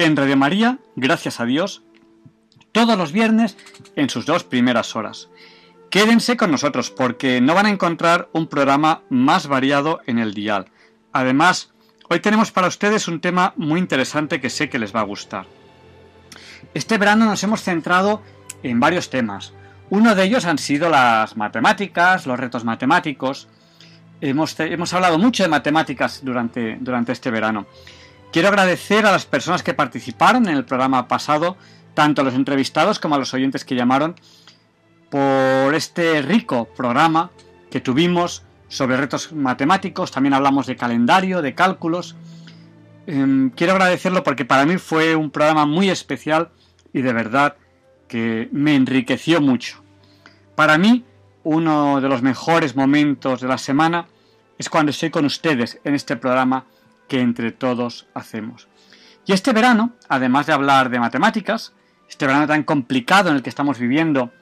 [0.00, 1.82] En Radio María, gracias a Dios,
[2.70, 3.56] todos los viernes
[3.96, 5.28] en sus dos primeras horas.
[5.90, 10.66] Quédense con nosotros porque no van a encontrar un programa más variado en el dial.
[11.12, 11.72] Además,
[12.08, 15.46] hoy tenemos para ustedes un tema muy interesante que sé que les va a gustar.
[16.74, 18.22] Este verano nos hemos centrado
[18.62, 19.52] en varios temas.
[19.90, 23.48] Uno de ellos han sido las matemáticas, los retos matemáticos.
[24.20, 27.66] Hemos, hemos hablado mucho de matemáticas durante, durante este verano.
[28.30, 31.56] Quiero agradecer a las personas que participaron en el programa pasado,
[31.94, 34.16] tanto a los entrevistados como a los oyentes que llamaron,
[35.10, 37.30] por este rico programa
[37.70, 40.10] que tuvimos sobre retos matemáticos.
[40.10, 42.16] También hablamos de calendario, de cálculos.
[43.06, 46.50] Em, quiero agradecerlo porque para mí fue un programa muy especial
[46.92, 47.56] y de verdad
[48.08, 49.82] que me enriqueció mucho.
[50.54, 51.04] Para mí,
[51.44, 54.06] uno de los mejores momentos de la semana
[54.58, 56.66] es cuando estoy con ustedes en este programa
[57.08, 58.68] que entre todos hacemos.
[59.26, 61.72] Y este verano, además de hablar de matemáticas,
[62.08, 64.32] este verano tan complicado en el que estamos viviendo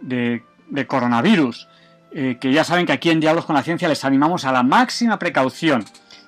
[0.00, 0.42] de,
[0.86, 1.68] coronavirus,
[2.12, 4.62] eh, que ya saben que aquí en Diálogos con la Ciencia les animamos a la
[4.62, 5.84] máxima precaución.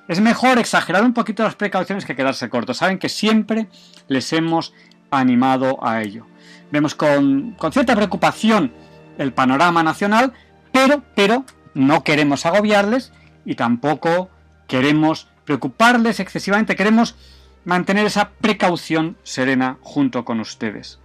[0.09, 2.79] Es mejor exagerar un poquito las precauciones que quedarse cortos.
[2.79, 3.69] Saben que siempre
[4.09, 4.75] les hemos
[5.11, 6.27] animado a ello.
[6.71, 8.73] Vemos con, cierta preocupación
[9.19, 10.33] el panorama nacional,
[10.73, 11.45] pero, pero
[11.75, 13.13] no queremos agobiarles
[13.45, 14.31] y tampoco
[14.67, 17.17] queremos preocuparles excesivamente, queremos
[17.65, 21.01] mantener esa precaución serena junto con ustedes.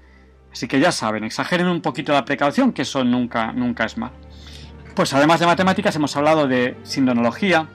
[0.51, 4.11] Así que ya saben, exageren un poquito la precaución, que eso nunca, nunca es mal.
[4.94, 7.67] Pues además de matemáticas hemos hablado de sindonología,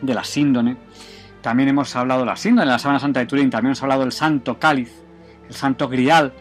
[0.00, 0.78] de la síndone,
[1.42, 4.00] también hemos hablado de la síndone, de la Sábana Santa de Turín, también hemos hablado
[4.00, 4.94] del Santo Cáliz,
[5.50, 6.32] el Santo Grial,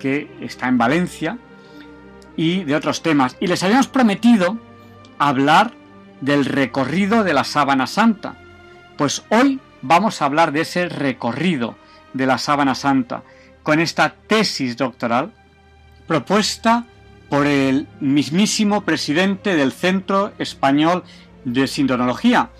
[0.00, 1.38] que está en Valencia,
[2.34, 3.36] y de otros temas.
[3.38, 4.58] Y les habíamos prometido
[5.20, 5.70] hablar
[6.20, 8.39] del recorrido de la sábana santa.
[9.00, 11.74] Pues hoy vamos a hablar de ese recorrido
[12.12, 13.22] de la sábana santa
[13.62, 15.32] con esta tesis doctoral
[16.06, 16.84] propuesta
[17.30, 21.02] por el mismísimo presidente del Centro Español
[21.46, 22.50] de Sindonología,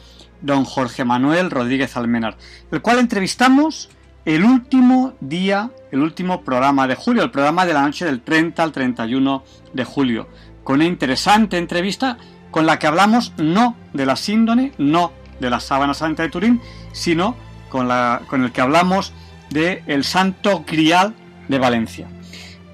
[0.41, 2.39] don Jorge Manuel Rodríguez Almenar,
[2.71, 3.91] el cual entrevistamos
[4.25, 8.63] el último día, el último programa de julio, el programa de la noche del 30
[8.63, 10.27] al 31 de julio,
[10.65, 12.17] con una interesante entrevista
[12.51, 16.61] con la que hablamos no de la síndone, no de la sábana santa de Turín,
[16.93, 17.37] sino
[17.69, 19.13] con, la, con el que hablamos
[19.51, 21.15] de el Santo Grial
[21.49, 22.07] de Valencia.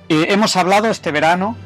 [0.09, 1.57] Eh, hemos hablado este verano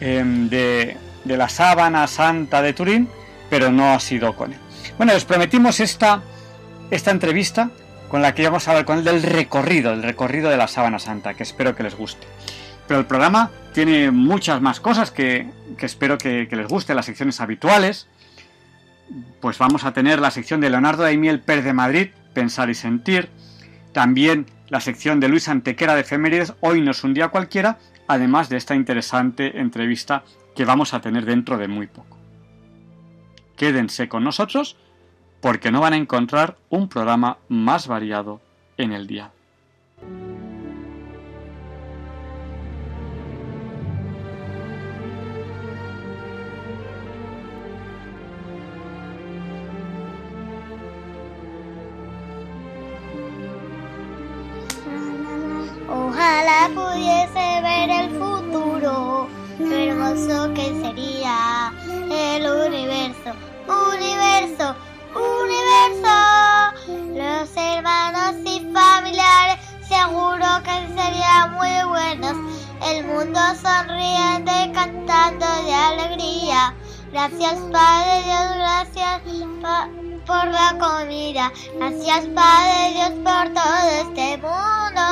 [0.00, 3.08] em, de, de, la sábana santa de Turín,
[3.50, 4.58] pero no ha sido con él.
[4.96, 6.22] Bueno, les prometimos esta,
[6.90, 7.70] esta entrevista
[8.08, 10.98] con la que íbamos a hablar con él del recorrido, el recorrido de la sábana
[10.98, 12.26] santa, que espero que les guste.
[12.86, 15.48] Pero el programa tiene muchas más cosas que,
[15.80, 18.06] espero que, les guste, las secciones habituales.
[19.40, 23.28] Pues vamos a tener la sección de Leonardo Daimiel Pérez de Madrid, Pensar y Sentir.
[23.92, 27.78] También la sección de Luis Antequera de Efemérides, Hoy no es un día cualquiera,
[28.08, 32.16] además de esta interesante entrevista que vamos a tener dentro de muy poco.
[33.56, 34.76] Quédense con nosotros
[35.40, 38.40] porque no van a encontrar un programa más variado
[38.78, 39.30] en el día.
[56.24, 59.28] Ojalá pudiese ver el futuro,
[59.58, 63.34] qué hermoso que sería el universo,
[63.68, 64.74] universo
[65.14, 66.16] universo.
[67.12, 72.36] Los hermanos y familiares seguro que serían muy buenos.
[72.86, 76.74] El mundo sonriente cantando de alegría.
[77.12, 79.20] Gracias Padre Dios, gracias
[80.26, 81.50] por la comida.
[81.78, 85.02] Gracias Padre Dios por todo este mundo.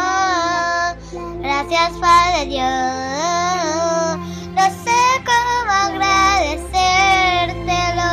[1.40, 4.18] Gracias Padre Dios.
[4.54, 8.12] No sé cómo agradecértelo.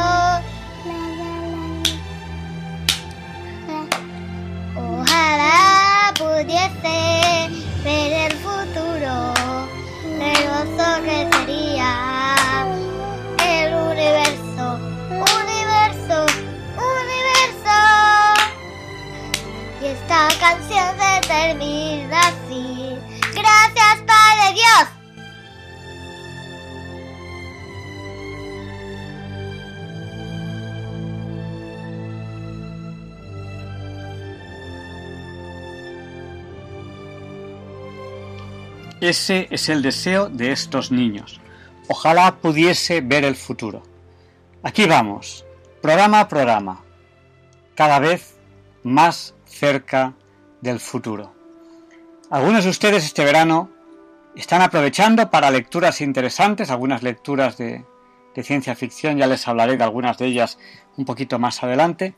[4.76, 6.98] Ojalá pudiese
[7.84, 9.34] ver el futuro.
[10.22, 11.39] Hermoso que
[20.10, 22.98] canción se termina así.
[23.34, 25.00] Gracias, Padre Dios.
[39.02, 41.40] Ese es el deseo de estos niños.
[41.88, 43.84] Ojalá pudiese ver el futuro.
[44.64, 45.46] Aquí vamos,
[45.82, 46.84] programa a programa,
[47.76, 48.38] cada vez
[48.84, 50.14] más cerca
[50.62, 51.36] del futuro.
[52.30, 53.70] Algunos de ustedes este verano
[54.36, 57.84] están aprovechando para lecturas interesantes, algunas lecturas de,
[58.36, 60.58] de, ciencia ficción, ya les hablaré de algunas de ellas
[60.96, 62.16] un poquito más adelante,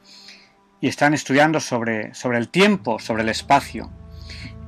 [0.81, 3.89] y están estudiando sobre, sobre el tiempo, sobre el espacio.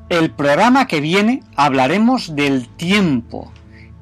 [0.09, 3.51] El programa que viene hablaremos del tiempo.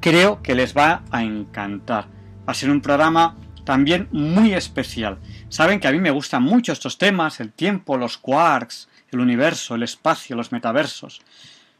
[0.00, 2.06] Creo que les va a encantar.
[2.46, 5.18] Va a ser un programa también muy especial.
[5.48, 9.74] Saben que a mí me gustan mucho estos temas, el tiempo, los quarks, el universo,
[9.74, 11.20] el espacio, los metaversos.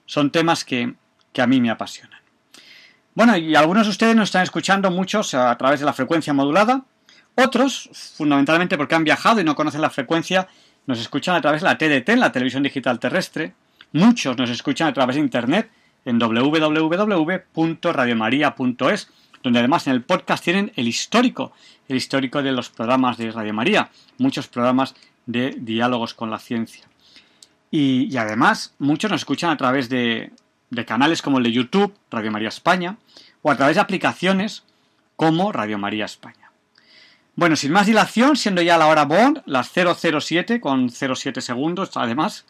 [0.06, 0.94] Son temas que,
[1.32, 2.20] que a mí me apasionan.
[3.14, 6.84] Bueno, y algunos de ustedes nos están escuchando muchos a través de la frecuencia modulada.
[7.34, 10.48] Otros, fundamentalmente porque han viajado y no conocen la frecuencia,
[10.86, 13.54] nos escuchan a través de la TDT, la televisión digital terrestre.
[13.92, 15.70] Muchos nos escuchan a través de Internet
[16.04, 19.10] en www.radiomaria.es,
[19.42, 21.52] donde además en el podcast tienen el histórico,
[21.88, 24.94] el histórico de los programas de Radio María, muchos programas
[25.26, 26.84] de diálogos con la ciencia.
[27.70, 30.32] Y, además muchos nos escuchan a través de,
[30.70, 32.98] de canales como el de YouTube, Radio María España,
[33.40, 34.64] o a través de aplicaciones
[35.16, 36.50] como Radio María España.
[37.34, 42.44] Bueno, sin más dilación, siendo ya la hora Bond, las 007 con 07 segundos, además,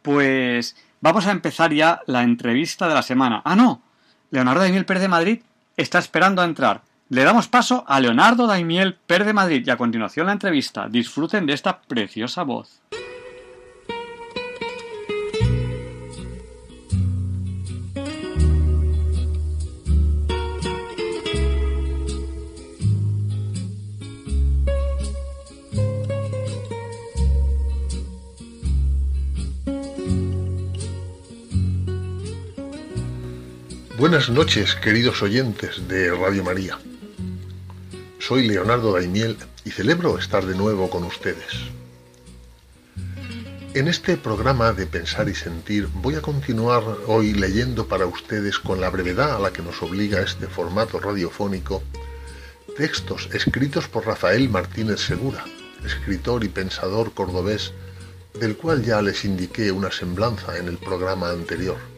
[0.00, 3.42] pues vamos a empezar ya la entrevista de la semana.
[3.44, 3.82] Ah, no,
[4.30, 5.40] Leonardo Daimiel Pérez de Madrid
[5.76, 6.82] está esperando a entrar.
[7.08, 10.88] Le damos paso a Leonardo Daimiel Pérez de Madrid y a continuación la entrevista.
[10.88, 12.81] Disfruten de esta preciosa voz.
[34.02, 36.76] Buenas noches, queridos oyentes de Radio María.
[38.18, 41.70] Soy Leonardo Daimiel y celebro estar de nuevo con ustedes.
[43.74, 48.80] En este programa de Pensar y Sentir voy a continuar hoy leyendo para ustedes con
[48.80, 51.84] la brevedad a la que nos obliga este formato radiofónico
[52.76, 55.44] textos escritos por Rafael Martínez Segura,
[55.86, 57.72] escritor y pensador cordobés,
[58.34, 61.91] del cual ya les indiqué una semblanza en el programa anterior.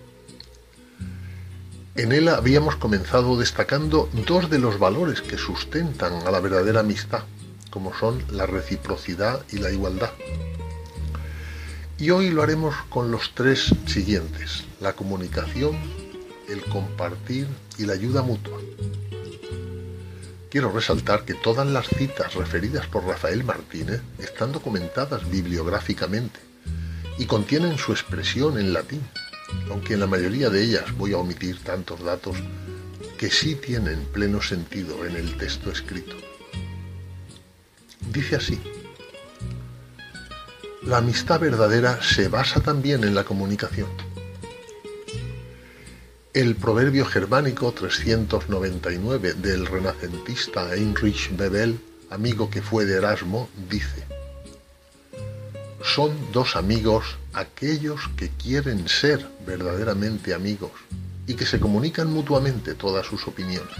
[1.96, 7.22] En él habíamos comenzado destacando dos de los valores que sustentan a la verdadera amistad,
[7.70, 10.10] como son la reciprocidad y la igualdad.
[11.96, 15.78] Y hoy lo haremos con los tres siguientes, la comunicación,
[16.48, 17.46] el compartir
[17.78, 18.58] y la ayuda mutua.
[20.50, 26.40] Quiero resaltar que todas las citas referidas por Rafael Martínez están documentadas bibliográficamente
[27.18, 29.02] y contienen su expresión en latín,
[29.70, 32.36] aunque en la mayoría de ellas voy a omitir tantos datos
[33.18, 36.16] que sí tienen pleno sentido en el texto escrito.
[38.12, 38.60] Dice así,
[40.82, 43.88] la amistad verdadera se basa también en la comunicación.
[46.34, 51.78] El proverbio germánico 399 del renacentista Heinrich Bebel,
[52.10, 54.04] amigo que fue de Erasmo, dice,
[55.84, 60.72] son dos amigos aquellos que quieren ser verdaderamente amigos
[61.26, 63.76] y que se comunican mutuamente todas sus opiniones.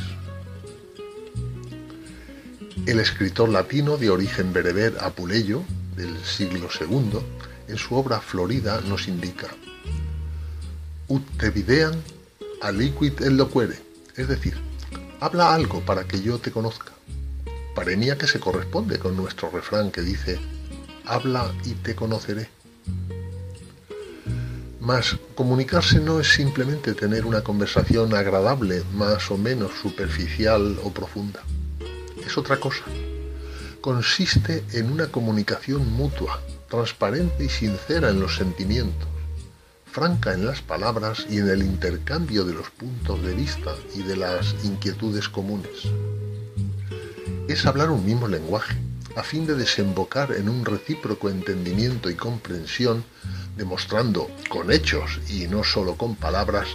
[2.86, 5.62] El escritor latino de origen bereber Apuleyo,
[5.96, 7.20] del siglo II,
[7.68, 9.48] en su obra Florida nos indica
[11.08, 12.02] Ut te videan
[12.60, 13.40] aliquid el
[14.16, 14.54] es decir,
[15.20, 16.92] habla algo para que yo te conozca.
[17.74, 20.38] Parenia que se corresponde con nuestro refrán que dice
[21.06, 22.48] habla y te conoceré.
[24.80, 31.42] Mas comunicarse no es simplemente tener una conversación agradable, más o menos superficial o profunda.
[32.26, 32.84] Es otra cosa.
[33.80, 39.08] Consiste en una comunicación mutua, transparente y sincera en los sentimientos,
[39.90, 44.16] franca en las palabras y en el intercambio de los puntos de vista y de
[44.16, 45.88] las inquietudes comunes.
[47.48, 48.76] Es hablar un mismo lenguaje,
[49.16, 53.04] a fin de desembocar en un recíproco entendimiento y comprensión,
[53.56, 56.68] demostrando con hechos y no solo con palabras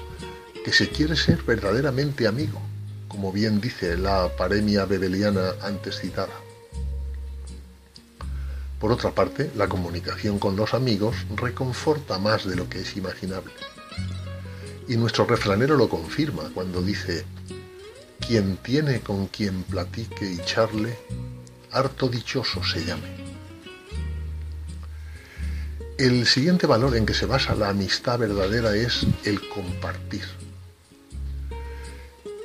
[0.63, 2.61] que se quiere ser verdaderamente amigo,
[3.07, 6.33] como bien dice la paremia bebeliana antes citada.
[8.79, 13.51] Por otra parte, la comunicación con los amigos reconforta más de lo que es imaginable.
[14.87, 17.25] Y nuestro refranero lo confirma cuando dice,
[18.25, 20.97] quien tiene con quien platique y charle,
[21.71, 23.29] harto dichoso se llame.
[25.97, 30.23] El siguiente valor en que se basa la amistad verdadera es el compartir.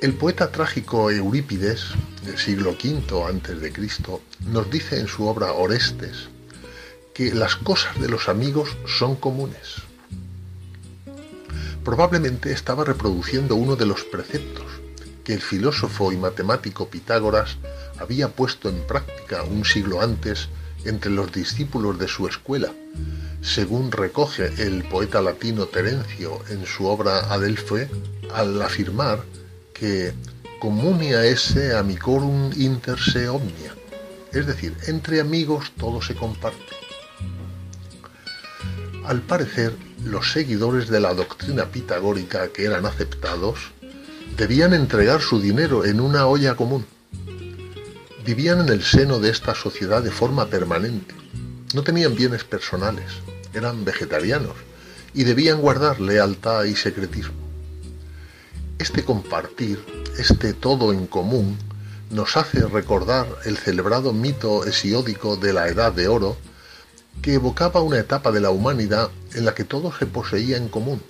[0.01, 1.85] El poeta trágico Eurípides,
[2.25, 4.03] del siglo V a.C.,
[4.47, 6.27] nos dice en su obra Orestes
[7.13, 9.75] que las cosas de los amigos son comunes.
[11.85, 14.74] Probablemente estaba reproduciendo uno de los preceptos
[15.25, 17.57] que el filósofo y matemático Pitágoras
[17.99, 20.47] había puesto en práctica un siglo antes
[20.85, 22.71] entre los discípulos de su escuela,
[23.41, 27.89] según recoge el poeta latino Terencio en su obra Adelphe,
[28.33, 29.23] al afirmar
[29.73, 30.13] que
[30.59, 33.75] comunia esse amicorum inter se omnia,
[34.31, 36.75] es decir, entre amigos todo se comparte.
[39.05, 43.71] Al parecer, los seguidores de la doctrina pitagórica que eran aceptados
[44.37, 46.85] debían entregar su dinero en una olla común.
[48.25, 51.15] Vivían en el seno de esta sociedad de forma permanente.
[51.73, 53.05] No tenían bienes personales,
[53.53, 54.55] eran vegetarianos
[55.13, 57.35] y debían guardar lealtad y secretismo.
[58.77, 59.79] Este compartir,
[60.17, 61.57] este todo en común,
[62.09, 66.35] nos hace recordar el celebrado mito hesiódico de la Edad de Oro,
[67.21, 71.01] que evocaba una etapa de la humanidad en la que todo se poseía en común,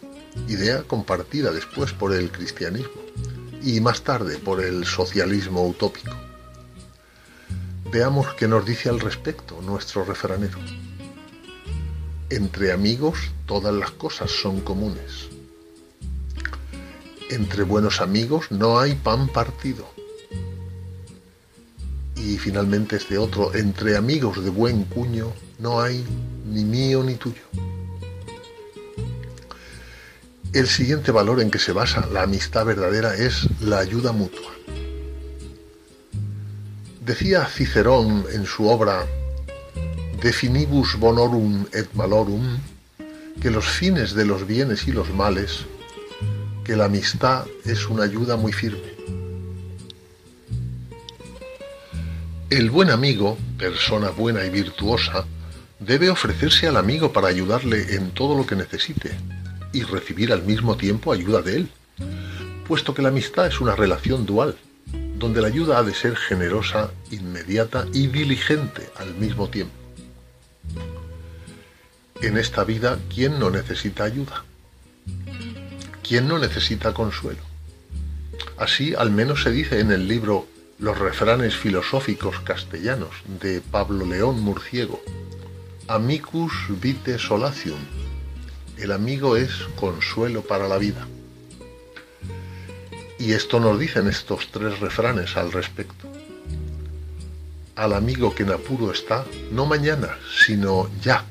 [0.47, 3.01] idea compartida después por el cristianismo
[3.61, 6.15] y más tarde por el socialismo utópico.
[7.91, 10.59] Veamos qué nos dice al respecto nuestro refranero.
[12.29, 15.29] Entre amigos todas las cosas son comunes
[17.29, 19.85] entre buenos amigos no hay pan partido.
[22.15, 26.03] Y finalmente este otro, entre amigos de buen cuño no hay
[26.47, 27.41] ni mío ni tuyo.
[30.55, 34.53] El siguiente valor en que se basa la amistad verdadera es la ayuda mutua.
[37.01, 39.05] Decía Cicerón en su obra
[40.21, 42.57] De finibus bonorum et malorum
[43.41, 45.65] que los fines de los bienes y los males
[46.63, 48.95] que la amistad es una ayuda muy firme.
[52.49, 55.25] El buen amigo, persona buena y virtuosa,
[55.81, 59.11] debe ofrecerse al amigo para ayudarle en todo lo que necesite
[59.75, 61.69] y recibir al mismo tiempo ayuda de él,
[62.67, 64.55] puesto que la amistad es una relación dual,
[65.17, 69.73] donde la ayuda ha de ser generosa, inmediata y diligente al mismo tiempo.
[72.21, 74.43] En esta vida, ¿quién no necesita ayuda?
[76.07, 77.41] ¿quién no necesita consuelo?
[78.57, 84.41] Así al menos se dice en el libro Los refranes filosóficos castellanos de Pablo León
[84.41, 85.01] Murciego.
[85.87, 87.79] Amicus vite solatium.
[88.77, 91.07] El amigo es consuelo para la vida.
[93.17, 96.07] Y esto nos dicen estos tres refranes al respecto.
[97.75, 101.25] Al amigo que en apuro está, no mañana, sino ya.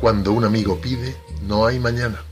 [0.00, 1.16] Cuando un amigo pide,
[1.46, 2.22] no hay mañana.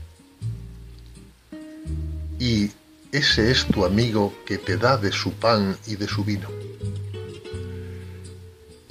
[2.39, 2.71] Y
[3.11, 6.47] ese es tu amigo que te da de su pan y de su vino.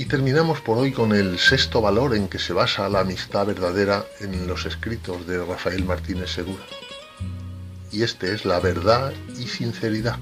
[0.09, 4.47] Terminamos por hoy con el sexto valor en que se basa la amistad verdadera en
[4.47, 6.65] los escritos de Rafael Martínez Segura.
[7.93, 10.19] Y este es la verdad y sinceridad.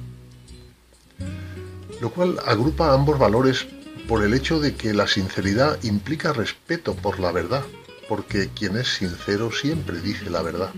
[2.00, 3.68] Lo cual agrupa ambos valores
[4.08, 7.62] por el hecho de que la sinceridad implica respeto por la verdad,
[8.08, 10.72] porque quien es sincero siempre dice la verdad.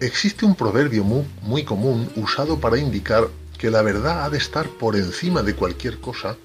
[0.00, 4.96] Existe un proverbio muy, común usado para indicar que la verdad ha de estar por
[4.96, 6.36] encima de cualquier cosa,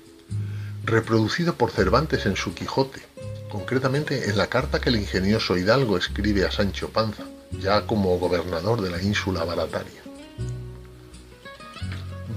[0.83, 3.01] reproducido por Cervantes en su Quijote,
[3.49, 7.23] concretamente en la carta que el ingenioso Hidalgo escribe a Sancho Panza,
[7.59, 10.01] ya como gobernador de la ínsula Barataria.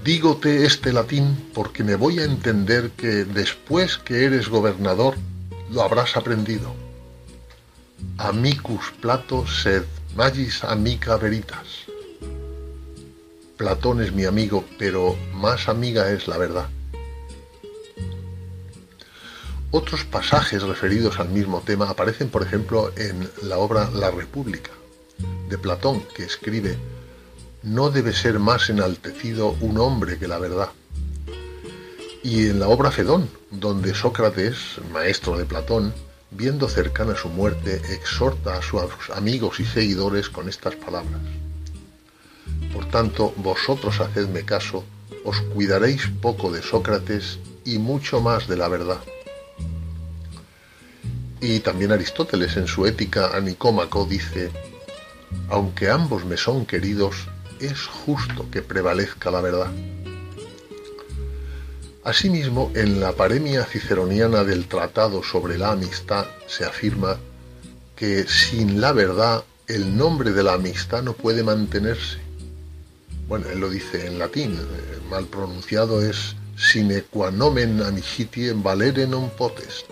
[0.05, 5.15] Dígote este latín porque me voy a entender que después que eres gobernador
[5.71, 6.75] lo habrás aprendido.
[8.19, 11.87] Amicus plato sed magis amica veritas.
[13.57, 16.69] Platón es mi amigo, pero más amiga es la verdad.
[19.71, 24.71] Otros pasajes referidos al mismo tema aparecen, por ejemplo, en la obra La República
[25.49, 26.77] de Platón, que escribe
[27.65, 30.69] no debe ser más enaltecido un hombre que la verdad.
[32.23, 35.95] Y en la obra Fedón, donde Sócrates, maestro de Platón,
[36.31, 41.21] viendo cercana su muerte, exhorta a sus amigos y seguidores con estas palabras.
[42.75, 44.85] Por tanto, vosotros hacedme caso,
[45.25, 48.99] os cuidaréis poco de Sócrates y mucho más de la verdad.
[51.41, 54.51] Y también Aristóteles en su Ética a Nicómaco dice,
[55.49, 57.29] aunque ambos me son queridos,
[57.61, 59.71] es justo que prevalezca la verdad.
[62.03, 67.19] Asimismo, en la paremia ciceroniana del Tratado sobre la Amistad se afirma
[67.97, 72.24] que sin la verdad el nombre de la amistad no puede mantenerse.
[73.35, 79.09] Bueno, él lo dice en latín, eh, mal pronunciado es sine qua nomen amicitie valere
[79.09, 79.91] non potest.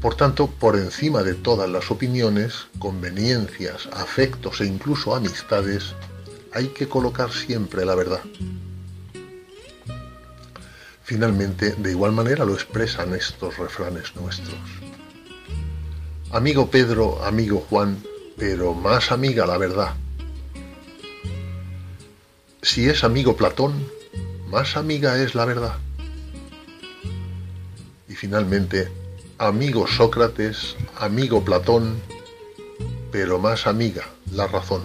[0.00, 5.96] Por tanto, por encima de todas las opiniones, conveniencias, afectos e incluso amistades,
[6.54, 8.22] hay que colocar siempre la verdad.
[11.02, 14.54] Finalmente, de igual manera lo expresan estos refranes nuestros.
[16.30, 17.98] Amigo Pedro, amigo Juan,
[18.36, 19.96] pero más amiga la verdad.
[22.62, 23.72] Si es amigo Platón,
[24.50, 25.78] más amiga es la verdad.
[28.06, 28.90] Y finalmente,
[29.38, 32.02] amigo Sócrates, amigo Platón,
[33.10, 34.82] pero más amiga la razón.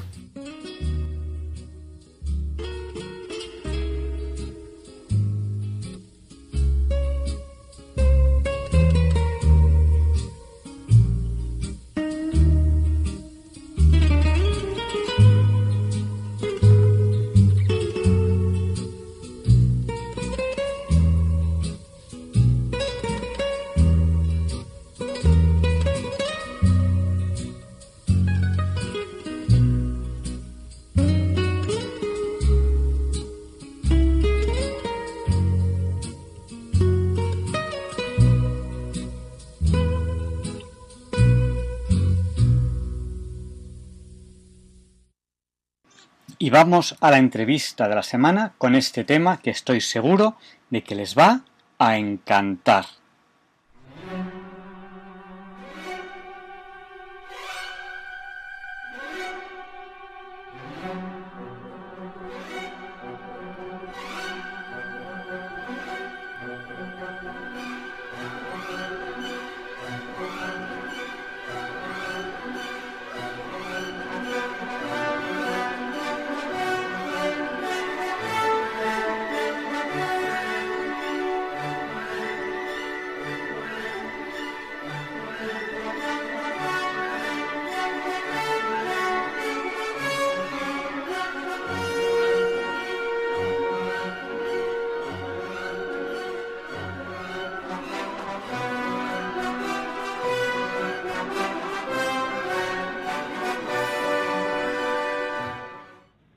[46.56, 50.38] Vamos a la entrevista de la semana con este tema que estoy seguro
[50.70, 51.42] de que les va
[51.80, 52.86] a encantar.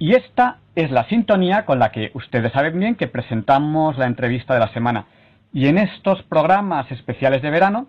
[0.08, 4.54] Y esta es la sintonía con la que ustedes saben bien que presentamos la entrevista
[4.54, 5.04] de la semana.
[5.52, 7.88] Y en estos programas especiales de verano,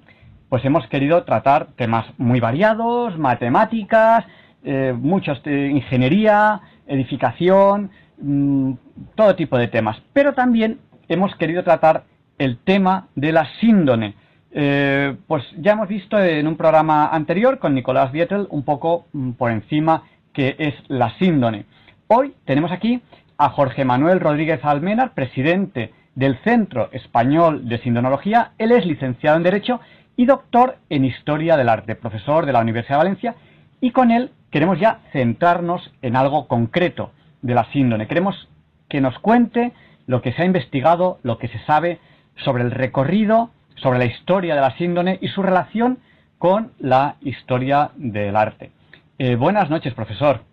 [0.50, 4.26] pues hemos querido tratar temas muy variados, matemáticas,
[4.66, 7.90] eh, muchos ingeniería, edificación,
[8.22, 8.74] mm,
[9.16, 9.96] todo tipo de temas.
[10.12, 12.04] Pero también hemos querido tratar
[12.38, 14.16] el tema de la síndone.
[14.52, 19.32] Eh, pues ya hemos visto en un programa anterior con Nicolás Vietel un poco mm,
[19.38, 20.04] por encima
[20.34, 21.66] que es la síndone.
[22.12, 23.04] Hoy tenemos aquí
[23.38, 28.54] a Jorge Manuel Rodríguez Almenar, presidente del Centro Español de Sindonología.
[28.58, 29.80] Él es licenciado en Derecho
[30.16, 33.36] y doctor en Historia del Arte, profesor de la Universidad de Valencia.
[33.80, 37.12] Y con él queremos ya centrarnos en algo concreto
[37.44, 38.08] de la síndone.
[38.08, 38.50] Queremos
[38.88, 39.72] que nos cuente
[40.08, 42.00] lo que se ha investigado, lo que se sabe
[42.38, 46.00] sobre el recorrido, sobre la historia de la síndone y su relación
[46.40, 48.72] con la historia del arte.
[49.20, 50.49] Eh, buenas noches, profesor.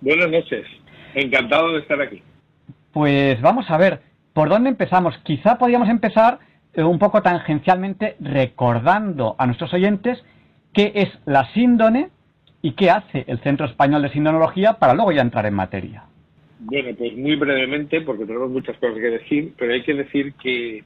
[0.00, 0.66] Buenas noches,
[1.14, 2.22] encantado de estar aquí.
[2.92, 4.00] Pues vamos a ver,
[4.32, 5.16] ¿por dónde empezamos?
[5.18, 6.38] Quizá podríamos empezar
[6.74, 10.22] eh, un poco tangencialmente recordando a nuestros oyentes
[10.72, 12.10] qué es la síndone
[12.60, 16.04] y qué hace el Centro Español de Sindonología para luego ya entrar en materia.
[16.58, 20.84] Bueno, pues muy brevemente, porque tenemos muchas cosas que decir, pero hay que decir que,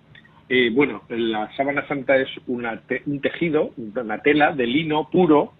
[0.49, 5.55] eh, bueno, la sábana santa es una un tejido, una tela de lino puro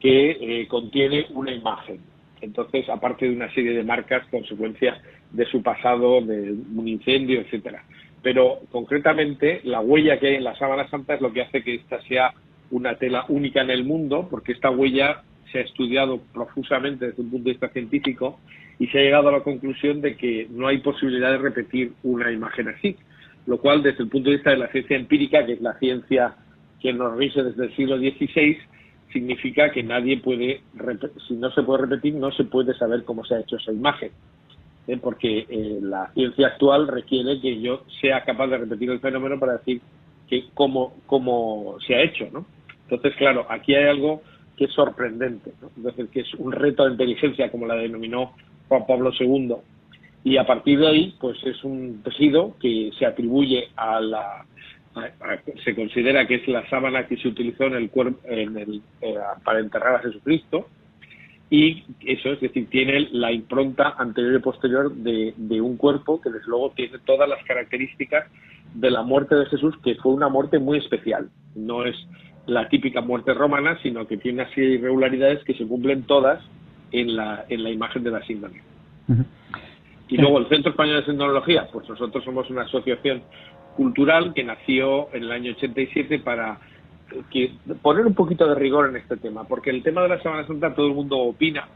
[0.00, 2.11] que eh, contiene una imagen.
[2.42, 5.00] Entonces, aparte de una serie de marcas, consecuencias
[5.30, 7.84] de su pasado, de un incendio, etcétera.
[8.22, 11.76] Pero concretamente, la huella que hay en la sábana santa es lo que hace que
[11.76, 12.34] esta sea
[12.70, 17.30] una tela única en el mundo, porque esta huella se ha estudiado profusamente desde un
[17.30, 18.40] punto de vista científico
[18.78, 22.32] y se ha llegado a la conclusión de que no hay posibilidad de repetir una
[22.32, 22.96] imagen así,
[23.46, 26.34] lo cual desde el punto de vista de la ciencia empírica, que es la ciencia
[26.80, 28.58] que nos rige desde el siglo XVI,
[29.12, 30.62] significa que nadie puede,
[31.28, 34.10] si no se puede repetir, no se puede saber cómo se ha hecho esa imagen.
[34.86, 34.98] ¿eh?
[35.00, 39.58] porque eh, la ciencia actual requiere que yo sea capaz de repetir el fenómeno para
[39.58, 39.80] decir
[40.28, 42.46] que cómo, cómo se ha hecho, ¿no?
[42.84, 44.22] Entonces, claro, aquí hay algo
[44.56, 45.68] que es sorprendente, ¿no?
[45.68, 48.32] Es decir, que es un reto de inteligencia, como la denominó
[48.68, 49.54] Juan Pablo II,
[50.24, 54.46] y a partir de ahí, pues es un tejido que se atribuye a la,
[55.64, 59.14] se considera que es la sábana que se utilizó en el cuerpo, en el, eh,
[59.44, 60.68] para enterrar a Jesucristo,
[61.52, 66.46] y eso es decir, tiene la impronta anterior y posterior de, un cuerpo que desde
[66.46, 68.24] luego tiene todas las características
[68.72, 71.28] de la muerte de Jesús, que fue una muerte muy especial.
[71.54, 71.94] No es
[72.46, 76.42] la típica muerte romana, sino que tiene una serie de irregularidades que se cumplen todas
[76.90, 78.62] en la, en la imagen de la síndrome.
[80.08, 83.22] Y luego el Centro Español de Sindología, pues nosotros somos una asociación
[83.76, 86.58] cultural que nació en el año 87 para
[87.82, 90.74] poner un poquito de rigor en este tema, porque el tema de la Semana Santa
[90.74, 91.68] todo el mundo opina,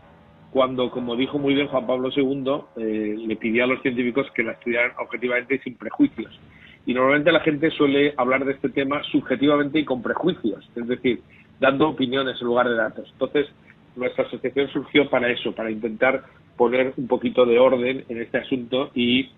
[0.50, 4.42] cuando, como dijo muy bien Juan Pablo II, eh, le pidió a los científicos que
[4.42, 6.38] la estudiaran objetivamente y sin prejuicios.
[6.87, 11.20] Y normalmente la gente suele hablar de este tema subjetivamente y con prejuicios, es decir,
[11.61, 13.09] dando opiniones en lugar de datos.
[13.12, 13.48] Entonces,
[13.96, 16.24] nuestra asociación surgió para eso, para intentar
[16.56, 19.30] poner un poquito de orden en este asunto y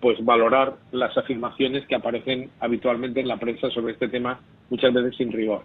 [0.00, 5.16] pues valorar las afirmaciones que aparecen habitualmente en la prensa sobre este tema, muchas veces
[5.16, 5.62] sin rigor.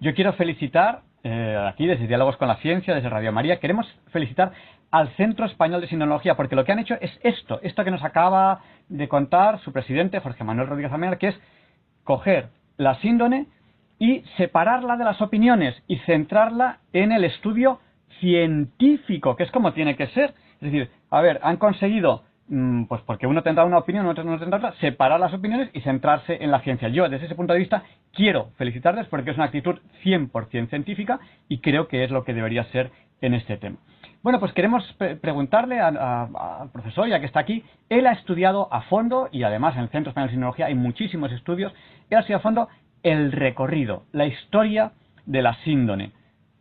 [0.00, 4.52] Yo quiero felicitar eh, aquí desde Diálogos con la Ciencia, desde Radio María, queremos felicitar
[4.90, 8.02] al Centro Español de Sinología, porque lo que han hecho es esto, esto que nos
[8.02, 11.40] acaba de contar su presidente, Jorge Manuel Rodríguez Amena, que es
[12.04, 13.46] coger la síndone
[13.98, 17.80] y separarla de las opiniones y centrarla en el estudio
[18.18, 20.34] científico, que es como tiene que ser.
[20.54, 22.24] Es decir, a ver, han conseguido
[22.88, 26.42] pues porque uno tendrá una opinión, otro no tendrá otra, separar las opiniones y centrarse
[26.42, 26.88] en la ciencia.
[26.88, 31.58] Yo, desde ese punto de vista, quiero felicitarles porque es una actitud 100% científica y
[31.58, 33.76] creo que es lo que debería ser en este tema.
[34.22, 34.84] Bueno, pues queremos
[35.22, 39.82] preguntarle al profesor, ya que está aquí, él ha estudiado a fondo, y además en
[39.82, 41.72] el Centro Español de Sinología hay muchísimos estudios,
[42.10, 42.68] él ha estudiado a fondo
[43.02, 44.92] el recorrido, la historia
[45.24, 46.12] de la síndone.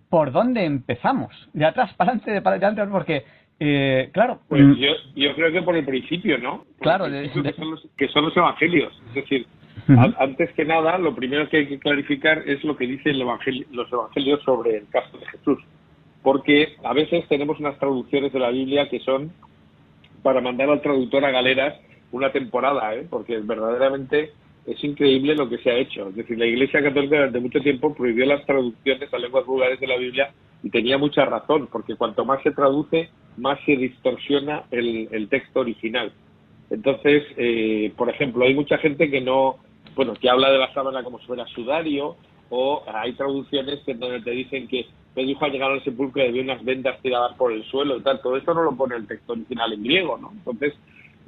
[0.10, 1.50] ¿Por dónde empezamos?
[1.52, 2.86] ¿De atrás para adelante, de para adelante?
[2.88, 3.26] Porque
[3.60, 4.40] eh, claro.
[4.48, 4.74] Pues mm.
[4.76, 6.66] yo, yo, creo que por el principio, ¿no?
[6.80, 8.94] claro, Que, son los, evangelios.
[9.10, 9.48] Es decir,
[10.18, 14.42] antes que nada, lo primero que hay que clarificar es lo que dicen los evangelios
[14.44, 15.60] sobre el caso de Jesús.
[16.22, 19.32] Porque a veces tenemos unas traducciones de la Biblia que son
[20.22, 21.80] para mandar al traductor a galeras
[22.12, 23.08] una temporada, ¿eh?
[23.10, 24.32] porque verdaderamente
[24.70, 26.10] es increíble lo que se ha hecho.
[26.10, 29.88] Es decir, la Iglesia Católica durante mucho tiempo prohibió las traducciones a lenguas vulgares de
[29.88, 35.28] la Biblia y tenía mucha razón, porque cuanto más se traduce, más se distorsiona el,
[35.30, 36.12] texto original.
[36.70, 39.58] Entonces, eh, por ejemplo, hay mucha gente que no,
[39.96, 42.16] bueno, que habla de la sábana como si fuera sudario,
[42.52, 46.44] o hay traducciones en donde te dicen que Pedro al llegar al sepulcro y había
[46.44, 48.22] unas vendas tiradas por el suelo y tal.
[48.22, 50.32] Todo esto no lo pone el texto original en griego, ¿no?
[50.32, 50.74] Entonces,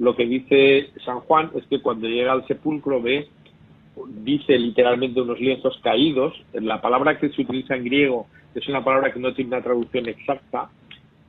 [0.02, 3.28] lo que dice San Juan es que cuando llega al sepulcro ve,
[4.24, 6.34] dice literalmente unos lienzos caídos.
[6.54, 10.08] La palabra que se utiliza en griego es una palabra que no tiene una traducción
[10.08, 10.70] exacta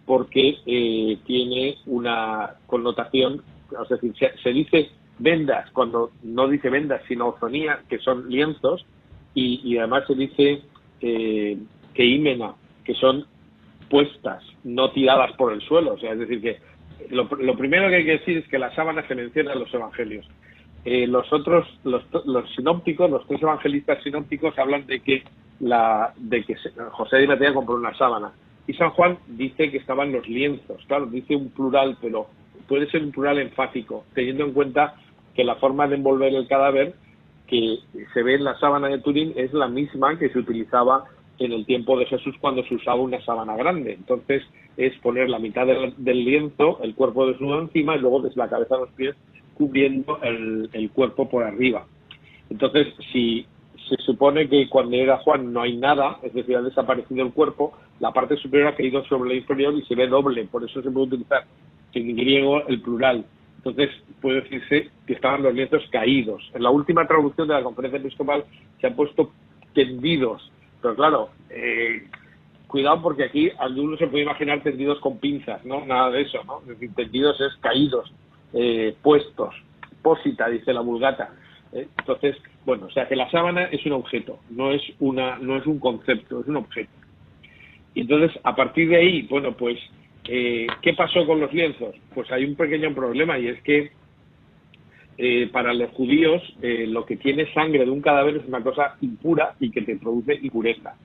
[0.07, 3.43] porque eh, tiene una connotación,
[3.79, 8.87] es decir, se, dice vendas cuando no dice vendas, sino ozonía, que son lienzos,
[9.35, 10.61] y, además se dice
[10.99, 11.59] eh,
[11.93, 13.27] que ímena, que son
[13.87, 15.93] puestas, no tiradas por el suelo.
[15.93, 16.72] O sea, es decir, que
[17.09, 17.27] lo,
[17.57, 20.27] primero que hay que decir es que la sábana se menciona en los evangelios.
[20.85, 25.23] Eh, los otros, los, los sinópticos, los tres evangelistas sinópticos hablan de que
[25.59, 26.55] la, de que
[26.91, 28.33] José de Mateo compró una sábana.
[28.67, 30.83] Y San Juan dice que estaban los lienzos.
[30.87, 32.27] Claro, dice un plural, pero
[32.67, 34.95] puede ser un plural enfático, teniendo en cuenta
[35.35, 36.93] que la forma de envolver el cadáver
[37.47, 37.79] que
[38.13, 41.05] se ve en la sábana de Turín es la misma que se utilizaba
[41.39, 43.93] en el tiempo de Jesús cuando se usaba una sábana grande.
[43.93, 44.43] Entonces
[44.77, 48.75] es poner la mitad del, lienzo, el cuerpo desnudo encima y luego desde la cabeza
[48.75, 49.15] a los pies
[49.53, 51.85] cubriendo el, el cuerpo por arriba.
[52.49, 53.45] Entonces, si
[53.87, 57.73] se supone que cuando llega Juan no hay nada, es decir, ha desaparecido el cuerpo,
[57.99, 60.89] la parte superior ha caído sobre la inferior y se ve doble, por eso se
[60.89, 61.45] puede utilizar
[61.93, 63.25] en griego el plural.
[63.57, 63.89] Entonces
[64.21, 66.49] puede decirse que estaban los lienzos caídos.
[66.53, 68.43] En la última traducción de la conferencia episcopal
[68.79, 69.31] se han puesto
[69.73, 70.51] tendidos,
[70.83, 72.03] pero claro, eh,
[72.67, 75.85] cuidado porque aquí alguno se puede imaginar tendidos con pinzas, ¿no?
[75.85, 76.59] Nada de eso, ¿no?
[76.59, 78.11] Es decir, tendidos es caídos,
[78.51, 79.55] eh, puestos,
[80.01, 81.33] pósita, dice la vulgata.
[81.71, 81.87] ¿eh?
[81.97, 85.65] Entonces, bueno, o sea que la sábana es un objeto, no es una, no es
[85.65, 86.91] un concepto, es un objeto.
[87.95, 89.79] Y entonces, a partir de ahí, bueno, pues,
[90.25, 91.95] ¿qué pasó con los lienzos?
[92.13, 93.91] Pues hay un pequeño problema y es que
[95.17, 99.55] eh, para los judíos lo que tiene sangre de un cadáver es una cosa impura
[99.59, 100.95] y que te produce impureza.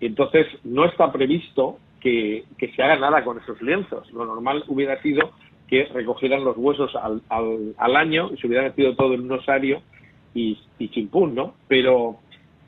[0.00, 4.10] Entonces, no está previsto que, que se haga nada con esos lienzos.
[4.12, 5.32] Lo normal hubiera sido
[5.68, 9.32] que recogieran los huesos al, al, al año y se hubiera metido todo en un
[9.32, 9.82] osario
[10.34, 11.54] y, y chimpún, ¿no?
[11.68, 12.18] Pero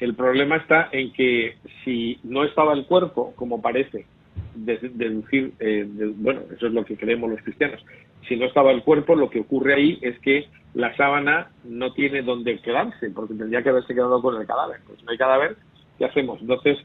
[0.00, 4.06] el problema está en que si no estaba el cuerpo, como parece
[4.54, 7.84] deducir, eh, bueno, eso es lo que creemos los cristianos,
[8.28, 12.22] si no estaba el cuerpo, lo que ocurre ahí es que la sábana no tiene
[12.22, 14.80] dónde quedarse, porque tendría que haberse quedado con el cadáver.
[14.86, 15.56] Pues no hay cadáver,
[15.98, 16.40] ¿qué hacemos?
[16.40, 16.78] Entonces,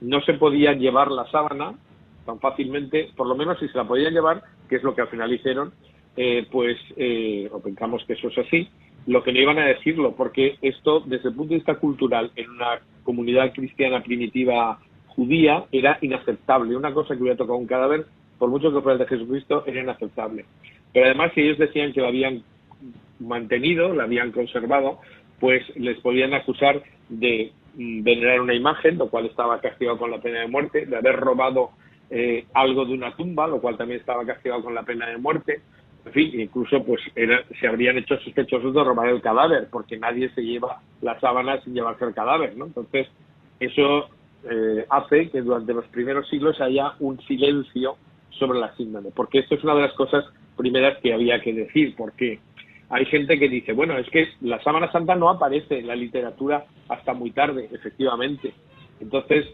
[0.00, 1.74] no se podía llevar la sábana
[2.24, 5.08] tan fácilmente, por lo menos si se la podían llevar, que es lo que al
[5.08, 5.72] final hicieron,
[6.16, 8.68] eh, pues, eh, o pensamos que eso es así,
[9.06, 12.50] lo que no iban a decirlo, porque esto, desde el punto de vista cultural, en
[12.50, 14.78] una comunidad cristiana primitiva
[15.08, 16.76] judía, era inaceptable.
[16.76, 18.06] Una cosa que hubiera tocado un cadáver,
[18.38, 20.44] por mucho que fuera el de Jesucristo, era inaceptable.
[20.92, 22.44] Pero además, si ellos decían que lo habían
[23.26, 24.98] mantenido, lo habían conservado,
[25.40, 30.20] pues les podían acusar de mm, venerar una imagen, lo cual estaba castigado con la
[30.20, 31.70] pena de muerte, de haber robado
[32.10, 35.60] eh, algo de una tumba, lo cual también estaba castigado con la pena de muerte.
[36.04, 37.00] En fin, incluso pues
[37.60, 41.74] se habrían hecho sospechosos de robar el cadáver, porque nadie se lleva la sábana sin
[41.74, 42.66] llevarse el cadáver, ¿no?
[42.66, 43.06] Entonces,
[43.60, 44.08] eso
[44.50, 47.96] eh, hace que durante los primeros siglos haya un silencio
[48.30, 50.24] sobre la síndrome, porque esto es una de las cosas
[50.56, 52.40] primeras que había que decir, porque
[52.92, 56.66] hay gente que dice, bueno, es que la sábana santa no aparece en la literatura
[56.90, 58.52] hasta muy tarde, efectivamente.
[59.00, 59.46] Entonces,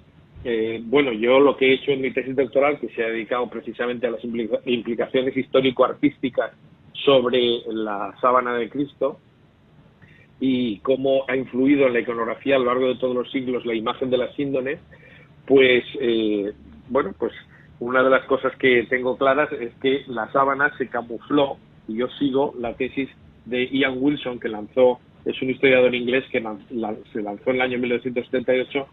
[0.43, 3.49] eh, bueno, yo lo que he hecho en mi tesis doctoral, que se ha dedicado
[3.49, 6.51] precisamente a las implicaciones histórico-artísticas
[7.05, 9.21] sobre la sábana de Cristo
[10.41, 13.75] y cómo ha influido en la iconografía a lo largo de todos los siglos la
[13.75, 14.81] imagen de las síndones,
[15.47, 16.53] pues, eh,
[16.89, 17.33] bueno, pues
[17.79, 22.09] una de las cosas que tengo claras es que la sábana se camufló, y yo
[22.19, 23.09] sigo la tesis
[23.49, 26.43] de Ian Wilson, que lanzó, es un historiador inglés que
[27.13, 28.87] se lanzó en el año 1978,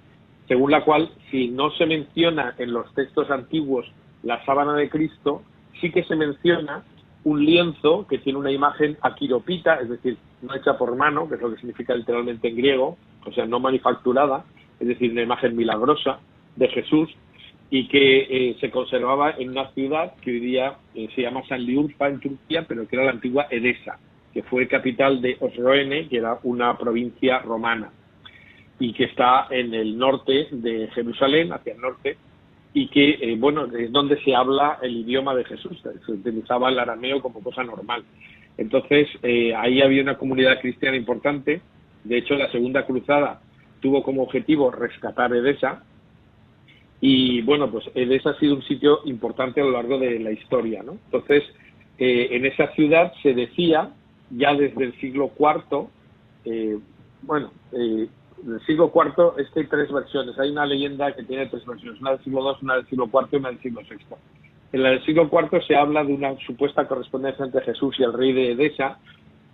[0.48, 3.92] según la cual si no se menciona en los textos antiguos
[4.24, 5.44] la sábana de Cristo,
[5.82, 6.84] sí que se menciona
[7.24, 11.42] un lienzo que tiene una imagen aquiropita, es decir, no hecha por mano, que es
[11.42, 14.46] lo que significa literalmente en griego, o sea, no manufacturada,
[14.80, 16.20] es decir, una imagen milagrosa
[16.56, 17.10] de Jesús,
[17.70, 21.64] y que eh, se conservaba en una ciudad que hoy día eh, se llama San
[21.66, 23.98] Liurfa en Turquía, pero que era la antigua Edesa,
[24.36, 27.90] que fue capital de Osroene, que era una provincia romana
[28.78, 32.18] y que está en el norte de Jerusalén, hacia el norte,
[32.74, 36.78] y que, eh, bueno, es donde se habla el idioma de Jesús, se utilizaba el
[36.78, 38.04] arameo como cosa normal.
[38.58, 41.62] Entonces, eh, ahí había una comunidad cristiana importante,
[42.04, 43.40] de hecho, la segunda cruzada
[43.80, 45.82] tuvo como objetivo rescatar Edesa,
[47.00, 50.84] y bueno, pues Edesa ha sido un sitio importante a lo largo de la historia,
[50.84, 50.98] ¿no?
[51.06, 51.44] Entonces,
[51.98, 53.92] eh, en esa ciudad se decía,
[54.32, 55.88] ya desde el siglo IV,
[57.22, 58.10] bueno, en
[58.54, 60.38] el siglo IV es que hay tres versiones.
[60.38, 63.28] Hay una leyenda que tiene tres versiones, una del siglo II, una del siglo IV
[63.32, 64.16] y una del siglo VI.
[64.74, 68.14] En la del siglo IV se habla de una supuesta correspondencia entre Jesús y el
[68.14, 69.00] rey de Edesa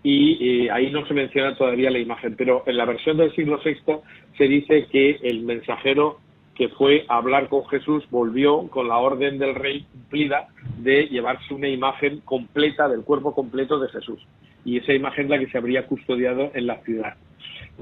[0.03, 3.59] y eh, ahí no se menciona todavía la imagen, pero en la versión del siglo
[3.63, 3.99] VI
[4.37, 6.17] se dice que el mensajero
[6.55, 10.47] que fue a hablar con Jesús volvió con la orden del rey cumplida
[10.79, 14.19] de llevarse una imagen completa del cuerpo completo de Jesús.
[14.63, 17.15] Y esa imagen es la que se habría custodiado en la ciudad.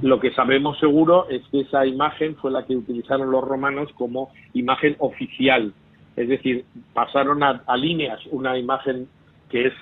[0.02, 4.32] Lo que sabemos seguro es que esa imagen fue la que utilizaron los romanos como
[4.54, 5.74] imagen oficial.
[6.16, 9.08] Es decir, pasaron a, líneas una imagen
[9.50, 9.74] que es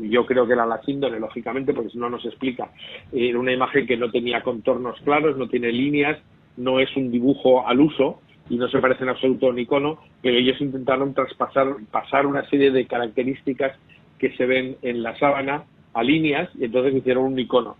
[0.00, 2.68] yo creo que era la síndrome, lógicamente, porque si no nos explica.
[3.12, 6.18] Era una imagen que no tenía contornos claros, no tiene líneas,
[6.56, 10.00] no es un dibujo al uso y no se parece en absoluto a un icono,
[10.20, 13.78] pero ellos intentaron traspasar pasar una serie de características
[14.18, 15.64] que se ven en la sábana
[15.96, 17.76] a líneas y entonces hicieron un icono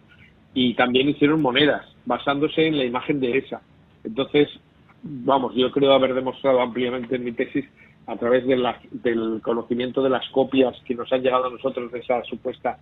[0.55, 3.61] y también hicieron monedas basándose en la imagen de esa.
[4.03, 4.49] Entonces,
[5.03, 7.67] vamos, yo creo haber demostrado ampliamente en mi tesis
[8.07, 8.57] a través de
[8.93, 12.79] del conocimiento de las copias que nos han llegado a nosotros de esa supuesta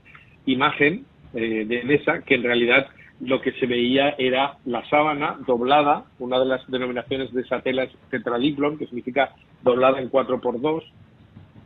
[0.47, 2.87] imagen eh, de esa, que en realidad
[3.20, 7.85] lo que se veía era la sábana doblada, una de las denominaciones de esa tela
[7.85, 10.85] es tetradiplon, que significa doblada en 4x2,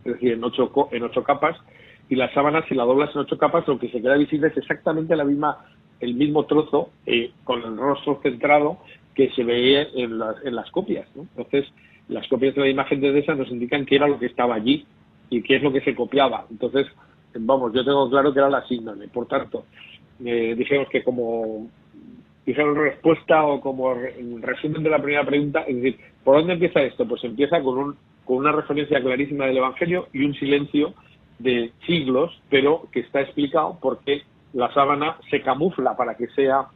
[0.04, 1.58] es decir, en ocho, en ocho capas,
[2.08, 4.56] y la sábana, si la doblas en ocho capas, lo que se queda visible es
[4.56, 5.58] exactamente la misma
[6.00, 8.78] el mismo trozo eh, con el rostro centrado
[9.14, 11.08] que se veía en las, en las copias.
[11.16, 11.66] Entonces,
[12.08, 14.86] las copias de la imagen de esa nos indican qué era lo que estaba allí
[15.28, 16.46] y qué es lo que se copiaba.
[16.50, 16.86] Entonces,
[17.34, 19.08] vamos, yo tengo claro que era la síndrome.
[19.08, 19.64] Por tanto,
[20.24, 21.68] eh, dijimos que como
[22.46, 23.92] dijeron respuesta o como
[24.40, 27.06] resumen de la primera pregunta, es decir, ¿por dónde empieza esto?
[27.06, 30.94] Pues empieza con, un, con una referencia clarísima del Evangelio y un silencio
[31.38, 34.22] de siglos, pero que está explicado porque
[34.52, 36.68] la sábana se camufla para que sea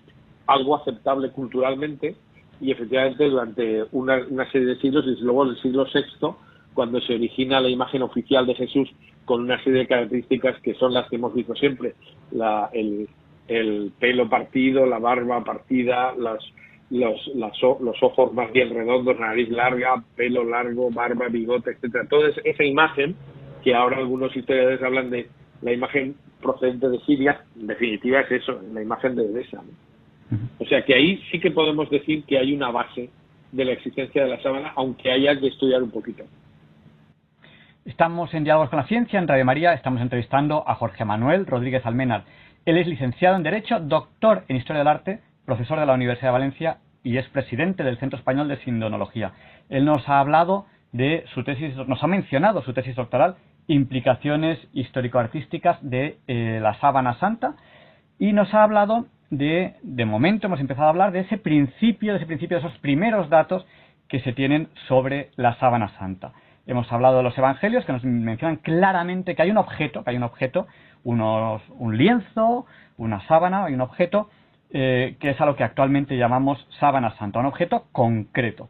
[0.47, 2.17] algo aceptable culturalmente
[2.61, 6.35] y efectivamente durante una, serie de siglos y luego en el siglo VI
[6.75, 8.89] cuando se origina la imagen oficial de Jesús
[9.25, 11.95] con una serie de características que son las que hemos visto siempre,
[12.31, 13.09] la, el,
[13.49, 16.43] el pelo partido, la barba partida, las,
[16.91, 22.07] los, los ojos más bien redondos, nariz larga, pelo largo, barba, bigote, etcétera.
[22.09, 23.17] Toda esa imagen
[23.63, 25.29] que ahora algunos historiadores hablan de
[25.63, 29.63] la imagen procedente de Siria, en definitiva es eso, la imagen de Edesa.
[30.59, 33.11] O sea que ahí sí que podemos decir que hay una base
[33.53, 36.25] de la existencia de la sábana, aunque haya que estudiar un poquito.
[37.85, 41.85] Estamos en Diálogos con la Ciencia, en Radio María, estamos entrevistando a Jorge Manuel Rodríguez
[41.85, 42.25] Almenar.
[42.65, 46.33] Él es licenciado en Derecho, doctor en Historia del Arte, profesor de la Universidad de
[46.33, 49.33] Valencia y es presidente del Centro Español de Sindonología.
[49.69, 55.79] Él nos ha hablado de su tesis, nos ha mencionado su tesis doctoral, implicaciones histórico-artísticas
[55.83, 57.55] de eh, la sábana santa,
[58.19, 62.19] y nos ha hablado de, de momento hemos empezado a hablar de ese principio, de
[62.19, 63.67] ese principio, de esos primeros datos
[64.09, 66.33] que se tienen sobre la sábana santa.
[66.67, 70.17] Hemos hablado de los evangelios que nos mencionan claramente que hay un objeto, que hay
[70.17, 70.67] un objeto,
[71.03, 72.67] unos, un lienzo,
[72.99, 74.29] una sábana, hay un objeto
[74.71, 78.69] eh, que es a lo que actualmente llamamos sábana santa, un objeto concreto.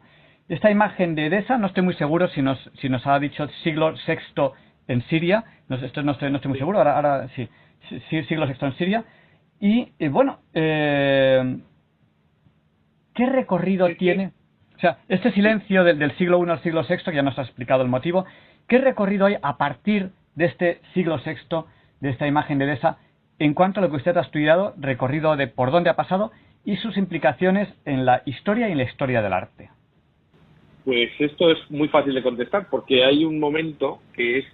[0.49, 3.93] Esta imagen de Edesa, no estoy muy seguro si nos, si nos ha dicho siglo
[4.07, 4.51] VI
[4.87, 7.47] en Siria, no, esto no, estoy, no estoy muy seguro, ahora, ahora sí,
[8.09, 9.05] sí, siglo VI en Siria.
[9.59, 11.57] Y bueno, eh,
[13.13, 14.31] ¿qué recorrido tiene?
[14.75, 17.83] O sea, este silencio del, siglo I al siglo VI, que ya nos ha explicado
[17.83, 18.25] el motivo,
[18.67, 21.63] ¿qué recorrido hay a partir de este siglo VI,
[22.01, 22.97] de esta imagen de Edesa,
[23.39, 26.31] en cuanto a lo que usted ha estudiado, recorrido de por dónde ha pasado
[26.65, 29.69] y sus implicaciones en la historia y en la historia del arte?
[30.83, 34.45] Pues esto es muy fácil de contestar, porque hay un momento que es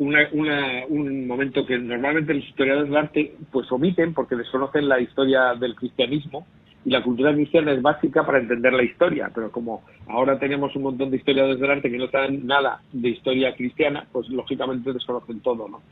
[0.00, 5.74] un momento que normalmente los historiadores del arte pues omiten porque desconocen la historia del
[5.74, 6.46] cristianismo
[6.84, 10.84] y la cultura cristiana es básica para entender la historia, pero como ahora tenemos un
[10.84, 15.40] montón de historiadores del arte que no saben nada de historia cristiana, pues lógicamente desconocen
[15.40, 15.82] todo, ¿no?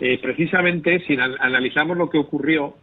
[0.00, 2.74] Eh, precisamente, si analizamos lo que ocurrió,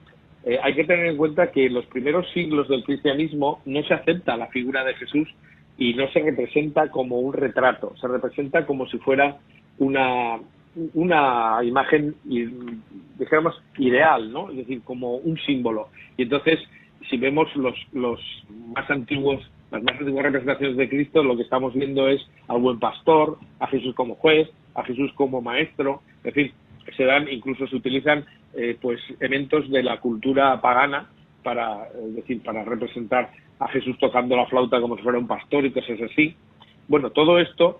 [0.43, 3.93] eh, hay que tener en cuenta que en los primeros siglos del cristianismo no se
[3.93, 5.29] acepta la figura de Jesús
[5.77, 9.37] y no se representa como un retrato, se representa como si fuera
[9.77, 10.39] una,
[10.93, 14.49] una imagen, digamos, ideal, ¿no?
[14.51, 15.89] Es decir, como un símbolo.
[16.17, 16.59] Y entonces
[17.09, 18.19] si vemos los, los
[18.75, 22.79] más antiguos, las más antiguas representaciones de Cristo, lo que estamos viendo es al buen
[22.79, 26.53] pastor, a Jesús como juez, a Jesús como maestro, es decir,
[26.95, 31.09] se dan, incluso se utilizan eh, pues elementos de la cultura pagana
[31.43, 35.65] para, es decir, para representar a Jesús tocando la flauta como si fuera un pastor
[35.65, 36.35] y cosas así.
[36.87, 37.79] Bueno, todo esto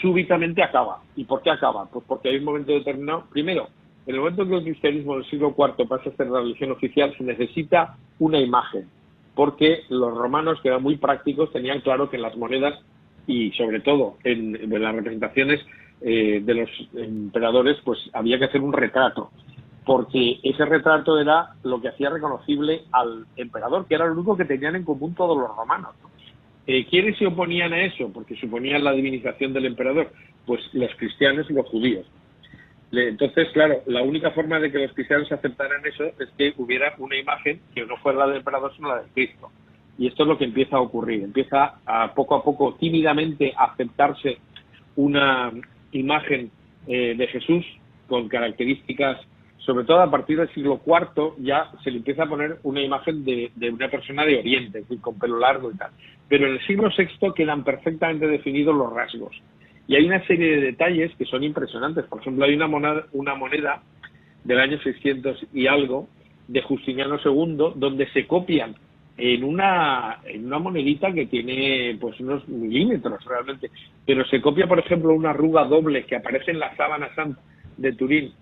[0.00, 1.02] súbitamente acaba.
[1.16, 1.86] ¿Y por qué acaba?
[1.86, 3.68] Pues porque hay un momento determinado, primero,
[4.06, 6.72] en el momento en que el cristianismo del siglo IV pasa a ser la religión
[6.72, 8.88] oficial, se necesita una imagen,
[9.34, 12.80] porque los romanos, que eran muy prácticos, tenían claro que en las monedas
[13.26, 15.60] y sobre todo en, las representaciones
[16.00, 19.30] eh, de los emperadores, pues había que hacer un retrato,
[19.84, 24.44] porque ese retrato era lo que hacía reconocible al emperador, que era lo único que
[24.44, 25.94] tenían en común todos los romanos.
[26.72, 28.12] Eh, ¿Quiénes se oponían a eso?
[28.12, 30.12] Porque suponían la divinización del emperador.
[30.46, 32.06] Pues los cristianos y los judíos.
[32.92, 37.16] Entonces, claro, la única forma de que los cristianos aceptaran eso es que hubiera una
[37.16, 39.50] imagen que no fuera la del emperador, sino la de Cristo.
[39.98, 41.24] Y esto es lo que empieza a ocurrir.
[41.24, 44.38] Empieza a poco a poco, tímidamente, a aceptarse
[44.94, 45.50] una
[45.90, 46.52] imagen
[46.86, 47.66] eh, de Jesús
[48.06, 49.18] con características,
[49.64, 53.24] sobre todo a partir del siglo IV, ya se le empieza a poner una imagen
[53.24, 55.90] de, una persona de Oriente, es decir, con pelo largo y tal.
[56.28, 59.36] Pero en el siglo VI quedan perfectamente definidos los rasgos
[59.86, 62.04] y hay una serie de detalles que son impresionantes.
[62.06, 63.82] Por ejemplo, hay una moneda, una moneda
[64.44, 66.08] del año 600 y algo
[66.48, 68.74] de Justiniano II donde se copian
[69.18, 73.70] en una, en una monedita que tiene pues unos milímetros realmente,
[74.06, 77.40] pero se copia, por ejemplo, una arruga doble que aparece en la sábana santa
[77.80, 78.32] de Turín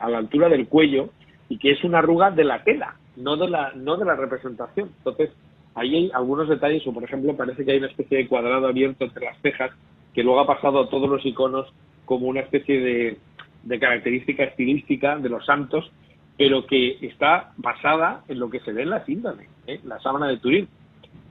[0.00, 1.10] a la altura del cuello
[1.48, 4.90] y que es una arruga de la tela, no de la, no de la representación.
[4.98, 5.30] Entonces,
[5.74, 9.04] ahí hay algunos detalles, o por ejemplo, parece que hay una especie de cuadrado abierto
[9.04, 9.70] entre las cejas
[10.14, 11.72] que luego ha pasado a todos los iconos
[12.06, 15.90] como una especie de, característica estilística de los santos,
[16.38, 19.80] pero que está basada en lo que se ve en la síndrome, ¿eh?
[19.84, 20.68] la sábana de Turín.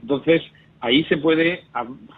[0.02, 0.42] Entonces,
[0.84, 1.64] ahí se puede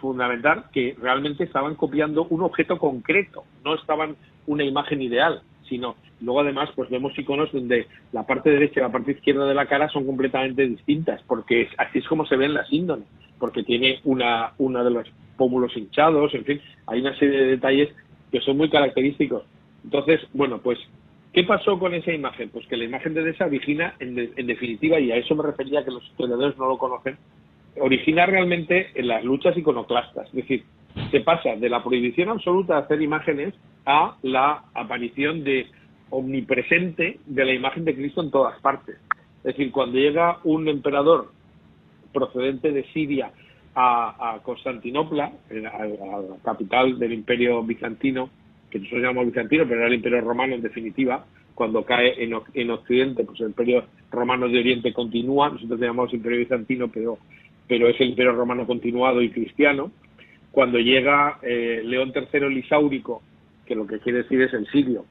[0.00, 4.16] fundamentar que realmente estaban copiando un objeto concreto, no estaban
[4.48, 8.90] una imagen ideal, sino luego además pues vemos iconos donde la parte derecha y la
[8.90, 12.54] parte izquierda de la cara son completamente distintas, porque así es como se ve en
[12.54, 13.04] la síndrome,
[13.38, 17.94] porque tiene una, una de los pómulos hinchados, en fin, hay una serie de detalles
[18.32, 19.44] que son muy característicos.
[19.84, 20.80] Entonces, bueno, pues,
[21.32, 22.48] ¿qué pasó con esa imagen?
[22.48, 25.92] Pues que la imagen de esa vigina, en, definitiva, y a eso me refería que
[25.92, 27.16] los historiadores no lo conocen,
[27.80, 30.26] origina realmente en las luchas iconoclastas.
[30.28, 30.64] Es decir,
[31.10, 33.54] se pasa de la prohibición absoluta de hacer imágenes
[33.84, 35.66] a la aparición de
[36.10, 38.96] omnipresente de la imagen de Cristo en todas partes.
[39.38, 41.30] Es decir, cuando llega un emperador
[42.12, 43.30] procedente de Siria
[43.74, 48.30] a, Constantinopla, a, la capital del imperio bizantino,
[48.70, 52.70] que nosotros llamamos bizantino, pero era el imperio romano en definitiva, cuando cae en, en
[52.70, 57.18] Occidente, pues el imperio romano de Oriente continúa, nosotros llamamos imperio bizantino, pero,
[57.68, 59.90] pero es el imperio romano continuado y cristiano.
[60.52, 63.22] Cuando llega eh, León III Lisáurico,
[63.66, 65.04] que lo que quiere decir es el sirio,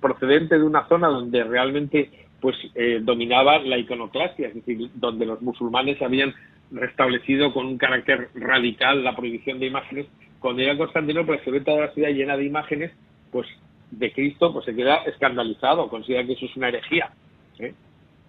[0.00, 2.10] procedente de una zona donde realmente
[2.40, 6.32] pues eh, dominaba la iconoclastia, es decir, donde los musulmanes habían
[6.70, 10.06] restablecido con un carácter radical la prohibición de imágenes.
[10.38, 12.92] Cuando llega a Constantinopla se ve toda la ciudad llena de imágenes,
[13.32, 13.48] pues
[13.90, 17.10] de Cristo, pues se queda escandalizado, considera que eso es una herejía,
[17.58, 17.74] ¿eh?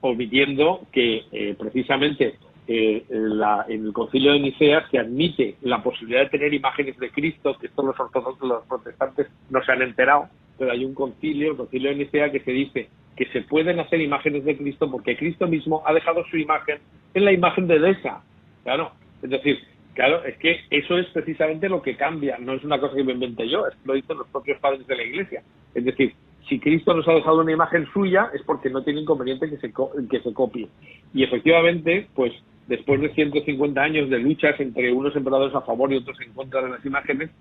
[0.02, 2.36] omitiendo que precisamente
[2.72, 7.57] eh, en el concilio de Nicea se admite la posibilidad de tener imágenes de Cristo,
[7.59, 11.57] que esto los ortodoxos, los protestantes no se han enterado, pero hay un concilio, el
[11.57, 15.47] concilio de Nicea, que se dice que se pueden hacer imágenes de Cristo porque Cristo
[15.47, 16.78] mismo ha dejado su imagen
[17.15, 18.22] en la imagen de Desa.
[18.63, 18.91] Claro,
[19.24, 19.57] es decir,
[19.95, 23.13] claro, es que eso es precisamente lo que cambia, no es una cosa que me
[23.13, 25.41] inventé yo, es lo dicen los propios padres de la Iglesia.
[25.74, 26.13] Es decir,
[26.47, 29.74] si Cristo nos ha dejado una imagen suya es porque no tiene inconveniente que se,
[30.07, 30.70] que se copie.
[31.15, 32.32] Y efectivamente, pues
[32.70, 36.61] después de 150 años de luchas entre unos emperadores a favor y otros en contra
[36.61, 37.32] de las imágenes,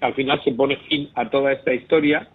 [0.00, 2.28] al final se pone fin a toda esta historia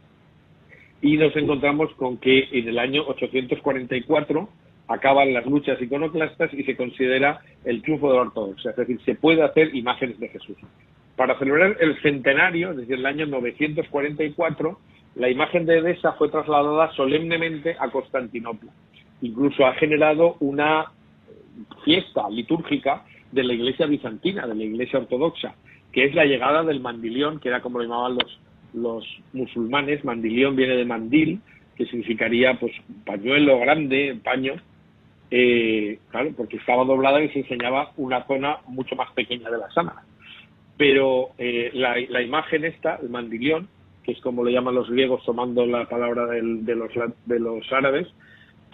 [1.02, 4.48] y nos encontramos con que en el año 844
[4.88, 9.16] acaban las luchas iconoclastas y se considera el triunfo de la ortodoxia, es decir, se
[9.16, 10.58] puede hacer imágenes de Jesús.
[11.16, 14.80] Para celebrar el centenario, es decir, el año 944,
[15.16, 18.72] la imagen de Edesa fue trasladada solemnemente a Constantinopla.
[19.22, 20.92] Incluso ha generado una
[21.84, 25.56] fiesta litúrgica de la iglesia bizantina, de la iglesia ortodoxa,
[25.92, 28.40] que es la llegada del mandilión, que era como lo llamaban los
[28.76, 31.40] los musulmanes, mandilión viene de mandil,
[31.76, 32.74] que significaría pues
[33.06, 34.54] pañuelo grande, paño,
[35.32, 39.72] eh, claro, porque estaba doblada y se enseñaba una zona mucho más pequeña de la
[39.72, 40.04] sábana.
[40.78, 43.68] Pero eh, la, imagen esta, el mandilión,
[44.04, 46.42] que es como lo llaman los griegos tomando la palabra de,
[46.76, 46.92] los,
[47.26, 48.08] de los árabes,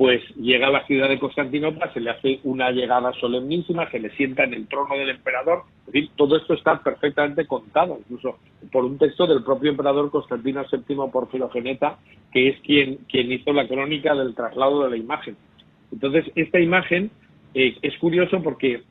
[0.01, 4.09] pues llega a la ciudad de Constantinopla, se le hace una llegada solemnísima, se le
[4.15, 5.65] sienta en el trono del emperador.
[5.85, 8.39] Es decir, todo esto está perfectamente contado, incluso
[8.71, 11.99] por un texto del propio emperador Constantino VII por Filogeneta,
[12.33, 15.37] que es quien, quien hizo la crónica del traslado de la imagen.
[15.91, 17.11] Entonces, esta imagen
[17.53, 18.81] eh, es curioso porque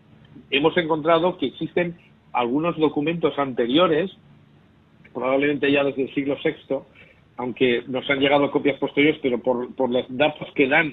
[0.53, 1.97] hemos encontrado que existen
[2.33, 4.13] algunos documentos anteriores,
[5.13, 6.85] probablemente ya desde el siglo VI,
[7.41, 10.93] aunque nos han llegado copias posteriores, pero por, los datos que dan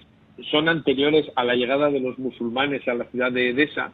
[0.50, 3.92] son anteriores a la llegada de los musulmanes a la ciudad de Edesa.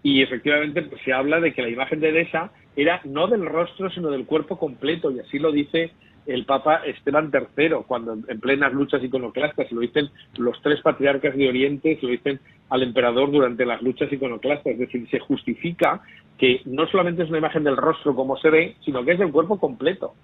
[0.00, 3.90] Y efectivamente pues, se habla de que la imagen de Edesa era no del rostro,
[3.90, 5.90] sino del cuerpo completo, y así lo dice
[6.26, 11.48] el Papa Esteban III, cuando en plenas luchas iconoclastas, lo dicen los tres patriarcas de
[11.48, 12.38] Oriente, se lo dicen
[12.70, 16.02] al emperador durante las luchas iconoclastas, es decir, se justifica
[16.38, 19.32] que no solamente es una imagen del rostro como se ve, sino que es del
[19.32, 20.14] cuerpo completo.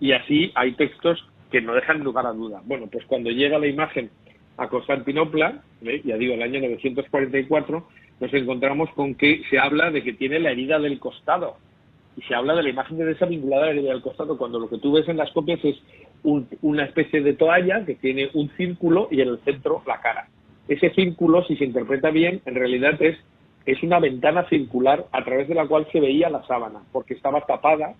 [0.00, 2.62] Y así hay textos que no dejan lugar a duda.
[2.64, 4.10] Bueno, pues cuando llega la imagen
[4.56, 5.62] a Constantinopla,
[6.04, 7.88] ya digo, el año 944,
[8.20, 11.56] nos encontramos con que se habla de que tiene la herida del costado.
[12.16, 14.58] Y se habla de la imagen de esa vinculada a la herida del costado, cuando
[14.58, 15.76] lo que tú ves en las copias es
[16.22, 20.28] una especie de toalla que tiene un círculo y en el centro la cara.
[20.68, 23.18] Ese círculo, si se interpreta bien, en realidad es,
[23.66, 27.40] es una ventana circular a través de la cual se veía la sábana, porque estaba
[27.40, 27.94] tapada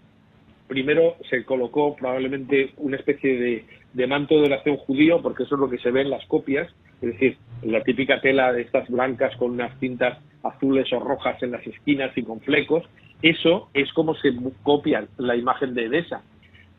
[0.73, 5.69] primero se colocó probablemente una especie de, manto de oración judío, porque eso es lo
[5.69, 6.67] que se ve en las copias,
[7.03, 11.51] es decir, la típica tela de estas blancas con unas cintas azules o rojas en
[11.51, 12.85] las esquinas y con flecos,
[13.21, 16.23] eso es como se copia la imagen de Edesa.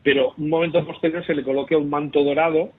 [0.02, 2.70] Pero un momento posterior se le coloca un manto dorado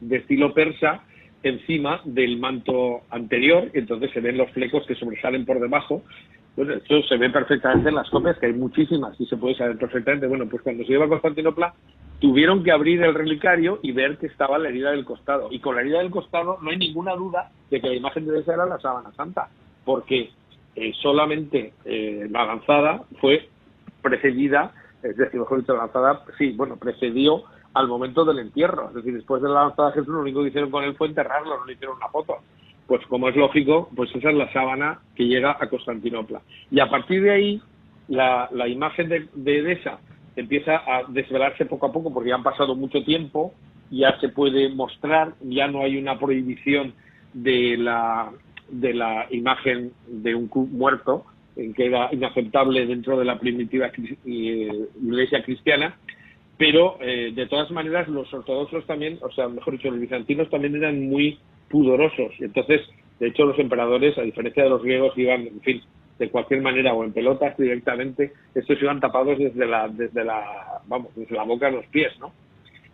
[0.00, 1.04] de estilo persa
[1.44, 6.02] encima del manto anterior, entonces se ven los flecos que sobresalen por debajo,
[6.54, 9.78] pues eso se ve perfectamente en las copias, que hay muchísimas y se puede saber
[9.78, 10.26] perfectamente.
[10.26, 11.74] Bueno, pues cuando se iba a Constantinopla,
[12.20, 15.48] tuvieron que abrir el relicario y ver que estaba la herida del costado.
[15.50, 18.38] Y con la herida del costado no hay ninguna duda de que la imagen de
[18.38, 19.48] esa era la sábana santa,
[19.84, 20.30] porque
[20.76, 23.48] eh, solamente eh, la lanzada fue
[24.02, 24.72] precedida,
[25.02, 28.88] es decir, mejor dicho, la lanzada, sí, bueno, precedió al momento del entierro.
[28.88, 31.08] Es decir, después de la lanzada de Jesús, lo único que hicieron con él fue
[31.08, 32.36] enterrarlo, no le hicieron una foto
[32.86, 36.42] pues como es lógico, pues esa es la sábana que llega a Constantinopla.
[36.70, 37.62] Y a partir de ahí,
[38.08, 39.98] la, imagen de, de Edesa
[40.36, 43.54] empieza a desvelarse poco a poco porque ya han pasado mucho tiempo,
[43.90, 46.94] ya se puede mostrar, ya no hay una prohibición
[47.32, 48.30] de la
[48.72, 53.90] de la imagen de un muerto, que era inaceptable dentro de la primitiva
[54.24, 55.98] eh, iglesia cristiana,
[56.56, 60.74] pero eh, de todas maneras los ortodoxos también, o sea, mejor dicho, los bizantinos también
[60.74, 61.38] eran muy
[61.72, 62.32] pudorosos.
[62.38, 62.82] Entonces,
[63.18, 65.82] de hecho, los emperadores, a diferencia de los griegos, iban, en fin,
[66.18, 71.08] de cualquier manera o en pelotas directamente, estos iban tapados desde la, desde la, vamos,
[71.16, 72.32] desde la boca a los pies, ¿no?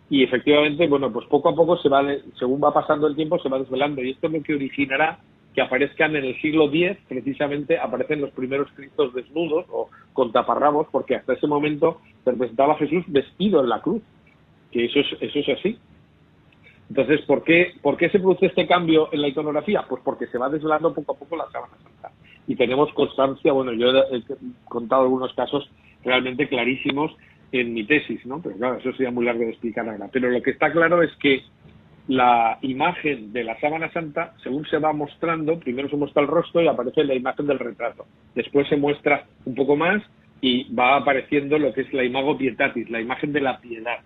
[0.09, 2.03] Y efectivamente, bueno, pues poco a poco se va,
[2.39, 5.19] según va pasando el tiempo, se va desvelando y esto es lo que originará
[5.53, 10.87] que aparezcan en el siglo X, precisamente aparecen los primeros cristos desnudos o con taparrabos,
[10.91, 14.01] porque hasta ese momento se representaba a Jesús vestido en la cruz,
[14.71, 15.77] que eso es, eso es así.
[16.89, 19.85] Entonces, ¿por qué, ¿por qué se produce este cambio en la iconografía?
[19.87, 22.11] Pues porque se va desvelando poco a poco la sábana santa.
[22.47, 24.23] Y tenemos constancia, bueno, yo he
[24.65, 25.69] contado algunos casos
[26.03, 27.15] realmente clarísimos
[27.51, 28.41] en mi tesis, ¿no?
[28.41, 30.09] Pero claro, eso sería muy largo de explicar ahora.
[30.11, 31.43] Pero lo que está claro es que
[32.07, 36.61] la imagen de la sábana santa, según se va mostrando, primero se muestra el rostro
[36.63, 38.07] y aparece la imagen del retrato.
[38.33, 40.01] Después se muestra un poco más
[40.41, 43.99] y va apareciendo lo que es la imago pietatis, la imagen de la piedad,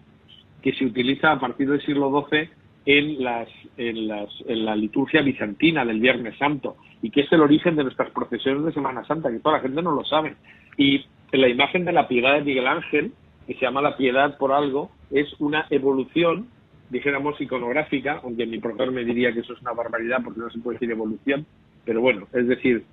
[0.62, 2.50] que se utiliza a partir del siglo XII
[2.86, 7.42] en, las, en, las, en la liturgia bizantina del Viernes Santo y que es el
[7.42, 10.36] origen de nuestras procesiones de Semana Santa, que toda la gente no lo sabe.
[10.78, 13.12] Y la imagen de la piedad de Miguel Ángel,
[13.46, 16.48] que se llama la piedad por algo, es una evolución,
[16.90, 20.60] dijéramos, iconográfica, aunque mi profesor me diría que eso es una barbaridad porque no se
[20.60, 21.46] puede decir evolución,
[21.86, 22.84] pero bueno, es decir,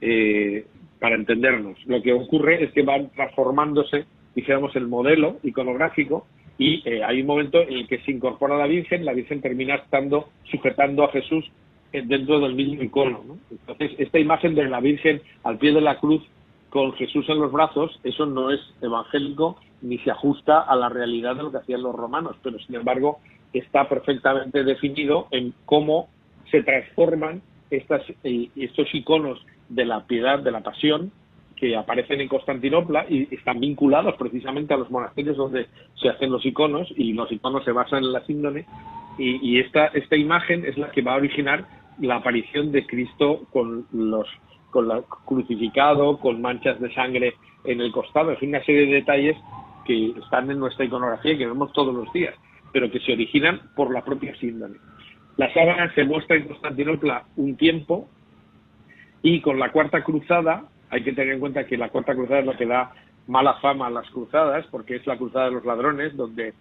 [0.00, 0.66] eh,
[1.00, 6.26] para entendernos, lo que ocurre es que van transformándose, dijéramos, el modelo iconográfico
[6.58, 9.74] y eh, hay un momento en el que se incorpora la Virgen, la Virgen termina
[9.74, 11.44] estando sujetando a Jesús
[11.92, 13.38] eh, dentro del mismo icono.
[13.50, 16.22] Entonces, esta imagen de la Virgen al pie de la cruz
[16.70, 21.36] con Jesús en los brazos, eso no es evangélico ni se ajusta a la realidad
[21.36, 23.18] de lo que hacían los romanos, pero sin embargo
[23.52, 26.08] está perfectamente definido en cómo
[26.50, 31.12] se transforman estas, eh, estos iconos de la piedad, de la pasión,
[31.56, 35.66] que aparecen en Constantinopla y están vinculados precisamente a los monasterios donde
[36.00, 38.66] se hacen los iconos y los iconos se basan en la síndone
[39.18, 41.66] y, y esta, esta imagen es la que va a originar
[42.00, 44.28] la aparición de Cristo con los
[44.70, 47.34] con la crucificado, con manchas de sangre
[47.64, 49.36] en el costado, fin, una serie de detalles
[49.86, 52.34] que están en nuestra iconografía y que vemos todos los días,
[52.72, 54.76] pero que se originan por la propia síndrome.
[55.38, 58.08] La sábana se muestra en Constantinopla un tiempo
[59.22, 62.46] y con la Cuarta Cruzada, hay que tener en cuenta que la Cuarta Cruzada es
[62.46, 62.92] la que da
[63.26, 66.54] mala fama a las cruzadas, porque es la cruzada de los ladrones, donde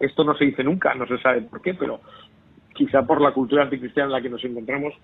[0.00, 2.00] esto no se dice nunca, no se sabe por qué, pero
[2.74, 4.94] quizá por la cultura anticristiana en la que nos encontramos,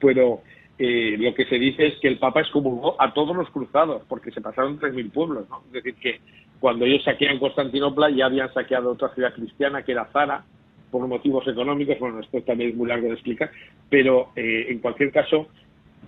[0.00, 0.40] pero
[0.78, 4.32] eh, lo que se dice es que el Papa excomulgó a todos los cruzados, porque
[4.32, 5.62] se pasaron 3.000 pueblos, ¿no?
[5.66, 6.20] Es decir, que
[6.58, 10.44] cuando ellos saquean Constantinopla ya habían saqueado otra ciudad cristiana, que era Zara,
[10.90, 13.50] por motivos económicos, bueno, esto también es muy largo de explicar,
[13.90, 15.48] pero eh, en cualquier caso,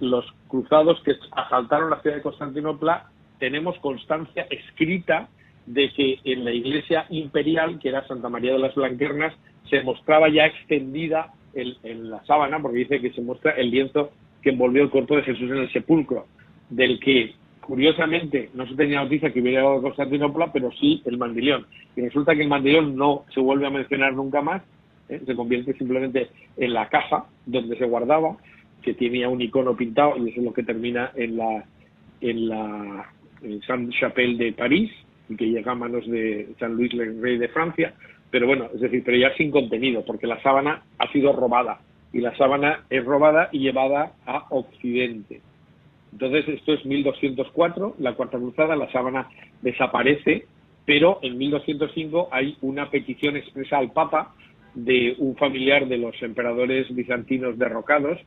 [0.01, 5.29] los cruzados que asaltaron la ciudad de Constantinopla, tenemos constancia escrita
[5.67, 9.35] de que en la iglesia imperial, que era Santa María de las Blanquernas,
[9.69, 14.11] se mostraba ya extendida en la sábana, porque dice que se muestra el lienzo
[14.43, 16.27] que envolvió el cuerpo de Jesús en el sepulcro,
[16.71, 21.19] del que curiosamente no se tenía noticia que hubiera llegado a Constantinopla, pero sí el
[21.19, 21.67] mandilión.
[21.97, 24.63] Y resulta que el mandilión no se vuelve a mencionar nunca más,
[25.09, 25.21] ¿eh?
[25.27, 28.37] se convierte simplemente en la caja donde se guardaba,
[28.87, 31.65] que tenía un icono pintado, y eso es lo que termina en la
[32.21, 33.13] en la
[33.67, 34.91] Saint-Chapelle de París,
[35.29, 37.93] y que llega a manos de San Luis, el rey de Francia,
[38.31, 41.81] pero bueno, es decir, pero ya sin contenido, porque la sábana ha sido robada
[42.13, 45.41] y la sábana es robada y llevada a Occidente.
[46.13, 49.29] Entonces, esto es 1204, la Cuarta Cruzada, la sábana
[49.63, 50.47] desaparece,
[50.87, 54.35] pero en 1205 hay una petición expresa al Papa
[54.75, 58.19] de un familiar de los emperadores bizantinos derrocados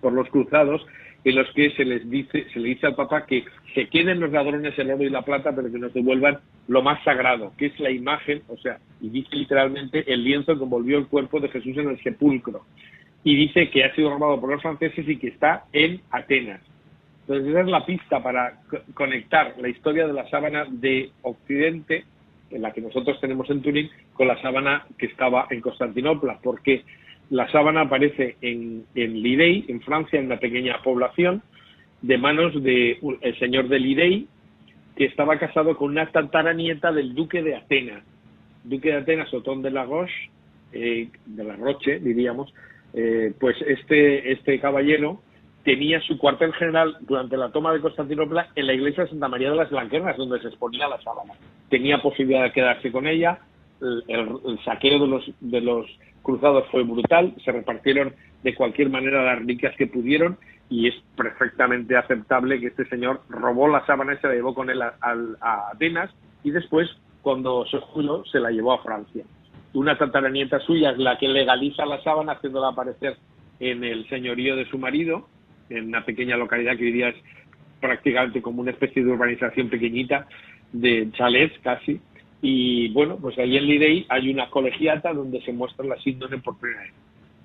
[0.00, 0.84] por los cruzados,
[1.24, 3.44] en los que se les dice, se le dice al Papa que
[3.74, 6.38] se queden los ladrones el oro y la plata, pero que nos devuelvan
[6.68, 10.64] lo más sagrado, que es la imagen, o sea, y dice literalmente el lienzo que
[10.64, 12.62] envolvió el cuerpo de Jesús en el sepulcro
[13.24, 16.60] y dice que ha sido robado por los franceses y que está en Atenas.
[17.22, 18.60] Entonces esa es la pista para
[18.94, 22.04] conectar la historia de la sábana de Occidente,
[22.50, 26.84] en la que nosotros tenemos en Turín, con la sábana que estaba en Constantinopla, porque
[27.30, 31.42] la sábana aparece en, en Lidey, en Francia, en una pequeña población,
[32.02, 34.26] de manos del el señor de Lidey,
[34.96, 38.02] que estaba casado con una tataranieta del duque de Atenas.
[38.64, 40.30] Duque de Atenas, Otón de la Roche,
[40.72, 42.52] eh, de la Roche, diríamos,
[42.94, 45.20] eh, pues este, este caballero
[45.64, 49.50] tenía su cuartel general durante la toma de Constantinopla en la iglesia de Santa María
[49.50, 51.34] de las Blanquernas, donde se exponía la sábana.
[51.68, 53.38] Tenía posibilidad de quedarse con ella,
[53.80, 55.86] el, saqueo de los, de los
[56.22, 60.36] cruzados fue brutal, se repartieron de cualquier manera las ricas que pudieron
[60.70, 64.70] y es perfectamente aceptable que este señor robó la sábana y se la llevó con
[64.70, 64.94] él a,
[65.72, 66.10] Atenas
[66.44, 66.88] y después,
[67.22, 69.24] cuando se jubiló, se la llevó a Francia.
[69.74, 73.16] Una tataranieta suya es la que legaliza la sábana haciéndola aparecer
[73.60, 75.28] en el señorío de su marido,
[75.68, 77.16] en una pequeña localidad que hoy día es
[77.80, 80.26] prácticamente como una especie de urbanización pequeñita
[80.72, 82.00] de chalets casi.
[82.40, 86.58] Y bueno, pues ahí en Lidey hay una colegiata donde se muestra la síndrome por
[86.58, 86.92] primera vez.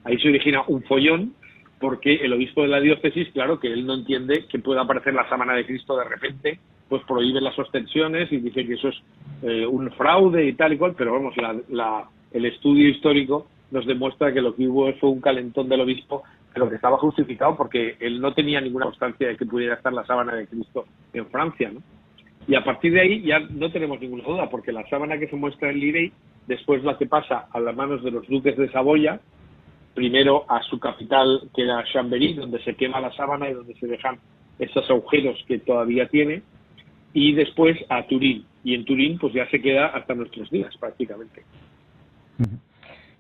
[0.04, 1.34] Ahí se origina un follón
[1.80, 5.28] porque el obispo de la diócesis, claro que él no entiende que pueda aparecer la
[5.28, 8.96] sábana de Cristo de repente, pues prohíbe las ostensiones y dice que eso es
[9.42, 11.34] eh, un fraude y tal y cual, pero vamos,
[11.70, 16.24] la, el estudio histórico nos demuestra que lo que hubo fue un calentón del obispo,
[16.54, 20.06] pero que estaba justificado porque él no tenía ninguna constancia de que pudiera estar la
[20.06, 21.82] sábana de Cristo en Francia, ¿no?
[22.48, 25.36] Y a partir de ahí ya no tenemos ninguna duda, porque la sábana que se
[25.36, 26.12] muestra en Lirey,
[26.48, 29.20] después la que pasa a las manos de los duques de Saboya,
[29.94, 33.88] primero a su capital, que era Chambéry, donde se quema la sábana y donde se
[33.88, 34.18] dejan
[34.60, 36.42] esos agujeros que todavía tiene,
[37.14, 38.46] y después a Turín.
[38.64, 41.44] Y en Turín, pues ya se queda hasta nuestros días, prácticamente.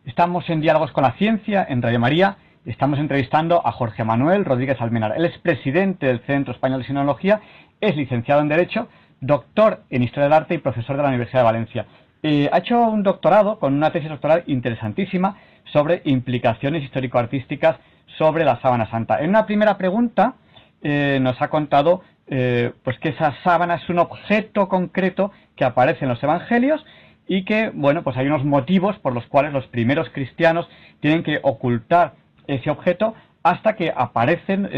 [0.06, 2.38] Estamos en Diálogos con la Ciencia, en Radio María.
[2.66, 5.14] Estamos entrevistando a Jorge Manuel Rodríguez Almenar.
[5.16, 7.42] Él es presidente del Centro Español de Sinología,
[7.80, 8.88] es licenciado en Derecho
[9.24, 11.86] doctor en Historia del Arte y profesor de la Universidad de Valencia.
[12.22, 15.38] Eh, ha hecho un doctorado con una tesis doctoral interesantísima
[15.72, 17.78] sobre implicaciones histórico-artísticas
[18.18, 19.22] sobre la sábana santa.
[19.22, 20.36] En una primera pregunta
[20.82, 26.06] eh, nos ha contado eh, pues que esa sábana es un objeto concreto que aparece
[26.06, 26.86] en los evangelios
[27.28, 30.68] y que, bueno, pues hay unos motivos por los cuales los primeros cristianos
[31.00, 32.14] tienen que ocultar
[32.48, 34.70] ese objeto hasta que aparecen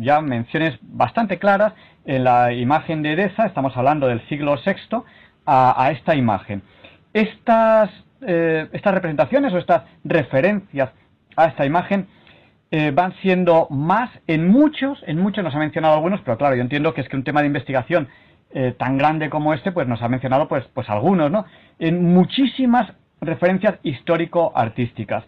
[0.00, 1.74] ya menciones bastante claras
[2.06, 5.02] en la imagen de Edesa, estamos hablando del siglo VI,
[5.46, 6.62] a, esta imagen.
[7.12, 7.90] Estas,
[8.22, 10.90] eh, estas representaciones o estas referencias
[11.36, 12.06] a esta imagen
[12.70, 16.62] eh, van siendo más en muchos, en muchos nos ha mencionado algunos, pero claro, yo
[16.62, 18.08] entiendo que es que un tema de investigación
[18.50, 21.44] eh, tan grande como este, pues nos ha mencionado pues, pues algunos, ¿no?
[21.78, 25.24] En muchísimas referencias histórico-artísticas.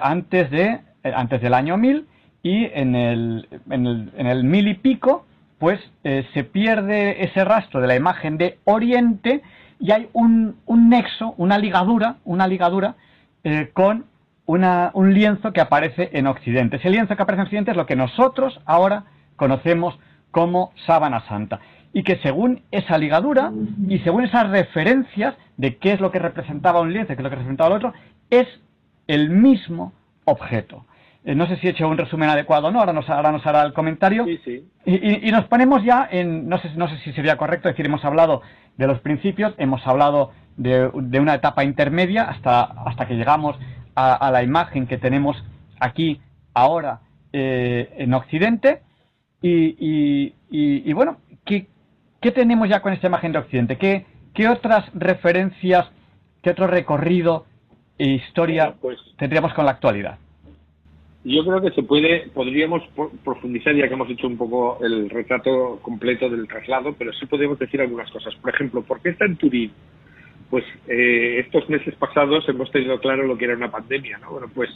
[0.00, 2.06] antes, de, antes del año 1000
[2.42, 5.26] y en el, en el, en el mil y pico
[5.58, 9.42] pues eh, se pierde ese rastro de la imagen de Oriente
[9.80, 12.96] y hay un, nexo, una ligadura, una ligadura
[13.44, 14.06] eh, con
[14.46, 16.76] un lienzo que aparece en Occidente.
[16.76, 19.04] Ese lienzo que aparece en Occidente es lo que nosotros ahora
[19.36, 19.98] conocemos
[20.30, 21.60] como sábana santa.
[21.92, 23.52] Y que según esa ligadura
[23.88, 27.24] y según esas referencias de qué es lo que representaba un lienzo y qué es
[27.24, 27.92] lo que representaba el otro,
[28.30, 28.46] es
[29.06, 29.92] el mismo
[30.30, 30.84] objeto.
[31.24, 33.44] Eh, no sé si he hecho un resumen adecuado o no, ahora nos, ahora nos
[33.46, 34.24] hará el comentario.
[34.24, 34.64] Sí, sí.
[34.86, 38.42] Y, nos ponemos ya en, no sé, no sé si sería correcto decir, hemos hablado
[38.76, 43.58] de los principios, hemos hablado de, una etapa intermedia hasta, hasta que llegamos
[43.94, 45.36] a, la imagen que tenemos
[45.80, 46.20] aquí
[46.54, 47.00] ahora
[47.32, 48.80] eh, en Occidente.
[49.42, 51.66] Y, bueno, ¿qué,
[52.20, 53.76] ¿qué, tenemos ya con esta imagen de Occidente?
[53.76, 55.90] ¿Qué, qué otras referencias,
[56.42, 57.44] qué otro recorrido
[58.04, 60.18] historia pues tendríamos con la actualidad?
[61.24, 62.82] yo creo que se puede, podríamos
[63.24, 67.58] profundizar ya que hemos hecho un poco el retrato completo del traslado, pero sí podemos
[67.58, 68.34] decir algunas cosas.
[68.36, 69.72] Por ejemplo, ¿por qué está en Turín?
[70.48, 74.30] Pues eh, estos meses pasados hemos tenido claro lo que era una pandemia, ¿no?
[74.30, 74.70] Bueno, pues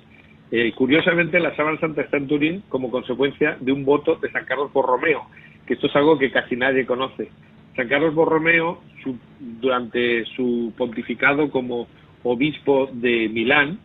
[0.51, 4.45] eh, curiosamente la Sábana Santa está en Turín como consecuencia de un voto de San
[4.45, 5.23] Carlos Borromeo,
[5.67, 7.31] que esto es algo que casi nadie conoce.
[7.77, 8.83] San Carlos Borromeo,
[9.39, 11.87] durante su pontificado como
[12.25, 13.79] obispo de Milán,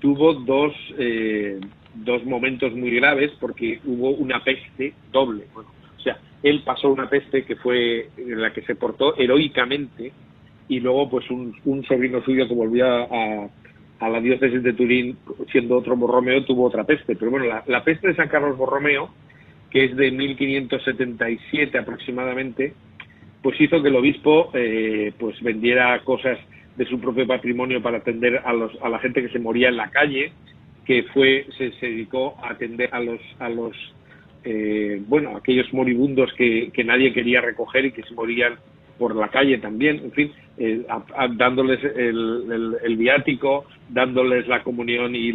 [0.00, 1.58] tuvo dos eh,
[2.04, 5.44] dos momentos muy graves porque hubo una peste doble.
[5.54, 10.12] O sea, él pasó una peste que fue en la que se portó heroicamente
[10.68, 11.54] y luego pues un,
[11.86, 13.48] sobrino suyo que volvió a,
[14.00, 15.16] a, la diócesis de Turín
[15.50, 17.16] siendo otro Borromeo tuvo otra peste.
[17.16, 19.10] Pero bueno, la, peste de San Carlos Borromeo,
[19.70, 22.74] que es de 1577 aproximadamente,
[23.42, 26.38] pues hizo que el obispo eh, pues vendiera cosas
[26.78, 29.76] de su propio patrimonio para atender a, los, a la gente que se moría en
[29.76, 30.32] la calle
[30.86, 33.76] que fue se, dedicó a atender a los a los
[34.44, 38.54] eh, bueno aquellos moribundos que, que, nadie quería recoger y que se morían
[38.96, 40.86] por la calle también en fin eh,
[41.36, 45.30] dándoles el, el, viático dándoles la comunión y,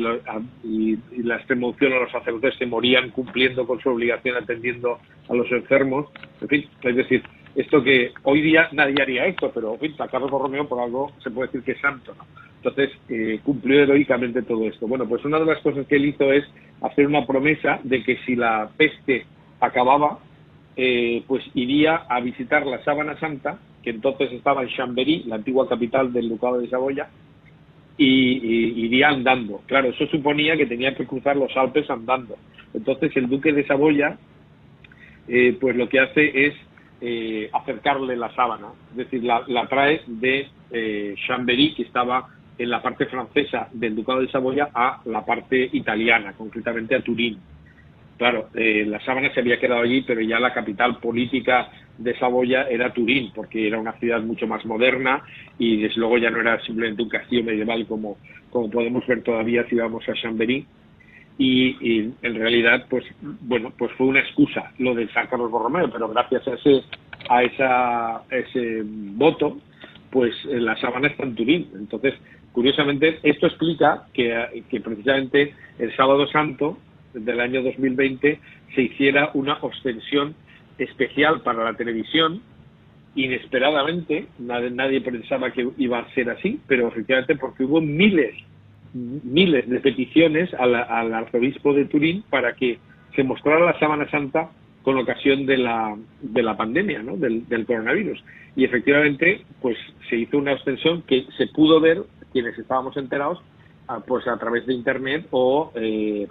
[0.64, 4.98] y, la extremoción a los sacerdotes se morían cumpliendo con su obligación atendiendo
[5.30, 6.08] a los enfermos
[6.42, 7.22] en fin es decir
[7.56, 11.32] esto que hoy día nadie haría esto pero en fin Carlos Borromeo por algo se
[11.32, 12.26] puede decir que es santo ¿no?
[12.64, 14.88] Entonces, eh, cumplió heroicamente todo esto.
[14.88, 16.46] Bueno, pues una de las cosas que él hizo es
[16.82, 19.26] hacer una promesa de que si la peste
[19.60, 20.20] acababa,
[20.78, 25.68] eh, pues iría a visitar la Sábana Santa que entonces estaba en Chambéry, la antigua
[25.68, 27.10] capital del Ducado de Saboya,
[27.98, 29.62] y, iría andando.
[29.66, 32.38] Claro, eso suponía que tenía que cruzar los Alpes andando.
[32.74, 34.18] Entonces el duque de Saboya,
[35.28, 36.54] eh, pues lo que hace es
[37.06, 42.82] eh, acercarle la sábana, es decir, la, trae de eh, Chambéry, que estaba en la
[42.82, 47.38] parte francesa del Ducado de Saboya, a la parte italiana, concretamente a Turín.
[48.18, 52.70] Claro, eh, la sábana se había quedado allí, pero ya la capital política de Saboya
[52.70, 55.24] era Turín, porque era una ciudad mucho más moderna
[55.60, 58.16] y desde luego ya no era simplemente un castillo medieval como,
[58.50, 60.66] como podemos ver todavía si vamos a Chambéry.
[61.38, 66.08] Y, en realidad, pues bueno, pues fue una excusa lo de San Carlos Borromeo, pero
[66.10, 66.84] gracias a ese,
[67.28, 69.58] a esa, ese voto,
[70.12, 71.70] pues eh, la sábana está en Turín.
[71.76, 72.14] Entonces,
[72.52, 76.78] curiosamente, esto explica que, que precisamente el Sábado Santo
[77.14, 78.40] del año 2020
[78.76, 80.36] se hiciera una ostensión
[80.78, 82.42] especial para la televisión.
[83.16, 88.36] Inesperadamente, nadie, nadie pensaba que iba a ser así, pero efectivamente porque hubo miles,
[88.94, 90.76] miles de peticiones al,
[91.14, 92.80] arzobispo de Turín para que
[93.16, 94.50] se mostrara la Sábana Santa
[94.84, 97.18] con ocasión de la, de la pandemia, ¿no?
[97.18, 98.24] del, coronavirus.
[98.56, 99.78] Y efectivamente, pues
[100.10, 103.40] se hizo una extensión que se pudo ver, quienes estábamos enterados,
[104.08, 106.28] pues a través de Internet o eh,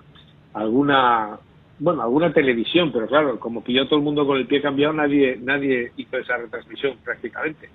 [0.54, 1.38] alguna
[1.78, 5.38] bueno alguna televisión pero claro como pilló todo el mundo con el pie cambiado nadie
[5.40, 7.68] nadie hizo esa retransmisión prácticamente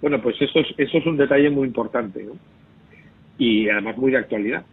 [0.00, 2.32] bueno pues eso es eso es un detalle muy importante ¿no?
[3.38, 4.64] Y además muy de actualidad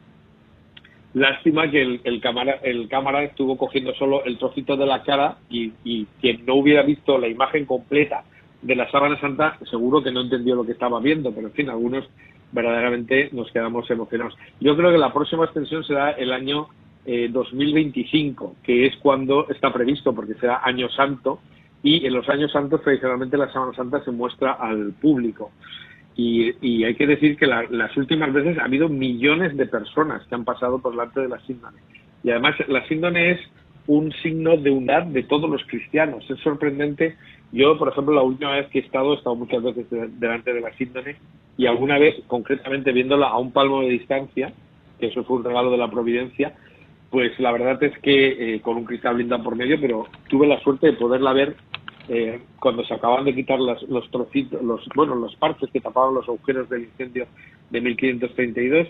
[1.13, 6.05] lástima que el, cámara el cámara estuvo cogiendo solo el trocito de la cara y,
[6.21, 8.23] quien no hubiera visto la imagen completa
[8.61, 11.69] de la sábana santa seguro que no entendió lo que estaba viendo pero en fin
[11.69, 12.07] algunos
[12.51, 16.67] verdaderamente nos quedamos emocionados yo creo que la próxima extensión será el año
[17.05, 21.39] 2025, eh, que es cuando está previsto, porque será año santo,
[21.81, 25.51] y en los años santos tradicionalmente la Semana Santa se muestra al público.
[26.21, 30.43] Y, hay que decir que las últimas veces ha habido millones de personas que han
[30.43, 31.77] pasado por delante de la síndone.
[32.23, 33.39] Y además la síndone es
[33.87, 36.29] un signo de unidad de todos los cristianos.
[36.29, 37.15] Es sorprendente.
[37.53, 39.85] Yo, por ejemplo, la última vez que he estado, he estado muchas veces
[40.19, 41.15] delante de la síndone
[41.57, 44.51] y alguna vez, concretamente, viéndola a un palmo de distancia,
[44.99, 46.53] que eso fue un regalo de la providencia,
[47.11, 50.59] pues la verdad es que eh, con un cristal blindado por medio, pero tuve la
[50.59, 51.55] suerte de poderla ver
[52.09, 56.27] eh, cuando se acaban de quitar los trocitos, los, bueno, los parches que tapaban los
[56.27, 57.27] agujeros del incendio
[57.69, 58.87] de 1532.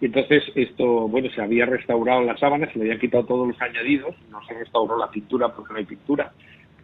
[0.00, 3.60] Y entonces esto, bueno, se había restaurado la sábana, se le habían quitado todos los
[3.60, 6.32] añadidos, no se restauró la pintura porque no hay pintura,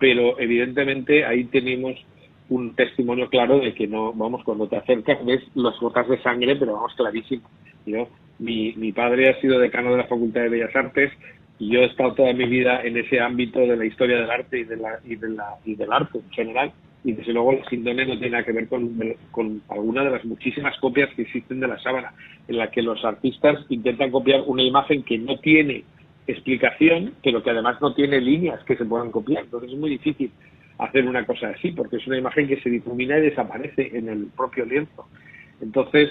[0.00, 1.94] pero evidentemente ahí tenemos
[2.48, 6.56] un testimonio claro de que no, vamos, cuando te acercas ves las gotas de sangre,
[6.56, 7.42] pero vamos, clarísimo.
[8.38, 11.12] Mi, mi padre ha sido decano de la Facultad de Bellas Artes
[11.58, 14.60] y yo he estado toda mi vida en ese ámbito de la historia del arte
[14.60, 16.72] y, de la, y, de la, y del arte en general.
[17.04, 18.98] Y desde luego la síndrome no tiene nada que ver con,
[19.30, 22.14] con alguna de las muchísimas copias que existen de la sábana,
[22.48, 25.84] en la que los artistas intentan copiar una imagen que no tiene
[26.26, 29.44] explicación, pero que además no tiene líneas que se puedan copiar.
[29.44, 30.30] Entonces es muy difícil
[30.78, 34.26] hacer una cosa así, porque es una imagen que se difumina y desaparece en el
[34.36, 35.06] propio lienzo.
[35.60, 36.10] Entonces,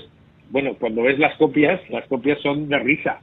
[0.52, 3.20] bueno, cuando ves las copias, las copias son de risa.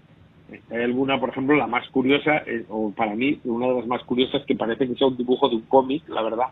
[0.71, 4.03] Hay alguna, por ejemplo, la más curiosa, eh, o para mí, una de las más
[4.05, 6.47] curiosas, que parece que sea un dibujo de un cómic, la verdad,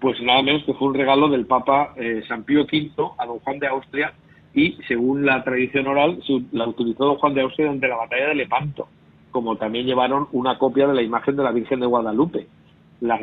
[0.00, 3.38] pues nada menos que fue un regalo del Papa eh, San Pío V a don
[3.40, 4.12] Juan de Austria
[4.54, 6.20] y, según la tradición oral,
[6.52, 8.88] la utilizó don Juan de Austria durante la batalla de Lepanto,
[9.30, 12.46] como también llevaron una copia de la imagen de la Virgen de Guadalupe,
[13.00, 13.20] las,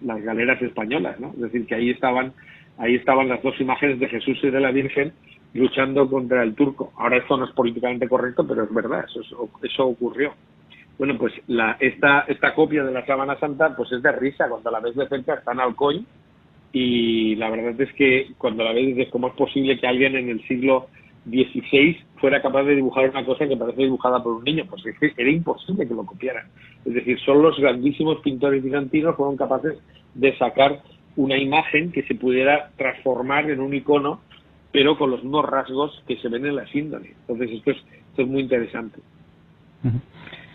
[0.00, 1.28] las galeras españolas, ¿no?
[1.28, 2.32] Es decir, que ahí estaban,
[2.78, 5.12] ahí estaban las dos imágenes de Jesús y de la Virgen
[5.54, 6.92] luchando contra el turco.
[6.96, 10.32] Ahora esto no es políticamente correcto, pero es verdad, eso, eso ocurrió.
[10.98, 14.70] Bueno, pues la, esta, esta copia de la Sábana Santa pues es de risa, cuando
[14.70, 16.06] la ves de cerca está en Alcoy
[16.72, 20.28] y la verdad es que cuando la ves dices cómo es posible que alguien en
[20.28, 20.86] el siglo
[21.28, 24.98] XVI fuera capaz de dibujar una cosa que parece dibujada por un niño, pues es
[24.98, 26.46] que era imposible que lo copiaran.
[26.84, 29.78] Es decir, solo los grandísimos pintores bizantinos fueron capaces
[30.14, 30.82] de sacar
[31.16, 34.20] una imagen que se pudiera transformar en un icono
[34.72, 37.14] pero con los mismos rasgos que se ven en la síndrome.
[37.20, 39.00] Entonces, esto es, esto es muy interesante.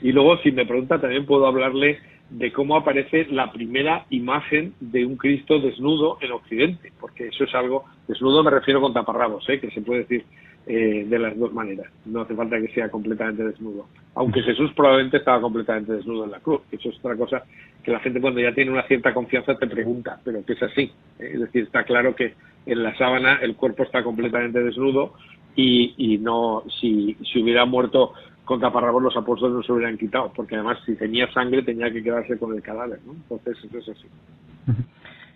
[0.02, 2.00] Y luego, si me pregunta, también puedo hablarle
[2.30, 7.56] de cómo aparece la primera imagen de un Cristo desnudo en Occidente, porque eso es
[7.56, 9.60] algo, desnudo me refiero con taparrabos, ¿eh?
[9.60, 10.26] que se puede decir
[10.66, 15.18] eh, de las dos maneras, no hace falta que sea completamente desnudo, aunque Jesús probablemente
[15.18, 17.44] estaba completamente desnudo en la cruz, eso es otra cosa
[17.82, 20.92] que la gente cuando ya tiene una cierta confianza te pregunta, pero que es así,
[21.20, 21.32] ¿eh?
[21.34, 22.34] es decir, está claro que
[22.68, 25.14] en la sábana el cuerpo está completamente desnudo
[25.56, 28.14] y, y no, si, si hubiera muerto
[28.46, 32.02] con taparrabos los apóstoles no se hubieran quitado, porque además si tenía sangre tenía que
[32.02, 33.14] quedarse con el cadáver, ¿no?
[33.14, 34.08] Entonces eso es así.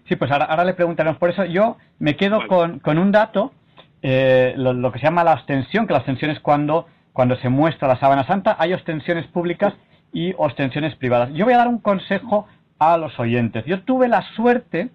[0.08, 1.18] Sí, pues ahora, le preguntaremos.
[1.20, 3.54] Por eso yo me quedo con, con, un dato,
[4.02, 7.88] eh, lo, que se llama la ostensión, que la ostensión es cuando, cuando se muestra
[7.88, 8.56] la sábana santa.
[8.60, 9.74] Hay ostensiones públicas
[10.12, 11.32] y ostensiones privadas.
[11.34, 12.48] Yo voy a dar un consejo
[12.80, 13.64] a los oyentes.
[13.66, 14.90] Yo tuve la suerte,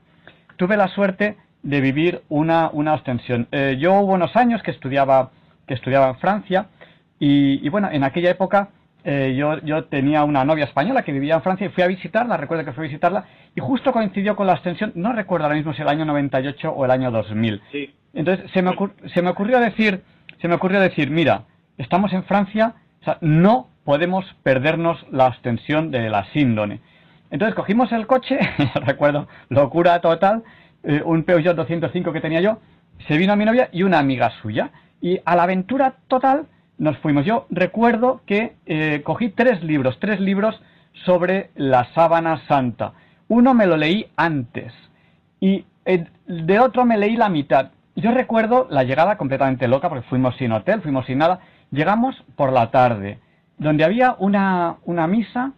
[0.57, 3.48] tuve la suerte de vivir una, una ostensión.
[3.50, 5.30] Eh, yo hubo unos años que estudiaba,
[5.66, 6.66] que estudiaba en Francia
[7.18, 8.68] y, bueno, en aquella época
[9.02, 12.36] eh, yo, yo, tenía una novia española que vivía en Francia y fui a visitarla,
[12.36, 15.74] recuerdo que fui a visitarla, y justo coincidió con la extensión, no recuerdo ahora mismo
[15.74, 17.62] si el año 98 o el año 2000.
[17.72, 17.94] Sí.
[18.14, 18.72] Entonces se me,
[19.12, 20.02] se me ocurrió decir,
[20.40, 21.44] se me ocurrió decir, mira,
[21.78, 26.80] estamos en Francia, o sea, no podemos perdernos la extensión de la síndone.
[27.30, 28.38] Entonces cogimos el coche,
[28.74, 30.44] recuerdo, locura total,
[30.87, 32.59] eh, un Peugeot 205 que tenía yo,
[33.07, 34.70] se vino a mi novia y una amiga suya.
[35.01, 36.47] Y a la aventura total
[36.78, 37.26] nos fuimos.
[37.26, 40.61] Yo recuerdo que eh, cogí tres libros, tres libros
[41.05, 42.93] sobre la sábana santa.
[43.28, 44.72] Uno me lo leí antes
[45.41, 45.64] y
[46.26, 47.70] de otro me leí la mitad.
[47.97, 51.41] Yo recuerdo la llegada completamente loca porque fuimos sin hotel, fuimos sin nada.
[51.70, 53.18] Llegamos por la tarde,
[53.59, 55.53] donde había una, una misa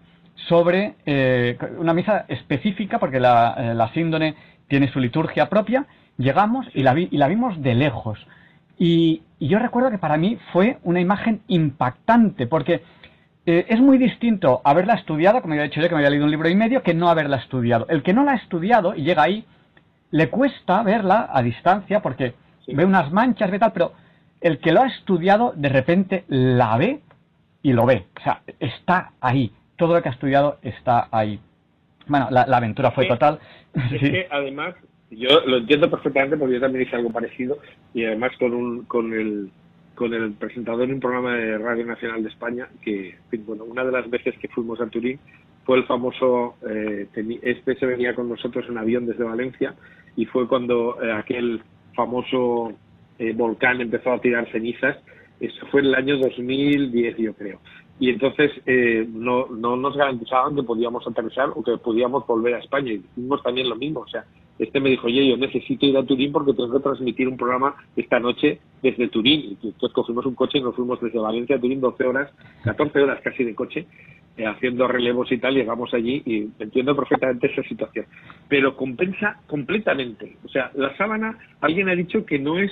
[0.47, 3.89] sobre eh, una misa específica porque la, eh, la
[4.69, 5.87] tiene su liturgia propia.
[6.17, 8.19] Llegamos y la, vi, y la vimos de lejos.
[8.79, 12.83] Y, yo recuerdo que para mí fue una imagen impactante, porque
[13.47, 16.31] eh, es muy distinto haberla estudiado, como había dicho yo, que me había leído un
[16.33, 17.87] libro y medio, que no haberla estudiado.
[17.89, 19.45] El que no la ha estudiado y llega ahí,
[20.11, 22.35] le cuesta verla a distancia, porque
[22.67, 23.93] ve unas manchas, ve tal, pero
[24.41, 27.01] el que lo ha estudiado, de repente la ve
[27.63, 28.07] y lo ve.
[28.19, 29.53] O sea, está ahí.
[29.77, 31.41] Todo lo que ha estudiado está ahí.
[32.09, 33.39] Bueno, la, aventura fue total.
[33.75, 34.75] Es que además
[35.11, 37.59] yo lo entiendo perfectamente porque yo también hice algo parecido
[37.95, 39.51] y además con, un, con, el,
[39.95, 43.93] con el presentador en un programa de Radio Nacional de España, que, bueno, una de
[43.93, 45.19] las veces que fuimos a Turín
[45.65, 47.07] fue el famoso, eh,
[47.43, 49.75] este se venía con nosotros en avión desde Valencia
[50.17, 51.63] y fue cuando eh, aquel
[51.95, 52.73] famoso
[53.19, 54.97] eh, volcán empezó a tirar cenizas,
[55.41, 57.61] eso fue en el año 2010 yo creo
[58.01, 62.59] y entonces eh, no, no nos garantizaban que podíamos aterrizar o que podíamos volver a
[62.59, 62.93] España.
[62.93, 64.01] Y hicimos también lo mismo.
[64.01, 64.25] O sea,
[64.59, 67.75] este me dijo, oye, yo necesito ir a Turín porque tengo que transmitir un programa
[67.97, 69.41] esta noche desde Turín.
[69.41, 72.31] Y entonces cogimos un coche y nos fuimos desde Valencia a Turín 12 horas,
[72.63, 73.87] 14 horas casi de coche,
[74.37, 75.55] eh, haciendo relevos y tal.
[75.55, 78.07] Llegamos allí y entiendo perfectamente esa situación.
[78.49, 80.37] Pero compensa completamente.
[80.45, 82.71] O sea, la sábana, alguien ha dicho que no es,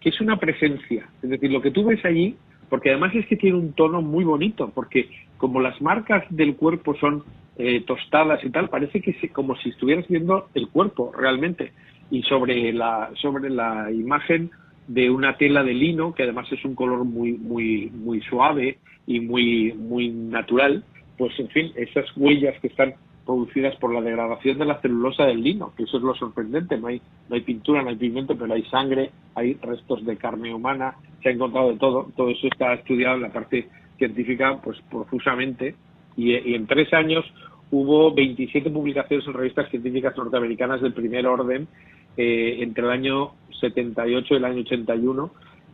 [0.00, 1.08] que es una presencia.
[1.22, 2.36] Es decir, lo que tú ves allí
[2.70, 6.94] porque además es que tiene un tono muy bonito, porque como las marcas del cuerpo
[6.94, 7.24] son
[7.58, 11.72] eh, tostadas y tal, parece que es como si estuvieras viendo el cuerpo realmente.
[12.10, 14.50] Y sobre la, sobre la imagen
[14.86, 19.20] de una tela de lino, que además es un color muy, muy, muy suave y
[19.20, 20.84] muy, muy natural,
[21.18, 22.94] pues en fin, esas huellas que están
[23.30, 26.88] producidas por la degradación de la celulosa del lino, que eso es lo sorprendente, no
[26.88, 30.96] hay, no hay pintura, no hay pigmento, pero hay sangre, hay restos de carne humana,
[31.22, 33.68] se ha encontrado de todo, todo eso está estudiado en la parte
[33.98, 35.76] científica pues profusamente.
[36.16, 37.24] Y, en tres años
[37.70, 41.68] hubo 27 publicaciones en revistas científicas norteamericanas del primer orden
[42.16, 45.30] eh, entre el año 78 y el año 81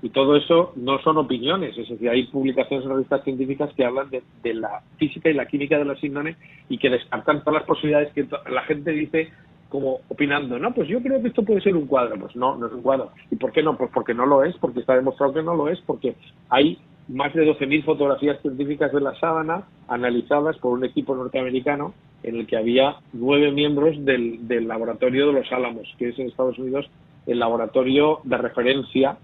[0.06, 4.08] y todo eso no son opiniones, es decir, hay publicaciones en revistas científicas que hablan
[4.08, 6.36] de, la física y la química de la síndrome
[6.68, 9.32] y que descartan todas las posibilidades que la gente dice
[9.68, 12.20] como opinando, no, pues yo creo que esto puede ser un cuadro.
[12.20, 13.10] Pues no, no es un cuadro.
[13.32, 13.76] ¿Y por qué no?
[13.76, 16.14] Pues porque no lo es, porque está demostrado que no lo es, porque
[16.50, 16.78] hay
[17.08, 22.46] más de 12.000 fotografías científicas de la sábana analizadas por un equipo norteamericano en el
[22.46, 26.88] que había nueve miembros del, del laboratorio de los Álamos, que es en Estados Unidos
[27.26, 29.18] el laboratorio de referencia,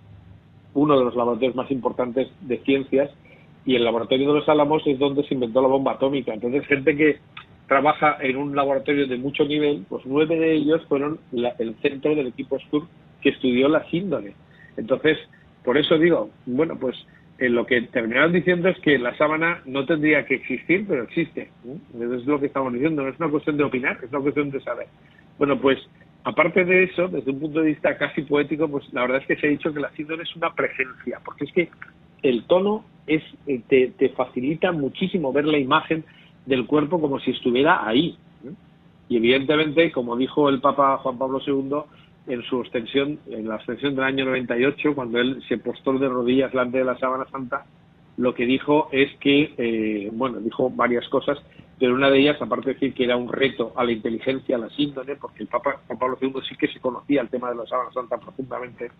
[0.75, 3.11] uno de los laboratorios más importantes de ciencias,
[3.65, 6.35] y el laboratorio de los Álamos es donde se inventó la bomba atómica.
[6.35, 7.19] Entonces, gente que
[7.69, 12.27] trabaja en un laboratorio de mucho nivel, pues nueve de ellos fueron el centro del
[12.29, 12.87] equipo SCUR
[13.21, 14.35] que estudió la síndrome.
[14.77, 15.19] Entonces,
[15.65, 16.97] por eso digo, bueno, pues
[17.39, 21.51] eh, lo que terminaron diciendo es que la sábana no tendría que existir, pero existe.
[21.95, 24.51] Eso es lo que estamos diciendo, no es una cuestión de opinar, es una cuestión
[24.51, 24.89] de saber.
[25.39, 25.79] Bueno, pues
[26.25, 29.37] aparte de eso, desde un punto de vista casi poético, pues la verdad es que
[29.37, 31.69] se ha dicho que la síndrome es una presencia, porque es que
[32.23, 36.05] el tono es eh, te, te facilita muchísimo ver la imagen
[36.47, 38.17] del cuerpo como si estuviera ahí.
[39.09, 41.83] Y evidentemente, como dijo el Papa Juan Pablo II
[42.29, 46.53] en su extensión, en la extensión del año 98, cuando él se postó de rodillas
[46.53, 47.67] delante de la sábana santa,
[48.17, 51.39] lo que dijo es que, eh, bueno, dijo varias cosas,
[51.79, 54.59] pero una de ellas, aparte de decir que era un reto a la inteligencia, a
[54.59, 57.57] la síndrome, porque el Papa Juan Pablo II sí que se conocía el tema de
[57.57, 58.91] la sábana santa profundamente,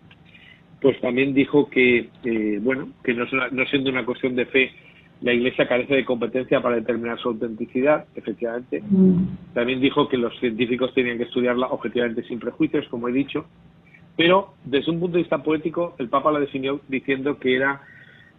[0.81, 4.71] pues también dijo que, eh, bueno, que no, no siendo una cuestión de fe,
[5.21, 8.83] la Iglesia carece de competencia para determinar su autenticidad, efectivamente.
[9.53, 13.45] También dijo que los científicos tenían que estudiarla objetivamente sin prejuicios, como he dicho.
[14.17, 17.81] Pero desde un punto de vista poético, el Papa la definió diciendo que era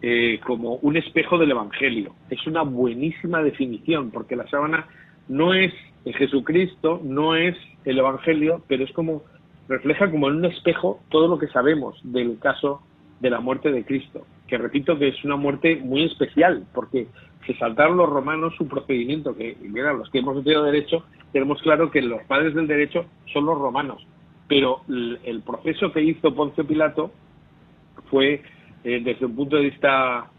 [0.03, 2.15] eh, como un espejo del Evangelio.
[2.31, 4.87] Es una buenísima definición, porque la sábana
[5.29, 5.73] no es
[6.05, 9.23] Jesucristo, no es el Evangelio, pero es como
[9.69, 12.83] refleja como en un espejo todo lo que sabemos del caso
[13.21, 17.07] de la muerte de Cristo, que repito que es una muerte muy especial, porque
[17.47, 21.91] se saltaron los romanos su procedimiento, que mira, los que hemos estudiado derecho, tenemos claro
[21.91, 24.07] que los padres del derecho son los romanos,
[24.49, 27.13] pero el, proceso que hizo Poncio Pilato
[28.11, 28.43] fue,
[28.85, 30.31] eh, desde un punto de vista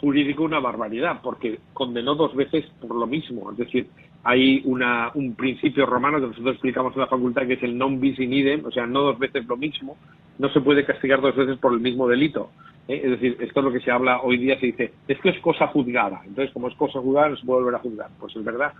[0.00, 3.88] jurídico, una barbaridad, porque condenó dos veces por lo mismo, es decir,
[4.22, 8.00] hay una, un principio romano que nosotros explicamos en la facultad que es el non
[8.00, 9.96] bis in idem, o sea, no dos veces lo mismo,
[10.38, 12.50] no se puede castigar dos veces por el mismo delito.
[12.88, 13.00] ¿eh?
[13.04, 15.38] Es decir, esto es lo que se habla hoy día, se dice, es que es
[15.40, 18.10] cosa juzgada, entonces como es cosa juzgada no se puede volver a juzgar.
[18.18, 18.72] Pues es verdad,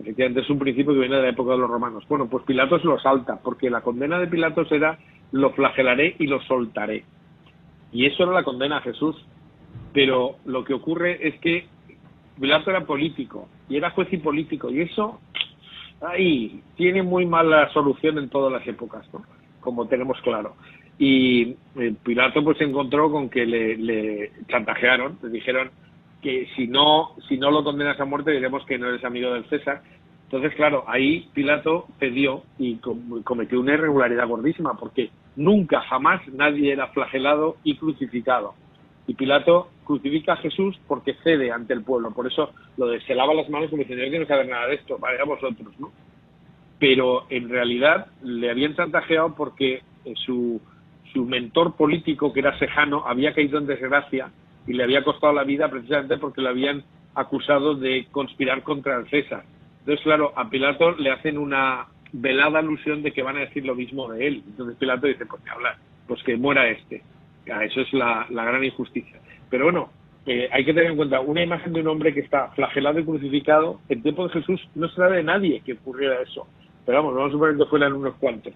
[0.00, 2.04] efectivamente es un principio que viene de la época de los romanos.
[2.08, 4.98] Bueno, pues Pilatos lo salta, porque la condena de Pilatos era
[5.32, 7.04] lo flagelaré y lo soltaré.
[7.92, 9.16] Y eso era la condena a Jesús.
[9.92, 11.66] Pero lo que ocurre es que
[12.40, 15.20] Pilato era político y era juez y político y eso
[16.00, 19.22] ahí tiene muy mala solución en todas las épocas, ¿no?
[19.60, 20.54] como tenemos claro.
[20.98, 25.70] Y eh, Pilato pues se encontró con que le, chantajearon, le dijeron
[26.22, 29.48] que si no si no lo condenas a muerte diremos que no eres amigo del
[29.48, 29.82] César.
[30.24, 32.78] Entonces, claro, ahí Pilato cedió y
[33.24, 38.54] cometió una irregularidad gordísima porque nunca, jamás nadie era flagelado y crucificado.
[39.06, 42.10] Y Pilato crucifica a Jesús porque cede ante el pueblo.
[42.10, 44.74] Por eso lo de se lava las manos como diciendo, yo quiero saber nada de
[44.74, 45.92] esto, vaya vosotros, ¿no?
[46.78, 50.60] Pero en realidad le habían chantajeado porque eh, su,
[51.12, 54.30] su mentor político, que era Sejano, había caído en desgracia
[54.66, 56.84] y le había costado la vida precisamente porque le habían
[57.14, 59.44] acusado de conspirar contra el César.
[59.80, 63.74] Entonces, claro, a Pilato le hacen una velada alusión de que van a decir lo
[63.74, 64.42] mismo de él.
[64.46, 67.02] Entonces Pilato dice, pues que habla, pues que muera este.
[67.46, 69.20] Eso es la, gran injusticia.
[69.50, 69.90] Pero bueno,
[70.26, 73.04] eh, hay que tener en cuenta una imagen de un hombre que está flagelado y
[73.04, 73.80] crucificado.
[73.88, 76.46] En tiempo de Jesús no se sabe de nadie que ocurriera eso.
[76.84, 78.52] Pero vamos, vamos a suponer que fueran unos cuantos.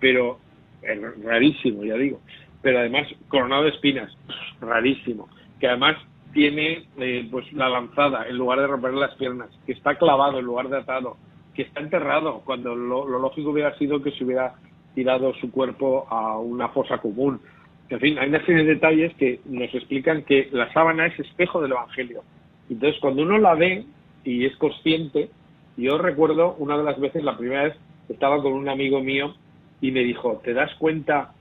[0.00, 0.38] Pero
[0.82, 2.20] es rarísimo, ya digo.
[2.60, 4.14] Pero además coronado de espinas,
[4.60, 5.28] rarísimo.
[5.58, 5.96] Que además
[6.34, 10.44] tiene eh, pues la lanzada en lugar de romperle las piernas, que está clavado en
[10.44, 11.16] lugar de atado,
[11.54, 14.54] que está enterrado cuando lo lógico hubiera sido que se hubiera
[14.94, 17.40] tirado su cuerpo a una fosa común
[17.90, 21.60] en fin, hay una serie de detalles que nos explican que la sábana es espejo
[21.60, 22.22] del Evangelio.
[22.70, 23.84] Entonces, cuando uno la ve
[24.24, 25.28] y es consciente,
[25.76, 27.74] yo recuerdo una de las veces, la primera vez,
[28.08, 29.34] estaba con un amigo mío
[29.80, 31.32] y me dijo, ¿te das cuenta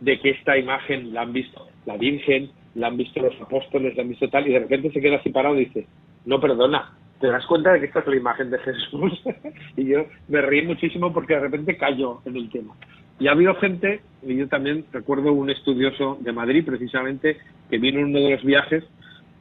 [0.00, 4.02] de que esta imagen la han visto la Virgen, la han visto los apóstoles, la
[4.02, 4.48] han visto tal?
[4.48, 5.86] Y de repente se queda así parado y dice,
[6.24, 9.22] no, perdona, ¿te das cuenta de que esta es la imagen de Jesús?
[9.76, 12.74] y yo me reí muchísimo porque de repente cayó en el tema.
[13.20, 17.38] Y ha habido gente, y yo también recuerdo un estudioso de Madrid precisamente,
[17.70, 18.82] que vino en uno de los viajes,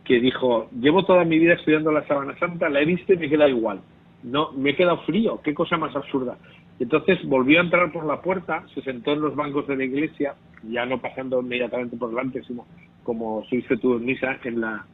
[0.06, 3.30] que dijo, llevo toda mi vida estudiando la Sábana Santa, la he visto y me
[3.30, 3.82] queda igual.
[4.22, 6.38] No, me he quedado frío, qué cosa más absurda.
[6.80, 10.36] Entonces volvió a entrar por la puerta, se sentó en los bancos de la iglesia,
[10.70, 12.68] ya no pasando inmediatamente por delante, sino
[13.02, 14.86] como se tú en misa, en, la,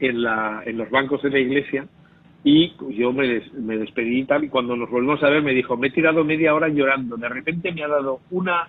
[0.00, 1.86] en, la, en los bancos de la iglesia,
[2.44, 5.76] y yo me, me despedí y tal, y cuando nos volvimos a ver me dijo,
[5.76, 8.68] me he tirado media hora llorando, de repente me ha dado una,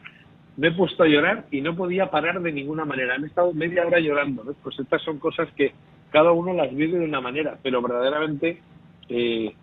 [0.58, 3.86] me he puesto a llorar y no podía parar de ninguna manera, he estado media
[3.86, 5.74] hora llorando, pues estas son cosas que
[6.12, 8.62] cada uno las vive de una manera, pero verdaderamente,
[9.10, 9.54] eh,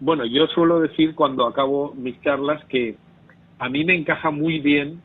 [0.00, 2.96] bueno, yo suelo decir cuando acabo mis charlas que
[3.58, 5.00] a mí me encaja muy bien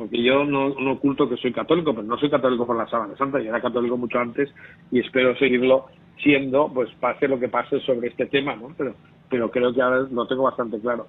[0.00, 3.14] porque yo no, no, oculto que soy católico, pero no soy católico por la sábana
[3.18, 4.48] santa, yo era católico mucho antes
[4.90, 5.88] y espero seguirlo
[6.22, 8.74] siendo, pues pase lo que pase sobre este tema, ¿no?
[8.76, 8.94] Pero,
[9.28, 11.06] pero creo que ahora lo tengo bastante claro.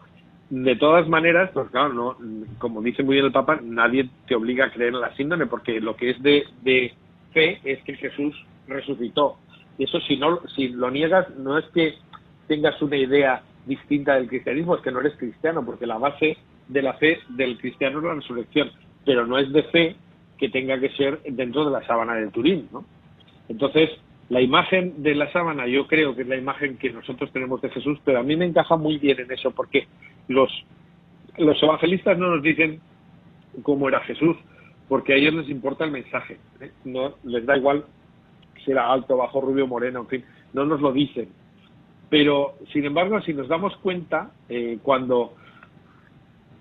[0.50, 2.18] De todas maneras, pues claro, no,
[2.58, 5.80] como dice muy bien el Papa, nadie te obliga a creer en la síndrome, porque
[5.80, 6.94] lo que es de, de
[7.34, 8.36] fe es que Jesús
[8.68, 9.38] resucitó.
[9.78, 11.96] Y eso si no, si lo niegas, no es que
[12.48, 16.38] tengas una idea distinta del cristianismo, es que no eres cristiano, porque la base
[16.68, 18.72] de la fe del cristiano es la resurrección,
[19.06, 19.96] pero no es de fe
[20.38, 22.84] que tenga que ser dentro de la sábana de Turín, ¿no?
[23.48, 23.90] Entonces,
[24.32, 27.70] la imagen de la sábana yo creo que es la imagen que nosotros tenemos de
[27.70, 29.88] Jesús, pero a mí me encaja muy bien en eso, porque
[30.30, 30.50] los,
[31.36, 32.80] evangelistas no nos dicen
[33.62, 34.38] cómo era Jesús,
[34.88, 36.72] porque a ellos les importa el mensaje, ¿eh?
[36.86, 37.84] no les da igual
[38.64, 41.28] si era alto, bajo, rubio, moreno, en fin, no nos lo dicen.
[42.10, 45.34] Pero, sin embargo, si nos damos cuenta, eh, cuando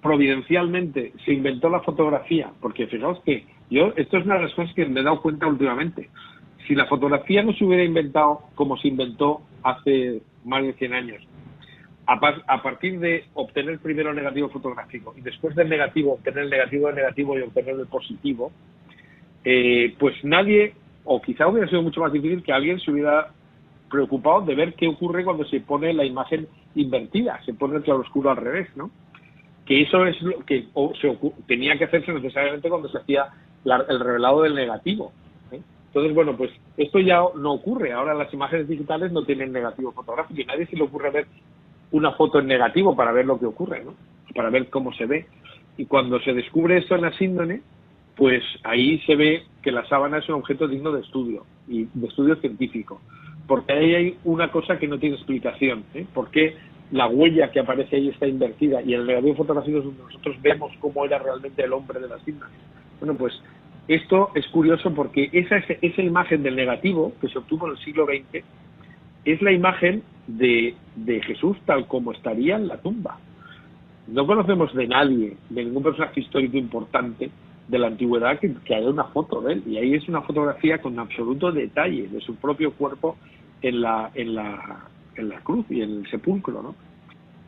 [0.03, 4.75] providencialmente se inventó la fotografía, porque fijaos que yo, esto es una de las cosas
[4.75, 6.11] que me he dado cuenta últimamente,
[6.67, 11.23] si la fotografía no se hubiera inventado como se inventó hace más de 100 años,
[12.07, 16.89] a, partir de obtener primero el negativo fotográfico y después del negativo obtener el negativo
[16.89, 18.51] del negativo y obtener el positivo,
[19.45, 23.31] eh, pues nadie, o quizá hubiera sido mucho más difícil que alguien se hubiera
[23.91, 28.31] preocupado de ver qué ocurre cuando se pone la imagen invertida, se pone el claroscuro
[28.31, 28.91] al revés, ¿no?
[29.65, 30.67] Que eso es lo que
[31.01, 33.29] se tenía que hacerse necesariamente cuando se hacía
[33.65, 35.13] el revelado del negativo.
[35.91, 37.93] Entonces, bueno, pues esto ya no ocurre.
[37.93, 41.26] Ahora las imágenes digitales no tienen negativo fotográfico y nadie se le ocurre ver
[41.91, 43.95] una foto en negativo para ver lo que ocurre, ¿no?
[44.34, 45.26] Para ver cómo se ve.
[45.76, 47.62] Y cuando se descubre esto en la síndrome,
[48.16, 52.07] pues ahí se ve que la sábana es un objeto digno de estudio y de
[52.07, 53.01] estudio científico.
[53.49, 55.84] Porque ahí hay una cosa que no tiene explicación.
[55.95, 56.07] ¿eh?
[56.14, 56.55] ¿Por qué
[56.93, 61.18] la huella que aparece ahí está invertida y el negativo fotográfico nosotros vemos cómo era
[61.18, 62.55] realmente el hombre de la síndrome?
[63.01, 63.32] Bueno, pues
[63.91, 68.07] esto es curioso porque esa, esa imagen del negativo que se obtuvo en el siglo
[68.07, 68.45] XX
[69.24, 70.76] es la imagen de,
[71.26, 73.18] Jesús tal como estaría en la tumba.
[74.07, 77.32] No conocemos de nadie, de ningún personaje histórico importante
[77.66, 79.64] de la antigüedad que, haya una foto de él.
[79.66, 83.16] Y ahí es una fotografía con absoluto detalle de su propio cuerpo
[83.61, 84.84] en la, en la,
[85.16, 86.76] en la cruz y en el sepulcro, ¿no?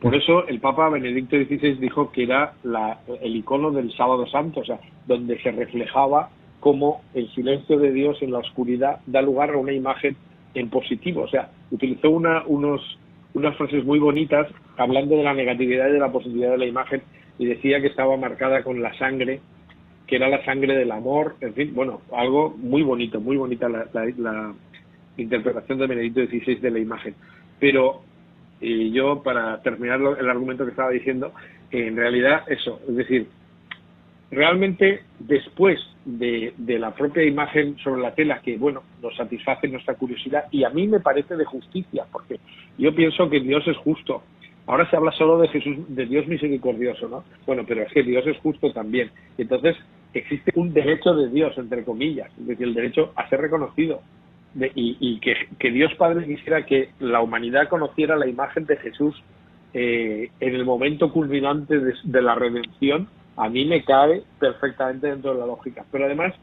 [0.03, 4.61] Por eso el Papa Benedicto XVI dijo que era la, el icono del Sábado Santo,
[4.61, 9.51] o sea, donde se reflejaba cómo el silencio de Dios en la oscuridad da lugar
[9.51, 10.17] a una imagen
[10.55, 11.23] en positivo.
[11.23, 12.81] O sea, utilizó una, unos,
[13.35, 17.03] unas frases muy bonitas hablando de la negatividad y de la positividad de la imagen
[17.39, 19.41] y decía que estaba marcada con la sangre,
[20.09, 23.87] que era la sangre del amor, en fin, bueno, algo muy bonito, muy bonita la,
[23.93, 24.53] la,
[25.17, 27.15] interpretación de Benedicto XVI de la imagen.
[27.61, 28.03] Pero
[28.63, 31.33] eh, yo, para terminar el argumento que estaba diciendo,
[31.71, 33.27] en realidad eso, es decir,
[34.31, 40.45] realmente después de, la propia imagen sobre la tela que, bueno, nos satisface nuestra curiosidad
[40.51, 42.41] y a mí me parece de justicia, porque
[42.79, 44.23] yo pienso que Dios es justo.
[44.67, 47.25] Ahora se habla solo de Jesús, de Dios misericordioso, ¿no?
[47.47, 49.11] Bueno, pero es que Dios es justo también.
[49.37, 49.77] Entonces,
[50.15, 54.03] existe un derecho de Dios, entre comillas, es decir, el derecho a ser reconocido.
[54.55, 59.15] Y, que, Dios Padre quisiera que la humanidad conociera la imagen de Jesús
[59.75, 65.41] eh, en el momento culminante de la redención a mí me cabe perfectamente dentro de
[65.41, 65.85] la lógica.
[65.91, 66.35] Pero además,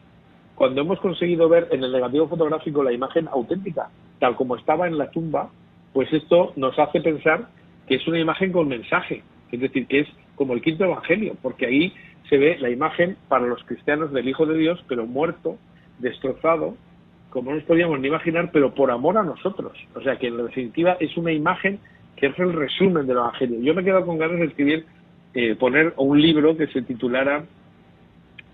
[0.55, 3.89] cuando hemos conseguido ver en el negativo fotográfico la imagen auténtica,
[4.19, 5.49] tal como estaba en la tumba,
[5.93, 7.47] pues esto nos hace pensar
[7.87, 11.65] que es una imagen con mensaje, es decir, que es como el quinto evangelio, porque
[11.65, 11.93] ahí
[12.29, 15.57] se ve la imagen para los cristianos del Hijo de Dios, pero muerto,
[15.97, 16.75] destrozado,
[17.29, 19.73] como no nos podíamos ni imaginar, pero por amor a nosotros.
[19.95, 21.79] O sea que en definitiva es una imagen
[22.15, 23.59] que es el resumen del evangelio.
[23.61, 24.85] Yo me he quedado con ganas de escribir
[25.33, 27.45] eh, poner un libro que se titulara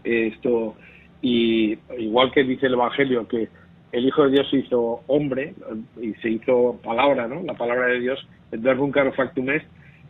[0.03, 0.75] eh, esto,
[1.21, 3.49] y igual que dice el Evangelio que
[3.91, 5.55] el Hijo de Dios se hizo hombre
[5.99, 7.41] y se hizo palabra, ¿no?
[7.43, 9.65] La palabra de Dios, el verbum caro factum est,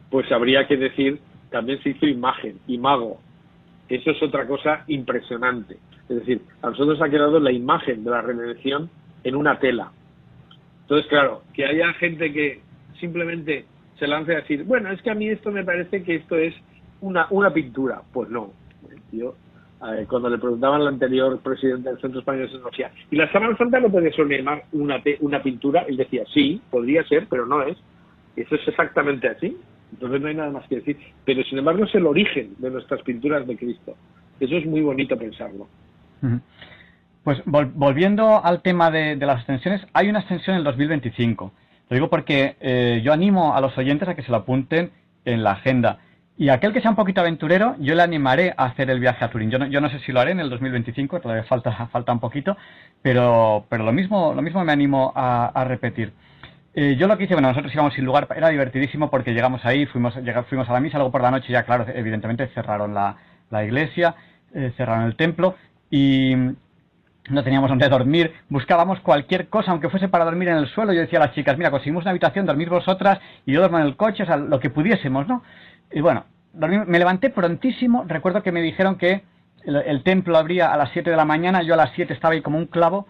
[0.10, 1.20] pues habría que decir
[1.52, 3.20] también se hizo imagen, imago.
[3.88, 5.78] Eso es otra cosa impresionante.
[6.10, 8.90] Es decir, a nosotros ha quedado la imagen de la redención
[9.24, 9.92] en una tela.
[10.82, 12.62] Entonces, claro, que haya gente que
[13.00, 13.66] simplemente
[13.98, 16.54] se lance a decir, bueno, es que a mí esto me parece que esto es
[17.02, 18.02] una, una pintura.
[18.14, 18.52] Pues no.
[19.12, 19.36] Yo,
[20.08, 23.80] cuando le preguntaban al anterior presidente del Centro Español de Tecnología, ¿y la Sábana Santa
[23.80, 25.82] no puede ser una, una pintura?
[25.88, 27.78] Él decía, sí, podría ser, pero no es.
[28.36, 29.58] Eso es exactamente así.
[29.94, 30.98] Entonces no hay nada más que decir.
[31.24, 33.96] Pero sin embargo es el origen de nuestras pinturas de Cristo.
[34.40, 35.68] Eso es muy bonito pensarlo.
[37.24, 41.52] Pues volviendo al tema de, de las extensiones, hay una extensión en el 2025
[41.90, 44.92] lo digo porque eh, yo animo a los oyentes a que se lo apunten
[45.24, 46.00] en la agenda.
[46.38, 49.30] Y aquel que sea un poquito aventurero, yo le animaré a hacer el viaje a
[49.30, 49.52] Turín.
[49.52, 52.20] Yo no, yo no sé si lo haré en el 2025, todavía falta, falta un
[52.20, 52.58] poquito,
[53.02, 56.12] pero, pero lo, mismo, lo mismo me animo a, repetir.
[56.74, 59.86] Eh, yo lo que hice, bueno, nosotros íbamos sin lugar, era divertidísimo porque llegamos ahí,
[59.86, 60.14] fuimos,
[60.50, 63.16] fuimos a la misa, luego por la noche ya, claro, evidentemente cerraron la,
[63.50, 64.16] la iglesia,
[64.54, 65.56] eh, cerraron el templo
[65.90, 66.36] y,
[67.30, 70.94] no teníamos donde dormir, buscábamos cualquier cosa, aunque fuese para dormir en el suelo.
[70.94, 73.86] Yo decía a las chicas, mira, conseguimos una habitación, dormir vosotras y yo duermo en
[73.86, 75.44] el coche, o sea, lo que pudiésemos, ¿no?
[75.92, 79.24] Y bueno, me levanté prontísimo, recuerdo que me dijeron que
[79.66, 82.42] el, templo abría a las 7 de la mañana, yo a las 7 estaba ahí
[82.42, 83.08] como un clavo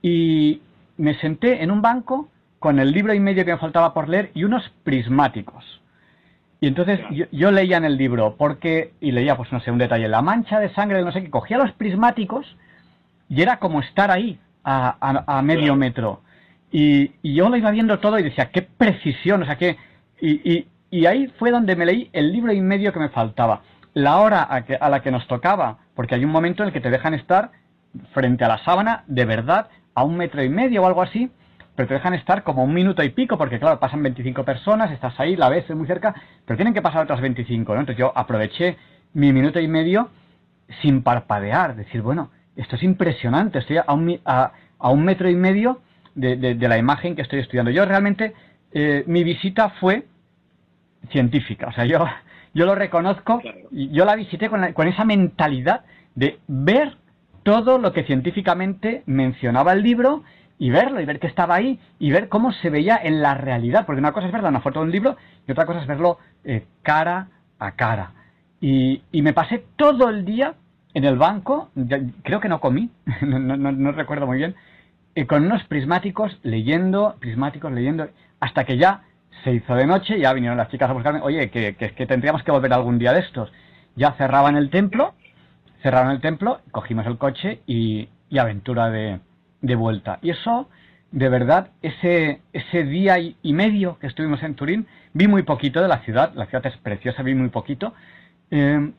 [0.00, 0.62] y
[0.96, 4.30] me senté en un banco con el libro y medio que me faltaba por leer
[4.34, 5.79] y unos prismáticos.
[6.60, 9.78] Y entonces yo, yo, leía en el libro, porque, y leía, pues no sé, un
[9.78, 12.56] detalle, la mancha de sangre de no sé qué, cogía los prismáticos
[13.30, 16.20] y era como estar ahí, a, medio metro.
[16.70, 19.76] Y, yo lo iba viendo todo y decía, qué precisión, o sea, qué...
[20.20, 23.62] Y, y, ahí fue donde me leí el libro y medio que me faltaba.
[23.94, 26.80] La hora a, a la que nos tocaba, porque hay un momento en el que
[26.80, 27.52] te dejan estar
[28.12, 31.30] frente a la sábana, de verdad, a un metro y medio o algo así,
[31.74, 35.18] pero te dejan estar como un minuto y pico, porque claro, pasan 25 personas, estás
[35.18, 36.14] ahí, la ves muy cerca,
[36.44, 37.80] pero tienen que pasar otras 25, ¿no?
[37.80, 38.76] Entonces yo aproveché
[39.14, 40.10] mi minuto y medio
[40.82, 44.52] sin parpadear, decir, bueno, esto es impresionante, estoy a un, a,
[44.90, 45.80] un metro y medio
[46.14, 47.70] de, la imagen que estoy estudiando.
[47.70, 48.34] Yo realmente,
[48.72, 50.06] eh, mi visita fue
[51.10, 52.04] científica, o sea, yo,
[52.54, 53.40] yo lo reconozco,
[53.70, 55.84] yo la visité con, con esa mentalidad
[56.14, 56.96] de ver
[57.42, 60.24] todo lo que científicamente mencionaba el libro
[60.60, 63.86] y verlo y ver que estaba ahí y ver cómo se veía en la realidad,
[63.86, 65.16] porque una cosa es verlo en una foto de un libro
[65.48, 67.28] y otra cosa es verlo eh, cara
[67.58, 68.12] a cara.
[68.60, 70.54] Y, me pasé todo el día
[70.92, 71.70] en el banco,
[72.22, 72.90] creo que no comí,
[73.22, 74.54] no, recuerdo muy bien,
[75.14, 78.08] y con unos prismáticos leyendo, prismáticos leyendo,
[78.38, 79.04] hasta que ya
[79.42, 82.50] se hizo de noche, ya vinieron las chicas a buscarme, oye, que, que, tendríamos que
[82.50, 83.50] volver algún día de estos.
[83.96, 85.14] Ya cerraban el templo,
[85.82, 89.20] cerraron el templo, cogimos el coche y, aventura de,
[89.60, 90.18] de, vuelta.
[90.22, 90.68] Y eso,
[91.10, 95.88] de verdad, ese, ese día y medio que estuvimos en Turín, vi muy poquito de
[95.88, 97.94] la ciudad, la ciudad es preciosa, vi muy poquito,
[98.50, 98.92] eh,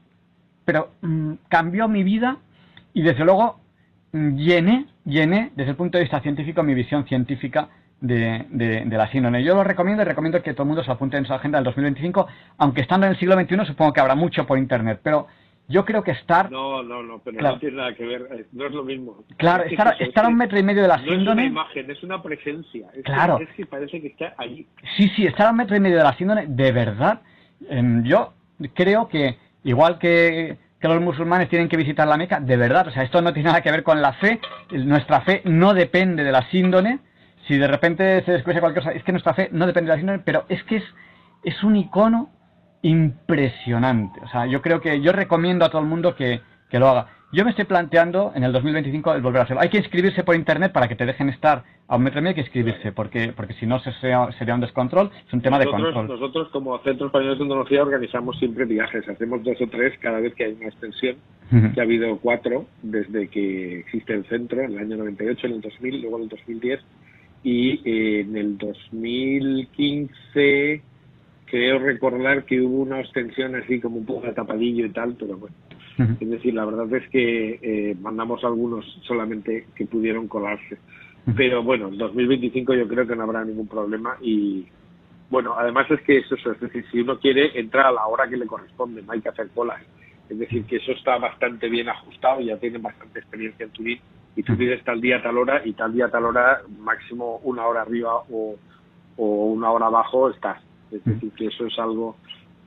[0.65, 2.37] pero mm, cambió mi vida
[2.93, 3.59] y desde luego
[4.11, 7.69] mm, llené, llené desde el punto de vista científico mi visión científica
[7.99, 9.43] de, de, la síndrome.
[9.43, 11.65] Yo lo recomiendo y recomiendo que todo el mundo se apunte en su agenda del
[11.65, 12.27] 2025,
[12.57, 15.27] aunque estando en el siglo XXI supongo que habrá mucho por Internet, pero
[15.71, 16.51] yo creo que estar...
[16.51, 19.23] No, no, no, pero no tiene nada que ver, eh, no es lo mismo.
[19.37, 21.23] Claro, estar, estar a un metro y medio de la síndrome...
[21.23, 22.87] No es una imagen, es una presencia.
[23.03, 23.39] claro.
[23.39, 24.67] es que parece que está allí.
[24.97, 27.21] Sí, sí, estar a un metro y medio de la síndrome, de verdad,
[27.69, 28.33] em, yo
[28.73, 33.03] creo que igual que, los musulmanes tienen que visitar la Meca, de verdad, o sea,
[33.03, 34.39] esto no tiene nada que ver con la fe,
[34.71, 36.99] nuestra fe no depende de la síndone,
[37.47, 39.99] si de repente se descubre cualquier cosa, es que nuestra fe no depende de la
[39.99, 40.83] síndone, pero es que es,
[41.43, 42.29] es un icono
[42.81, 46.87] impresionante, o sea, yo creo que yo recomiendo a todo el mundo que, que lo
[46.87, 47.07] haga.
[47.33, 49.61] Yo me estoy planteando en el 2025 el volver a hacerlo.
[49.61, 52.31] Hay que inscribirse por internet para que te dejen estar a un metro y medio,
[52.31, 56.09] hay que inscribirse, porque, porque si no sería, un descontrol, es un tema de control.
[56.09, 59.07] Nosotros, como Centro Español de Tecnología, organizamos siempre viajes.
[59.07, 61.15] Hacemos dos o tres cada vez que hay una extensión,
[61.73, 65.61] que ha habido cuatro desde que existe el centro, en el año 98, en el
[65.61, 66.81] 2000, luego en el 2010,
[67.43, 70.81] y eh, en el 2015
[71.51, 75.37] creo recordar que hubo una extensión así como un poco de tapadillo y tal, pero
[75.37, 75.53] bueno
[76.19, 80.77] es decir, la verdad es que eh, mandamos algunos solamente que pudieron colarse.
[81.35, 84.67] Pero bueno, en 2025 yo creo que no habrá ningún problema y
[85.29, 88.37] bueno, además es que eso, es decir, si uno quiere entrar a la hora que
[88.37, 89.81] le corresponde, no hay que hacer colas.
[90.29, 93.99] Es decir, que eso está bastante bien ajustado, ya tienen bastante experiencia en Turín
[94.35, 97.81] y tú dices tal día, tal hora y tal día, tal hora, máximo una hora
[97.83, 98.55] arriba o,
[99.17, 100.59] o una hora abajo estás.
[100.91, 102.15] Es decir, que eso es algo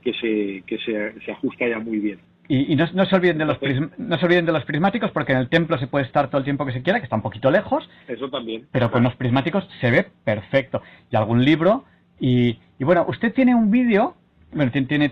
[0.03, 2.19] que se, que se, se ajusta ya muy bien.
[2.47, 3.57] Y, no, se olviden de los
[3.97, 6.43] no se olviden de los prismáticos porque en el templo se puede estar todo el
[6.43, 7.89] tiempo que se quiera, que está un poquito lejos.
[8.07, 8.67] Eso también.
[8.71, 10.81] Pero con los prismáticos se ve perfecto.
[11.11, 11.85] Y algún libro.
[12.19, 14.15] Y, bueno, usted tiene un vídeo.
[14.53, 15.09] Bueno, tiene,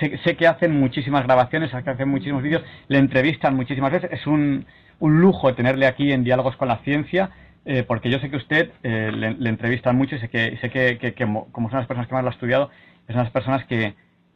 [0.00, 4.10] sé, que hacen muchísimas grabaciones, que hacen muchísimos vídeos, le entrevistan muchísimas veces.
[4.12, 4.66] Es un,
[4.98, 7.30] un lujo tenerle aquí en Diálogos con la Ciencia.
[7.64, 10.98] Eh, porque yo sé que usted eh, le, entrevistan mucho y sé que, sé que,
[10.98, 12.70] que, como son las personas que más lo ha estudiado,
[13.06, 13.94] es unas personas que,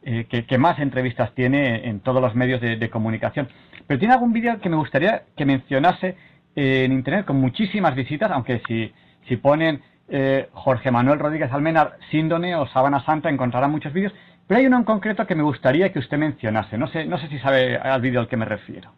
[0.09, 3.49] eh, que, más entrevistas tiene en todos los medios de, comunicación.
[3.87, 6.15] Pero tiene algún vídeo que me gustaría que mencionase
[6.55, 8.93] eh, en Internet con muchísimas visitas, aunque si,
[9.27, 14.13] si ponen eh, Jorge Manuel Rodríguez Almenar, Síndone o Sabana Santa encontrarán muchos vídeos,
[14.47, 16.77] pero hay uno en concreto que me gustaría que usted mencionase.
[16.77, 18.93] No sé, no sé si sabe al vídeo al que me refiero.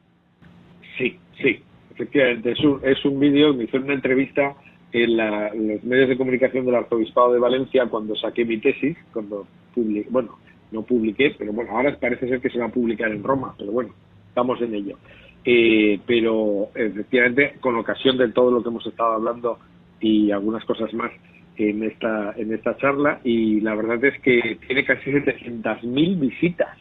[0.96, 1.64] Sí, sí,
[2.00, 2.52] efectivamente.
[2.52, 4.56] Es un, es un vídeo, me hizo una entrevista
[4.92, 9.46] en, los medios de comunicación del Arzobispado de Valencia cuando saqué mi tesis, cuando
[9.76, 10.38] publiqué, bueno,
[10.72, 13.72] no publiqué, pero bueno, ahora parece ser que se va a publicar en Roma, pero
[13.72, 13.94] bueno,
[14.30, 14.98] estamos en ello.
[15.44, 19.60] Eh, pero efectivamente, con ocasión de todo lo que hemos estado hablando
[20.00, 21.12] y algunas cosas más
[21.58, 26.78] en esta, en esta charla, y la verdad es que tiene casi 700.000 visitas,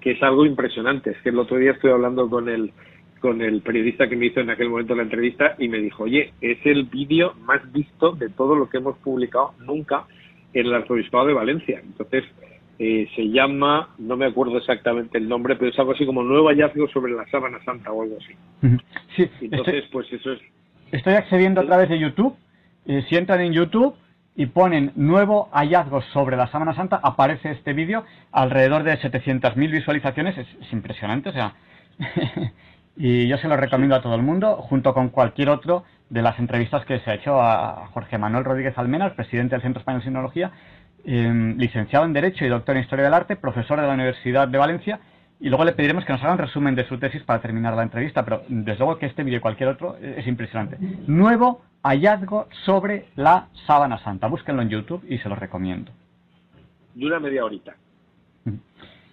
[0.00, 1.10] que es algo impresionante.
[1.10, 2.72] Es que el otro día estoy hablando con el,
[3.20, 6.32] con el periodista que me hizo en aquel momento la entrevista y me dijo, oye,
[6.40, 10.04] es el vídeo más visto de todo lo que hemos publicado nunca
[10.52, 11.80] en el Arzobispado de Valencia.
[11.82, 12.24] Entonces,
[12.78, 16.48] eh, se llama, no me acuerdo exactamente el nombre, pero es algo así como Nuevo
[16.48, 18.34] hallazgo sobre la sábana santa o algo así.
[19.16, 20.40] Sí, entonces pues eso es...
[20.92, 22.36] Estoy accediendo a través de YouTube,
[22.84, 23.94] eh, si entran en YouTube
[24.34, 30.36] y ponen nuevo hallazgo sobre la sábana santa, aparece este vídeo, alrededor de 700.000 visualizaciones,
[30.36, 31.54] es, impresionante, o sea...
[32.96, 36.38] y yo se lo recomiendo a todo el mundo, junto con cualquier otro de las
[36.38, 40.06] entrevistas que se ha hecho a Jorge Manuel Rodríguez Almenas, presidente del Centro Español de
[40.06, 40.52] Sinología,
[41.08, 44.58] Em, licenciado en Derecho y doctor en Historia del Arte, profesor de la Universidad de
[44.58, 44.98] Valencia,
[45.38, 47.84] y luego le pediremos que nos haga un resumen de su tesis para terminar la
[47.84, 50.78] entrevista, pero desde luego que este vídeo y cualquier otro es impresionante.
[51.06, 54.26] Nuevo hallazgo sobre la sábana santa.
[54.26, 55.92] Búsquenlo en YouTube y se lo recomiendo.
[56.96, 57.76] Dura media horita.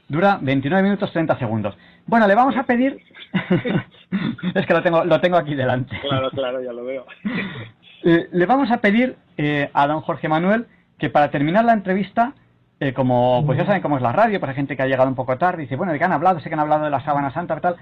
[0.07, 1.75] Dura 29 minutos 30 segundos.
[2.05, 2.99] Bueno, le vamos a pedir...
[4.53, 5.99] es que lo tengo, lo tengo aquí delante.
[6.01, 7.05] Claro, claro, ya lo veo.
[8.05, 10.67] Eh, le vamos a pedir eh, a don Jorge Manuel
[10.97, 12.33] que para terminar la entrevista,
[12.81, 15.07] eh, como pues ya saben cómo es la radio, pues hay gente que ha llegado
[15.07, 16.41] un poco tarde y dice, bueno, ¿de qué han hablado?
[16.41, 17.77] Sé que han hablado de la sábana santa y tal.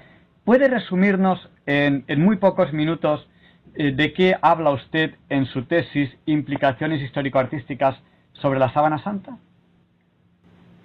[0.46, 3.28] ¿Puede resumirnos en, en muy pocos minutos
[3.74, 7.96] de qué habla usted en su tesis Implicaciones histórico-artísticas
[8.34, 9.40] sobre la sábana santa?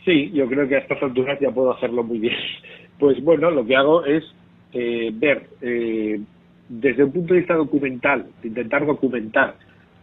[0.06, 2.36] Sí, yo creo que a estas alturas ya puedo hacerlo muy bien.
[2.98, 4.24] Pues bueno, lo que hago es
[4.72, 6.18] eh, ver eh,
[6.66, 9.54] desde un punto de vista documental, intentar documentar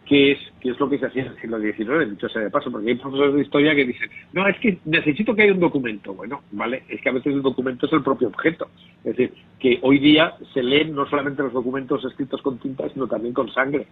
[0.06, 2.50] qué es, qué es lo que se hacía en el siglo XIX, dicho sea de
[2.50, 5.58] paso, porque hay profesores de historia que dicen, no, es que necesito que haya un
[5.58, 6.14] documento.
[6.14, 8.68] Bueno, vale, es que a veces el documento es el propio objeto.
[8.98, 13.08] Es decir, que hoy día se leen no solamente los documentos escritos con tinta, sino
[13.08, 13.86] también con sangre.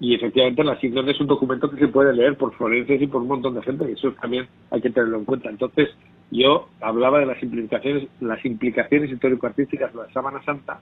[0.00, 3.22] Y efectivamente la Signon es un documento que se puede leer por forenses y por
[3.22, 5.48] un montón de gente, y eso también hay que tenerlo en cuenta.
[5.48, 5.90] Entonces,
[6.30, 10.80] yo hablaba de las implicaciones, las implicaciones histórico-artísticas de la Sábana Santa,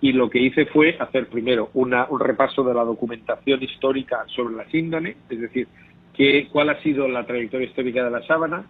[0.00, 4.56] y lo que hice fue hacer primero una, un repaso de la documentación histórica sobre
[4.56, 5.68] la síndone, es decir,
[6.14, 8.64] que, cuál ha sido la trayectoria histórica de la sábana,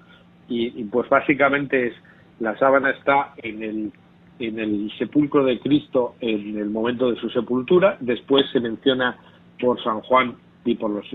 [0.49, 1.95] y, y pues básicamente es
[2.39, 3.93] la sábana está en el
[4.39, 9.17] en el sepulcro de Cristo en el momento de su sepultura, después se menciona
[9.61, 11.07] por San Juan y por los,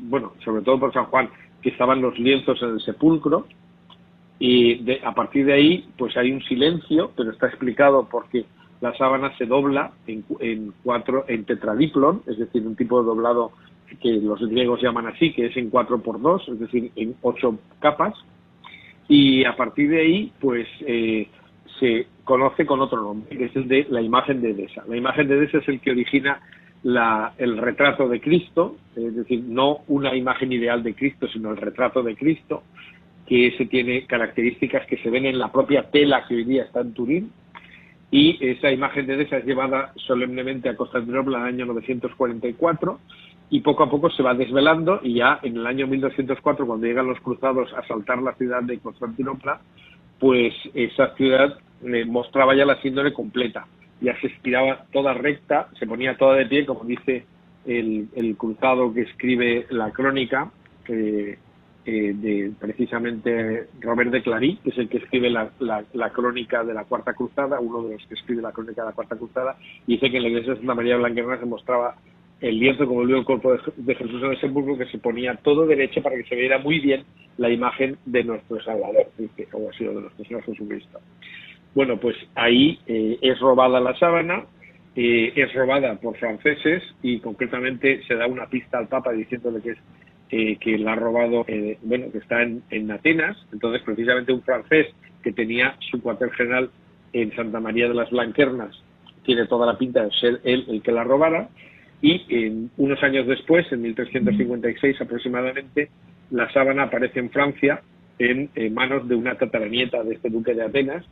[0.00, 1.30] bueno, sobre todo por San Juan,
[1.62, 3.46] que estaban los lienzos en el sepulcro.
[4.38, 8.44] Y de, a partir de ahí, pues hay un silencio, pero está explicado porque
[8.80, 13.52] la sábana se dobla en, en cuatro, en tetradiplon, es decir, un tipo de doblado
[14.00, 17.58] que los griegos llaman así, que es en cuatro por dos, es decir, en ocho
[17.80, 18.14] capas.
[19.08, 21.28] Y a partir de ahí, pues eh,
[21.80, 24.84] se conoce con otro nombre, que es el de la imagen de Edesa.
[24.86, 26.40] La imagen de Edesa es el que origina
[26.82, 31.56] la, el retrato de Cristo, es decir, no una imagen ideal de Cristo, sino el
[31.56, 32.62] retrato de Cristo,
[33.26, 36.80] que ese tiene características que se ven en la propia tela que hoy día está
[36.80, 37.32] en Turín,
[38.10, 42.98] y esa imagen de esa es llevada solemnemente a Constantinopla en el año 944
[43.50, 47.06] y poco a poco se va desvelando y ya en el año 1204 cuando llegan
[47.06, 49.60] los cruzados a asaltar la ciudad de Constantinopla
[50.18, 53.66] pues esa ciudad eh, mostraba ya la síndrome completa
[54.00, 57.24] ya se estiraba toda recta, se ponía toda de pie, como dice
[57.66, 60.50] el, el cruzado que escribe la crónica,
[61.90, 66.74] eh, de precisamente Robert de Clary, que es el que escribe la, la, crónica de
[66.74, 69.56] la Cuarta Cruzada, uno de los que escribe la crónica de la Cuarta Cruzada,
[69.86, 71.96] y dice que en la iglesia de Santa María Blanquerna se mostraba
[72.42, 76.16] el lienzo como el cuerpo de, Jesús en sepulcro que se ponía todo derecho para
[76.16, 77.04] que se viera muy bien
[77.38, 79.06] la imagen de nuestro Salvador,
[79.50, 81.00] como ha sido de nuestro Señor Jesucristo.
[81.74, 84.44] Bueno, pues ahí eh, es robada la sábana,
[84.96, 89.70] eh, es robada por franceses y concretamente se da una pista al Papa diciéndole que
[89.70, 89.78] es
[90.30, 91.46] eh, que la ha robado,
[91.82, 93.36] bueno, que está en, en, Atenas.
[93.52, 94.88] Entonces, precisamente un francés
[95.22, 96.70] que tenía su cuartel general
[97.12, 98.82] en Santa María de las Blanquernas
[99.24, 101.48] tiene toda la pinta de ser él el que la robara.
[102.00, 105.90] Y en, unos años después, en 1356 aproximadamente,
[106.30, 107.82] la sábana aparece en Francia
[108.18, 111.04] en manos de una tataranieta de este duque de Atenas,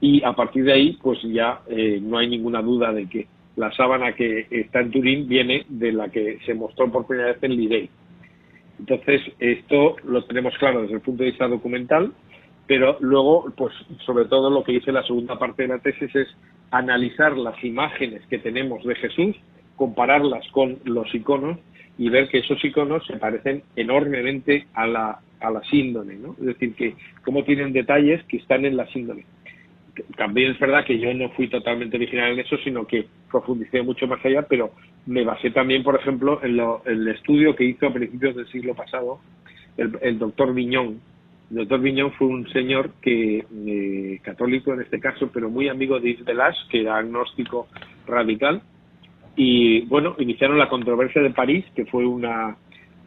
[0.00, 3.70] y a partir de ahí pues ya eh, no hay ninguna duda de que la
[3.72, 7.56] sábana que está en Turín viene de la que se mostró por primera vez en
[7.56, 7.90] Lidey.
[8.78, 12.12] Entonces, esto lo tenemos claro desde el punto de vista documental,
[12.66, 13.74] pero luego, pues
[14.06, 16.28] sobre todo lo que dice la segunda parte de la tesis es
[16.70, 19.36] analizar las imágenes que tenemos de Jesús,
[19.76, 21.58] compararlas con los iconos
[21.98, 26.34] y ver que esos iconos se parecen enormemente a la, a la síndone, ¿no?
[26.40, 26.94] Es decir, que
[27.24, 29.26] cómo tienen detalles que están en la síndone
[30.16, 34.06] también es verdad que yo no fui totalmente original en eso, sino que profundicé mucho
[34.06, 34.72] más allá, pero
[35.06, 39.20] me basé también, por ejemplo, en, el estudio que hizo a principios del siglo pasado
[39.76, 41.00] el, doctor Viñón.
[41.50, 45.98] El doctor Viñón fue un señor que, eh, católico en este caso, pero muy amigo
[45.98, 47.68] de Yves Delage, que era agnóstico
[48.06, 48.62] radical,
[49.36, 52.56] y bueno, iniciaron la controversia de París, que fue una,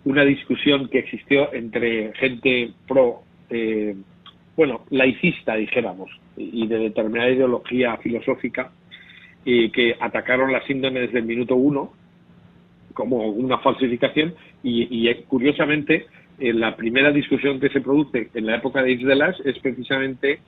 [0.06, 3.96] una discusión que existió entre gente pro, eh,
[4.56, 8.72] bueno, laicista, dijéramos, y de determinada ideología filosófica
[9.46, 11.94] y que atacaron la síndrome desde el minuto uno
[12.94, 16.06] como una falsificación y, y curiosamente
[16.40, 20.40] en la primera discusión que se produce en la época de Isdelas es precisamente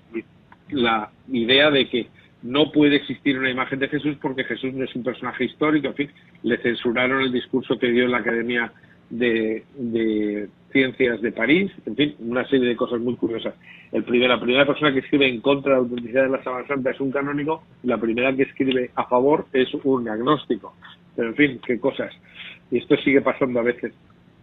[0.69, 2.07] la idea de que
[2.43, 5.95] no puede existir una imagen de Jesús porque Jesús no es un personaje histórico, en
[5.95, 6.11] fin,
[6.43, 8.71] le censuraron el discurso que dio en la Academia
[9.09, 13.53] de, de Ciencias de París, en fin, una serie de cosas muy curiosas.
[13.91, 16.67] El primer, la primera persona que escribe en contra de la autenticidad de la Sábana
[16.67, 20.75] Santa es un canónico, la primera que escribe a favor es un agnóstico.
[21.15, 22.11] Pero en fin, qué cosas.
[22.71, 23.93] Y esto sigue pasando a veces.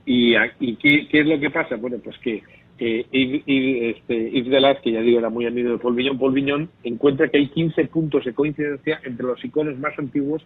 [0.07, 1.77] ¿Y, y qué, qué es lo que pasa?
[1.77, 2.43] Bueno, pues que
[2.79, 7.29] eh, Yves, este, que ya digo era muy amigo de Paul Vignon, Paul Vignon encuentra
[7.29, 10.43] que hay 15 puntos de coincidencia entre los iconos más antiguos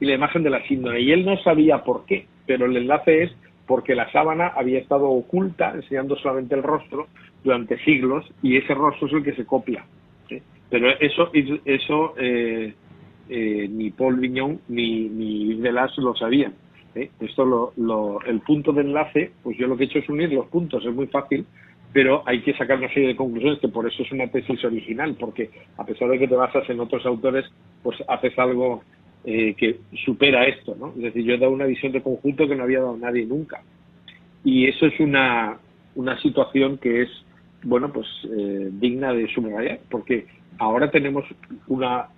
[0.00, 1.00] y la imagen de la síndrome.
[1.00, 3.32] Y él no sabía por qué, pero el enlace es
[3.66, 7.08] porque la sábana había estado oculta, enseñando solamente el rostro,
[7.42, 9.84] durante siglos, y ese rostro es el que se copia.
[10.70, 11.30] Pero eso,
[11.64, 12.74] eso eh,
[13.28, 16.54] eh, ni Paul Vignon ni, ni Delas lo sabían.
[16.94, 20.32] Esto lo, lo, el punto de enlace, pues yo lo que he hecho es unir
[20.32, 21.44] los puntos, es muy fácil,
[21.92, 25.16] pero hay que sacar una serie de conclusiones que por eso es una tesis original,
[25.18, 27.44] porque a pesar de que te basas en otros autores,
[27.82, 28.82] pues haces algo
[29.24, 30.92] eh, que supera esto, ¿no?
[30.96, 33.62] Es decir, yo he dado una visión de conjunto que no había dado nadie nunca.
[34.44, 35.58] Y eso es una,
[35.94, 37.08] una situación que es,
[37.62, 40.26] bueno, pues eh, digna de subrayar, porque
[40.58, 41.24] ahora tenemos
[41.68, 42.08] una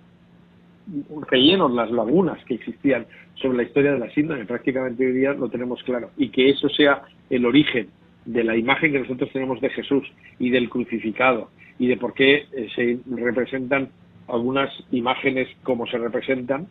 [1.29, 3.05] rellenos las lagunas que existían
[3.35, 6.69] sobre la historia de la síndrome, prácticamente hoy día lo tenemos claro, y que eso
[6.69, 7.89] sea el origen
[8.25, 10.03] de la imagen que nosotros tenemos de Jesús
[10.39, 13.89] y del crucificado y de por qué eh, se representan
[14.27, 16.67] algunas imágenes como se representan,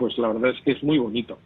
[0.00, 1.36] pues la verdad es que es muy bonito.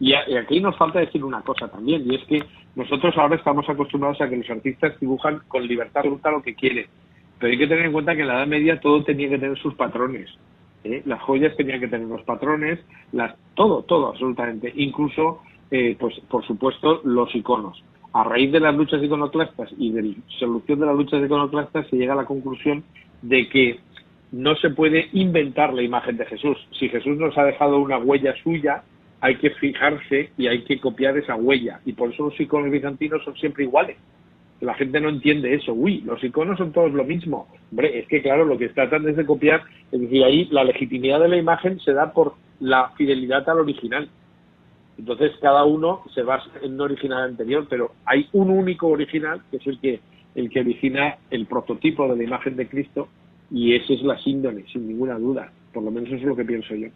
[0.00, 2.42] Y, aquí nos falta decir una cosa también, y es que
[2.74, 6.86] nosotros ahora estamos acostumbrados a que los artistas dibujan con libertad absoluta lo que quieren,
[7.38, 9.58] pero hay que tener en cuenta que en la Edad Media todo tenía que tener
[9.58, 10.30] sus patrones.
[10.84, 11.02] ¿eh?
[11.04, 12.80] Las joyas tenían que tener los patrones,
[13.54, 14.72] todo, todo, absolutamente.
[14.74, 17.82] Incluso, eh, pues, por supuesto, los iconos.
[18.14, 21.96] A raíz de las luchas iconoclastas y de la solución de las luchas iconoclastas se
[21.96, 22.84] llega a la conclusión
[23.20, 23.80] de que
[24.32, 26.58] no se puede inventar la imagen de Jesús.
[26.78, 28.82] Si Jesús nos ha dejado una huella suya,
[29.20, 31.80] hay que fijarse y hay que copiar esa huella.
[31.84, 33.96] Y por eso los iconos bizantinos son siempre iguales.
[34.60, 35.72] La gente no entiende eso.
[35.72, 37.48] Uy, los iconos son todos lo mismo.
[37.70, 39.62] Hombre, es que claro, lo que tratan es de copiar,
[39.92, 44.08] es decir, ahí la legitimidad de la imagen se da por la fidelidad al original.
[44.98, 49.58] Entonces cada uno se basa en un original anterior, pero hay un único original que
[49.58, 50.00] es el que
[50.34, 53.08] el que origina el prototipo de la imagen de Cristo
[53.50, 55.50] y ese es la síndrome, sin ninguna duda.
[55.72, 56.88] Por lo menos eso es lo que pienso yo.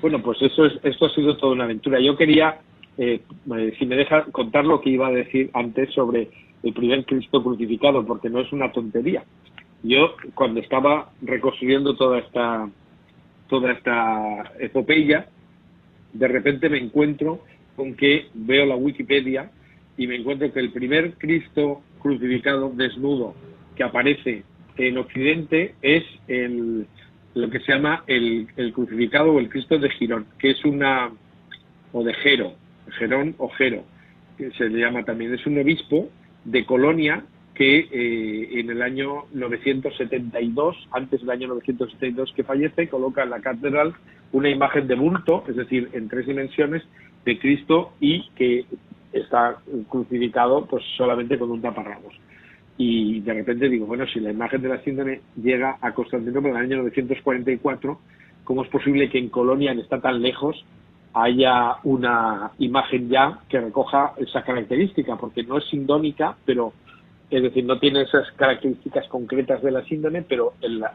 [0.00, 2.00] Bueno, pues eso es, esto ha sido toda una aventura.
[2.00, 2.58] Yo quería,
[2.96, 3.20] eh,
[3.56, 6.30] eh, si me deja contar lo que iba a decir antes sobre
[6.62, 9.24] el primer Cristo crucificado, porque no es una tontería.
[9.82, 12.68] Yo, cuando estaba reconstruyendo toda esta,
[13.48, 15.26] toda esta epopeya,
[16.12, 17.40] de repente me encuentro
[17.76, 19.50] con que veo la Wikipedia
[19.96, 23.34] y me encuentro que el primer Cristo crucificado desnudo
[23.76, 24.44] que aparece
[24.76, 26.86] en Occidente es el,
[27.34, 31.10] lo que se llama el, el crucificado o el Cristo de Girón, que es una,
[31.92, 32.54] o de Jero,
[32.98, 33.84] Gerón o Jero,
[34.36, 36.08] que se le llama también, es un obispo
[36.44, 37.24] de Colonia
[37.54, 43.40] que eh, en el año 972, antes del año 972 que fallece, coloca en la
[43.40, 43.94] catedral
[44.32, 46.82] una imagen de bulto, es decir, en tres dimensiones,
[47.24, 48.64] de Cristo y que
[49.12, 49.58] está
[49.88, 52.14] crucificado pues solamente con un taparrabos.
[52.84, 56.56] Y de repente digo, bueno, si la imagen de la síndrome llega a Constantinopla en
[56.56, 58.00] el año 944,
[58.42, 60.64] ¿cómo es posible que en Colonia, que está tan lejos,
[61.14, 66.72] haya una imagen ya que recoja esa característica, porque no es sindónica, pero
[67.30, 70.90] es decir, no tiene esas características concretas de la síndrome, pero en la,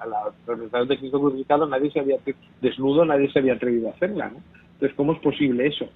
[0.46, 2.18] representación de Cristo crucificado nadie se había
[2.62, 4.42] desnudo, nadie se había atrevido a hacerla, ¿no?
[4.74, 5.88] Entonces, ¿cómo es posible eso?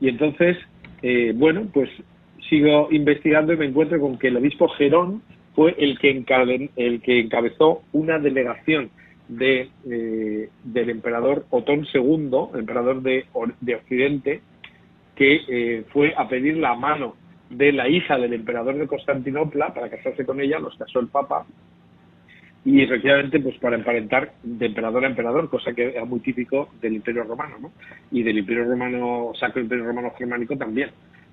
[0.00, 0.58] Y entonces,
[1.02, 1.90] eh, bueno, pues
[2.54, 5.22] sigo investigando y me encuentro con que el obispo Gerón
[5.56, 6.10] fue el que,
[6.76, 8.90] el que encabezó una delegación
[9.28, 13.24] de, eh, del emperador Otón II, emperador de,
[13.60, 14.40] de Occidente,
[15.16, 17.16] que eh, fue a pedir la mano
[17.50, 21.46] de la hija del emperador de Constantinopla para casarse con ella, los casó el Papa,
[22.64, 26.94] y efectivamente pues para emparentar de emperador a emperador, cosa que era muy típico del
[26.94, 27.72] Imperio Romano, ¿no?
[28.10, 30.90] Y del Imperio Romano, Sacro Imperio Romano Germánico también.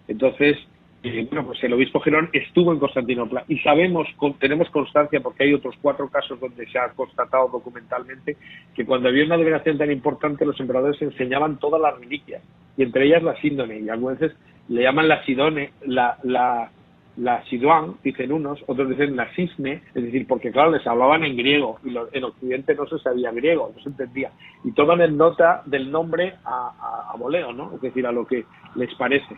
[0.08, 0.58] Entonces,
[1.04, 4.08] bueno, pues el obispo Gerón estuvo en Constantinopla y sabemos,
[4.40, 8.38] tenemos constancia, porque hay otros cuatro casos donde se ha constatado documentalmente,
[8.76, 12.44] que cuando había una delegación tan importante los emperadores enseñaban todas las reliquias,
[12.78, 14.38] y entre ellas la síndone, y algunas veces
[14.70, 16.70] le llaman la sidone, la, la,
[17.18, 21.36] la siduán, dicen unos, otros dicen la cisne, es decir, porque claro, les hablaban en
[21.36, 24.32] griego, y en Occidente no se sabía griego, no se entendía,
[24.64, 27.74] y toman en nota del nombre a, a, a voleo, ¿no?
[27.74, 28.46] Es decir, a lo que
[28.76, 29.36] les parece.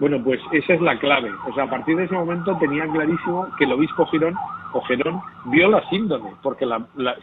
[0.00, 1.30] Bueno, pues esa es la clave.
[1.48, 4.34] O sea, a partir de ese momento tenía clarísimo que el obispo Girón
[4.72, 6.66] o Gerón vio la síndrome porque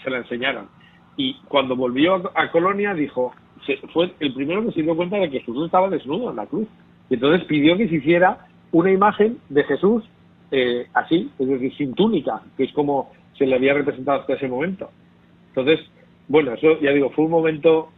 [0.03, 0.67] se la enseñaron.
[1.17, 3.33] Y cuando volvió a, Colonia dijo,
[3.93, 6.67] fue el primero que se dio cuenta de que Jesús estaba desnudo en la cruz.
[7.09, 10.03] Y entonces pidió que se hiciera una imagen de Jesús
[10.51, 14.47] eh, así, es decir, sin túnica, que es como se le había representado hasta ese
[14.47, 14.89] momento.
[15.49, 15.79] Entonces,
[16.31, 17.91] bueno, eso ya digo, fue un momento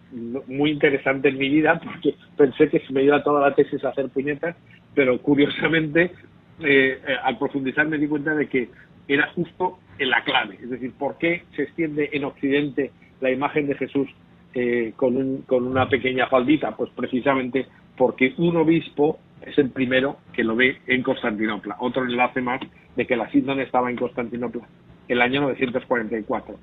[0.48, 3.90] muy interesante en mi vida porque pensé que se me iba toda la tesis a
[3.90, 4.56] hacer puñetas,
[4.96, 6.12] pero curiosamente
[6.64, 8.70] eh, eh, al profundizar me di cuenta de que
[9.08, 12.90] era justo en la clave, es decir, ¿por qué se extiende en Occidente
[13.22, 14.10] la imagen de Jesús
[14.56, 16.76] eh, con, un, con una pequeña faldita?
[16.76, 21.76] Pues precisamente porque un obispo es el primero que lo ve en Constantinopla.
[21.82, 22.62] Otro enlace más
[22.96, 24.68] de que la síndrome estaba en Constantinopla
[25.08, 26.56] el año 944.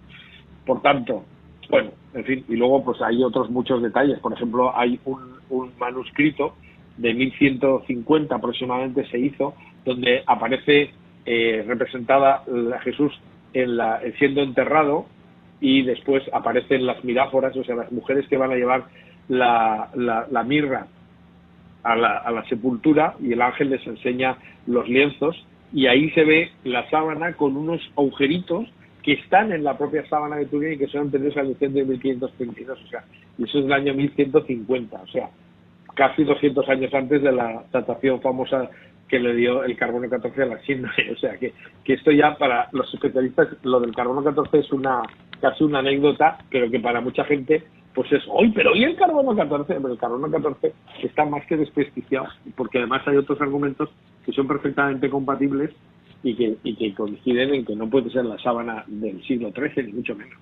[0.66, 1.24] Por tanto,
[1.70, 4.18] bueno, en fin, y luego pues hay otros muchos detalles.
[4.18, 5.40] Por ejemplo, hay un,
[5.78, 6.54] manuscrito
[6.96, 10.90] de 1150 aproximadamente se hizo, donde aparece
[11.24, 12.44] eh, representada
[12.74, 13.12] a Jesús
[13.52, 15.06] en la, siendo enterrado
[15.60, 18.84] y después aparecen las miráforas, o sea, las mujeres que van a llevar
[19.28, 20.86] la, la mirra
[21.82, 24.36] a la, a la sepultura y el ángel les enseña
[24.66, 25.36] los lienzos
[25.72, 28.68] y ahí se ve la sábana con unos agujeritos
[29.02, 31.90] que están en la propia sábana de Turín y que son anteriores al incendio de
[31.90, 33.04] 1532, o sea,
[33.38, 35.30] y eso es del año 1150, o sea,
[35.94, 38.70] casi 200 años antes de la datación famosa
[39.10, 40.94] que le dio el carbono 14 a la síndrome.
[41.12, 41.52] O sea, que,
[41.84, 45.02] esto ya para los especialistas, lo del carbono 14 es una
[45.40, 47.64] casi una anécdota, pero que para mucha gente
[47.94, 49.74] pues es, hoy, pero ¿y el carbono 14?
[49.74, 50.72] el carbono 14
[51.02, 53.90] está más que desprestigiado, porque además hay otros argumentos
[54.24, 55.70] que son perfectamente compatibles
[56.22, 59.86] y que, y que coinciden en que no puede ser la sábana del siglo XIII,
[59.86, 60.38] ni mucho menos.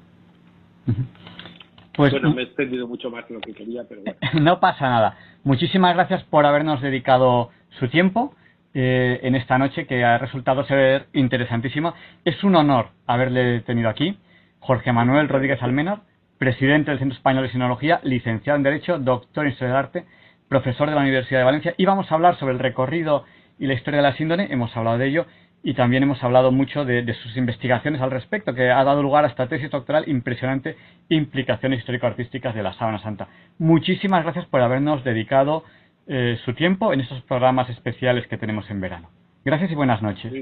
[1.94, 4.18] Pues, bueno, me he extendido mucho más de lo que quería, pero bueno.
[4.40, 5.16] No pasa nada.
[5.44, 8.34] Muchísimas gracias por habernos dedicado su tiempo
[8.74, 11.94] eh, en esta noche, que ha resultado ser interesantísima.
[12.24, 14.16] Es un honor haberle tenido aquí.
[14.60, 16.02] Jorge Manuel Rodríguez Almenar,
[16.38, 20.04] presidente del Centro Español de Sinología, licenciado en Derecho, doctor en Historia del Arte,
[20.48, 21.74] profesor de la Universidad de Valencia.
[21.76, 23.24] Y vamos a hablar sobre el recorrido
[23.58, 25.26] y la historia de la síndrome, hemos hablado de ello,
[25.62, 29.28] y también hemos hablado mucho de, sus investigaciones al respecto, que ha dado lugar a
[29.28, 30.76] esta tesis doctoral impresionante,
[31.08, 33.28] implicaciones histórico-artísticas de la Sábana Santa.
[33.58, 35.64] Muchísimas gracias por habernos dedicado
[36.06, 39.10] eh, su tiempo en estos programas especiales que tenemos en verano.
[39.44, 40.32] Gracias y buenas noches.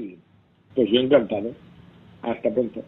[0.75, 1.51] pues yo encantado.
[2.21, 2.83] Hasta pronto.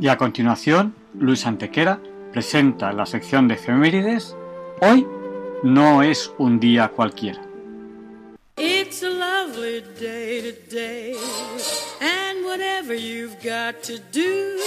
[0.00, 2.00] Y a continuación, Luis Antequera
[2.32, 4.36] presenta la sección de efemérides.
[4.80, 5.06] Hoy
[5.62, 7.40] no es un día cualquiera.
[8.56, 11.14] It's a lovely day today,
[12.00, 14.58] and whatever you've got to do,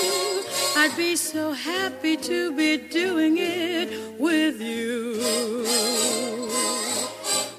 [0.77, 5.19] I'd be so happy to be doing it with you.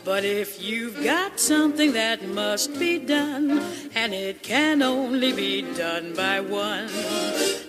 [0.04, 3.62] But if you've got something that must be done,
[3.94, 6.88] and it can only be done by one,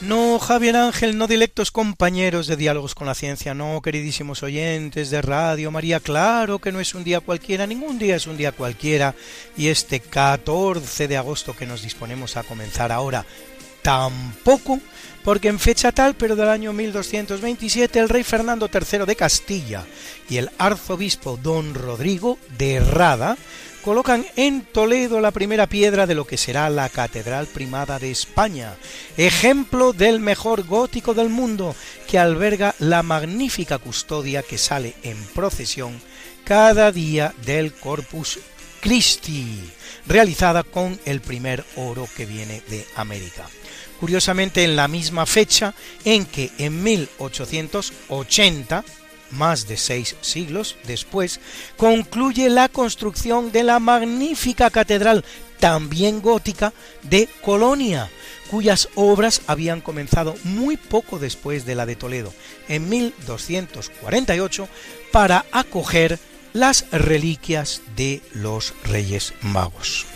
[0.00, 5.20] No, Javier Ángel, no directos compañeros de Diálogos con la Ciencia, no, queridísimos oyentes de
[5.22, 5.72] Radio.
[5.72, 9.16] María, claro que no es un día cualquiera, ningún día es un día cualquiera,
[9.56, 13.26] y este 14 de agosto que nos disponemos a comenzar ahora,
[13.82, 14.78] tampoco,
[15.24, 19.84] porque en fecha tal, pero del año 1227, el rey Fernando III de Castilla
[20.30, 23.36] y el arzobispo don Rodrigo de Rada
[23.88, 28.76] colocan en Toledo la primera piedra de lo que será la Catedral Primada de España,
[29.16, 31.74] ejemplo del mejor gótico del mundo,
[32.06, 35.98] que alberga la magnífica custodia que sale en procesión
[36.44, 38.40] cada día del Corpus
[38.82, 39.58] Christi,
[40.06, 43.48] realizada con el primer oro que viene de América.
[44.00, 45.72] Curiosamente, en la misma fecha
[46.04, 48.84] en que en 1880
[49.30, 51.40] más de seis siglos después,
[51.76, 55.24] concluye la construcción de la magnífica catedral,
[55.60, 56.72] también gótica,
[57.02, 58.10] de Colonia,
[58.50, 62.32] cuyas obras habían comenzado muy poco después de la de Toledo,
[62.68, 64.68] en 1248,
[65.12, 66.18] para acoger
[66.52, 70.06] las reliquias de los Reyes Magos.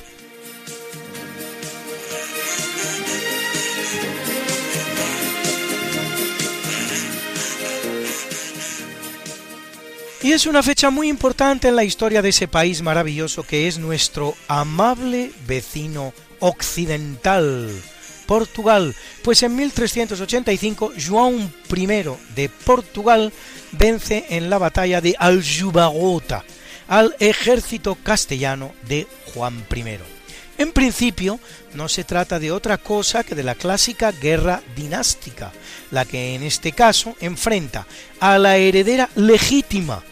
[10.23, 13.79] Y es una fecha muy importante en la historia de ese país maravilloso que es
[13.79, 17.69] nuestro amable vecino occidental,
[18.27, 18.95] Portugal,
[19.25, 21.87] pues en 1385 João I
[22.37, 23.33] de Portugal
[23.73, 26.45] vence en la batalla de Aljubarrota
[26.87, 29.99] al ejército castellano de Juan I.
[30.59, 31.41] En principio,
[31.75, 35.51] no se trata de otra cosa que de la clásica guerra dinástica,
[35.91, 37.87] la que en este caso enfrenta
[38.21, 40.05] a la heredera legítima,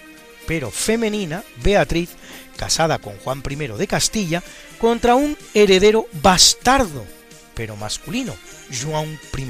[0.51, 2.11] pero femenina, Beatriz,
[2.57, 4.43] casada con Juan I de Castilla,
[4.81, 7.07] contra un heredero bastardo,
[7.55, 8.35] pero masculino,
[8.83, 9.47] Juan I.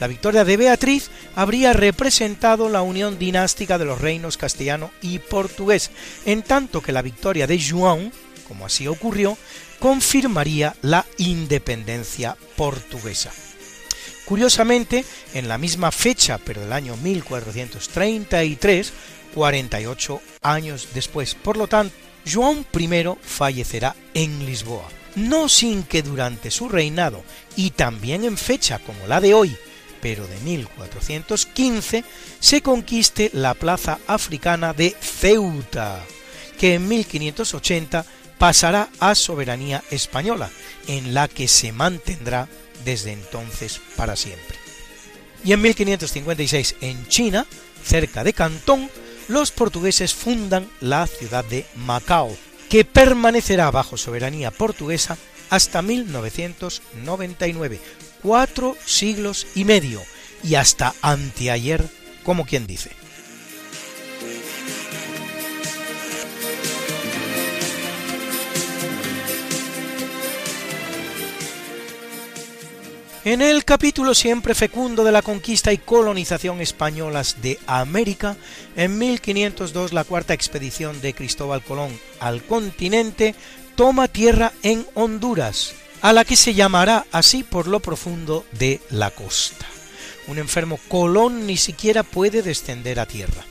[0.00, 5.92] La victoria de Beatriz habría representado la unión dinástica de los reinos castellano y portugués,
[6.26, 8.12] en tanto que la victoria de Juan,
[8.48, 9.38] como así ocurrió,
[9.78, 13.30] confirmaría la independencia portuguesa.
[14.30, 15.04] Curiosamente,
[15.34, 18.92] en la misma fecha, pero del año 1433,
[19.34, 21.92] 48 años después, por lo tanto,
[22.24, 27.24] João I fallecerá en Lisboa, no sin que durante su reinado,
[27.56, 29.56] y también en fecha como la de hoy,
[30.00, 32.04] pero de 1415,
[32.38, 36.04] se conquiste la plaza africana de Ceuta,
[36.56, 38.04] que en 1580
[38.38, 40.50] pasará a soberanía española,
[40.86, 42.46] en la que se mantendrá
[42.84, 44.58] desde entonces para siempre.
[45.44, 47.46] Y en 1556 en China,
[47.84, 48.90] cerca de Cantón,
[49.28, 52.36] los portugueses fundan la ciudad de Macao,
[52.68, 55.16] que permanecerá bajo soberanía portuguesa
[55.50, 57.80] hasta 1999,
[58.22, 60.02] cuatro siglos y medio,
[60.42, 61.84] y hasta anteayer,
[62.22, 62.99] como quien dice.
[73.22, 78.38] En el capítulo siempre fecundo de la conquista y colonización españolas de América,
[78.76, 83.34] en 1502 la cuarta expedición de Cristóbal Colón al continente
[83.76, 89.10] toma tierra en Honduras, a la que se llamará así por lo profundo de la
[89.10, 89.66] costa.
[90.26, 93.44] Un enfermo Colón ni siquiera puede descender a tierra.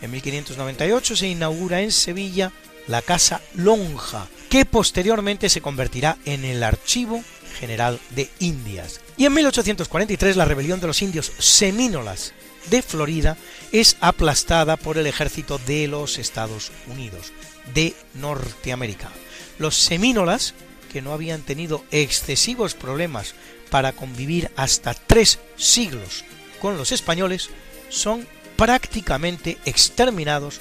[0.00, 2.52] En 1598 se inaugura en Sevilla
[2.86, 7.24] la Casa Lonja, que posteriormente se convertirá en el Archivo
[7.58, 9.00] General de Indias.
[9.18, 12.32] Y en 1843 la rebelión de los indios semínolas
[12.70, 13.36] de Florida
[13.72, 17.32] es aplastada por el ejército de los Estados Unidos
[17.74, 19.10] de Norteamérica.
[19.58, 20.54] Los semínolas,
[20.92, 23.34] que no habían tenido excesivos problemas
[23.70, 26.24] para convivir hasta tres siglos
[26.60, 27.50] con los españoles,
[27.88, 28.24] son
[28.56, 30.60] prácticamente exterminados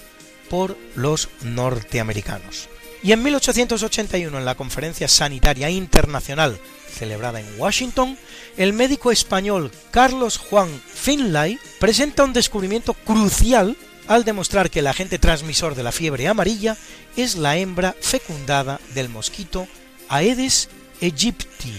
[0.49, 2.69] por los norteamericanos.
[3.03, 6.59] Y en 1881, en la Conferencia Sanitaria Internacional
[6.98, 8.18] celebrada en Washington,
[8.57, 15.19] el médico español Carlos Juan Finlay presenta un descubrimiento crucial al demostrar que el agente
[15.19, 16.78] transmisor de la fiebre amarilla
[17.15, 19.68] es la hembra fecundada del mosquito
[20.10, 20.69] Aedes
[21.02, 21.74] aegypti.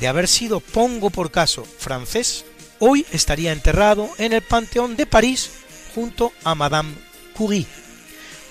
[0.00, 2.44] De haber sido, pongo por caso, francés,
[2.78, 5.50] hoy estaría enterrado en el Panteón de París
[5.94, 6.94] junto a Madame
[7.34, 7.66] Curie.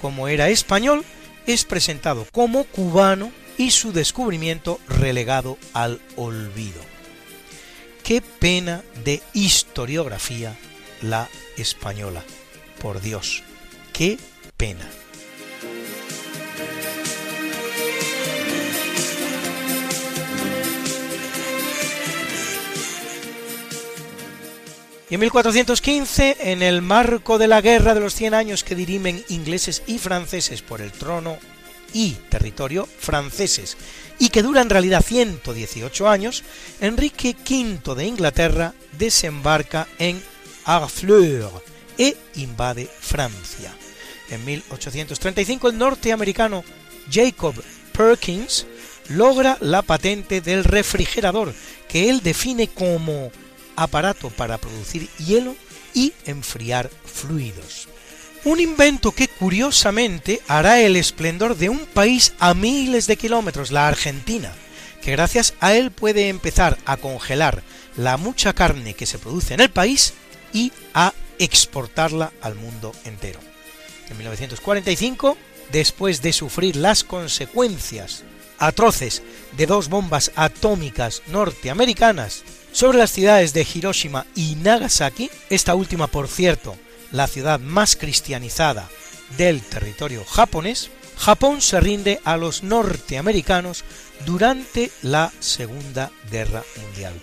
[0.02, 1.04] Como era español,
[1.48, 6.82] es presentado como cubano y su descubrimiento relegado al olvido.
[8.04, 10.56] Qué pena de historiografía
[11.02, 11.28] la
[11.58, 12.24] española.
[12.82, 13.44] Por Dios,
[13.94, 14.18] qué
[14.56, 14.88] pena.
[25.10, 29.24] Y en 1415, en el marco de la guerra de los 100 años que dirimen
[29.30, 31.38] ingleses y franceses por el trono
[31.94, 33.78] y territorio franceses
[34.20, 36.44] y que dura en realidad 118 años,
[36.82, 40.22] Enrique V de Inglaterra desembarca en
[40.66, 41.64] Harfleur
[41.98, 43.74] e invade Francia.
[44.30, 46.64] En 1835 el norteamericano
[47.12, 47.56] Jacob
[47.94, 48.66] Perkins
[49.10, 51.54] logra la patente del refrigerador,
[51.88, 53.32] que él define como
[53.76, 55.56] aparato para producir hielo
[55.94, 57.87] y enfriar fluidos.
[58.48, 63.90] Un invento que curiosamente hará el esplendor de un país a miles de kilómetros, la
[63.90, 64.54] Argentina,
[65.02, 67.62] que gracias a él puede empezar a congelar
[67.98, 70.14] la mucha carne que se produce en el país
[70.54, 73.42] y a exportarla al mundo entero.
[74.10, 75.38] En 1945,
[75.74, 78.24] después de sufrir las consecuencias
[78.60, 79.24] atroces
[79.58, 86.30] de dos bombas atómicas norteamericanas sobre las ciudades de Hiroshima y Nagasaki, esta última por
[86.30, 86.78] cierto
[87.12, 88.90] la ciudad más cristianizada
[89.38, 93.84] del territorio japonés, Japón se rinde a los norteamericanos
[94.26, 97.14] durante la Segunda Guerra Mundial.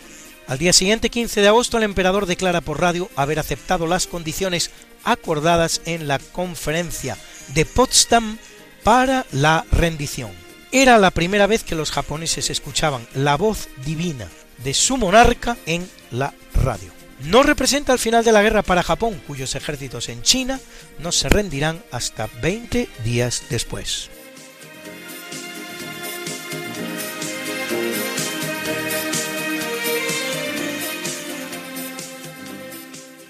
[0.46, 4.70] Al día siguiente, 15 de agosto, el emperador declara por radio haber aceptado las condiciones
[5.04, 7.16] acordadas en la conferencia
[7.54, 8.38] de Potsdam
[8.82, 10.32] para la rendición.
[10.70, 14.28] Era la primera vez que los japoneses escuchaban la voz divina
[14.62, 19.20] de su monarca en la radio no representa el final de la guerra para Japón,
[19.26, 20.60] cuyos ejércitos en China
[20.98, 24.10] no se rendirán hasta 20 días después.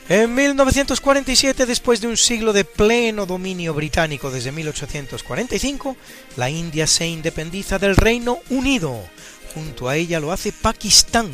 [0.06, 5.96] En 1947, después de un siglo de pleno dominio británico desde 1845,
[6.36, 9.00] la India se independiza del Reino Unido.
[9.54, 11.30] Junto a ella lo hace Pakistán,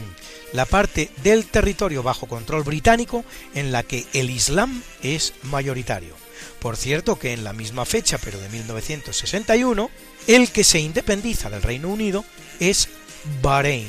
[0.53, 3.25] la parte del territorio bajo control británico
[3.55, 6.15] en la que el Islam es mayoritario.
[6.61, 9.91] Por cierto que en la misma fecha, pero de 1961,
[10.27, 12.25] el que se independiza del Reino Unido
[12.59, 12.89] es
[13.43, 13.89] Bahrein.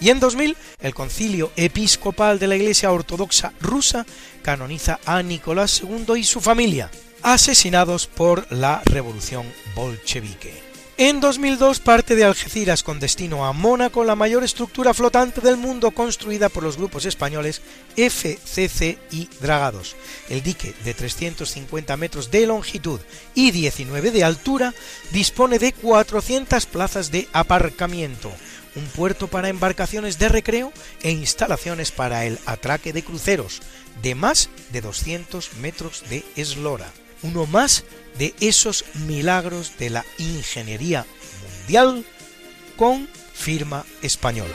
[0.00, 4.06] Y en 2000, el concilio episcopal de la Iglesia Ortodoxa rusa
[4.42, 6.90] canoniza a Nicolás II y su familia,
[7.22, 10.67] asesinados por la revolución bolchevique.
[11.00, 15.92] En 2002 parte de Algeciras con destino a Mónaco la mayor estructura flotante del mundo
[15.92, 17.62] construida por los grupos españoles
[17.94, 19.94] FCC y Dragados.
[20.28, 22.98] El dique de 350 metros de longitud
[23.36, 24.74] y 19 de altura
[25.12, 28.32] dispone de 400 plazas de aparcamiento,
[28.74, 30.72] un puerto para embarcaciones de recreo
[31.02, 33.62] e instalaciones para el atraque de cruceros
[34.02, 36.90] de más de 200 metros de eslora.
[37.22, 37.84] Uno más
[38.18, 41.06] de esos milagros de la ingeniería
[41.60, 42.04] mundial
[42.76, 44.54] con firma española.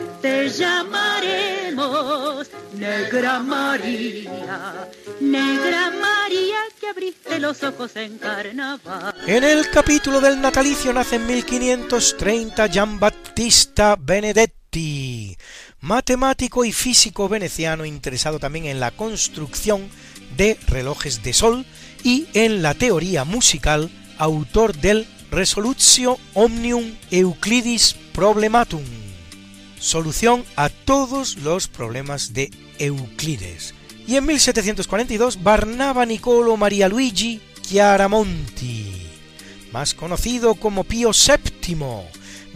[0.21, 4.87] te llamaremos Negra María,
[5.19, 9.15] Negra María que abriste los ojos en carnaval.
[9.25, 15.35] En el capítulo del natalicio nace en 1530 Gian Battista Benedetti,
[15.79, 19.89] matemático y físico veneciano interesado también en la construcción
[20.37, 21.65] de relojes de sol
[22.03, 28.83] y en la teoría musical, autor del Resolutio Omnium Euclidis Problematum
[29.81, 33.73] solución a todos los problemas de Euclides.
[34.07, 39.07] Y en 1742 Barnaba Nicolo Maria Luigi Chiaramonti,
[39.73, 41.75] más conocido como Pío VII,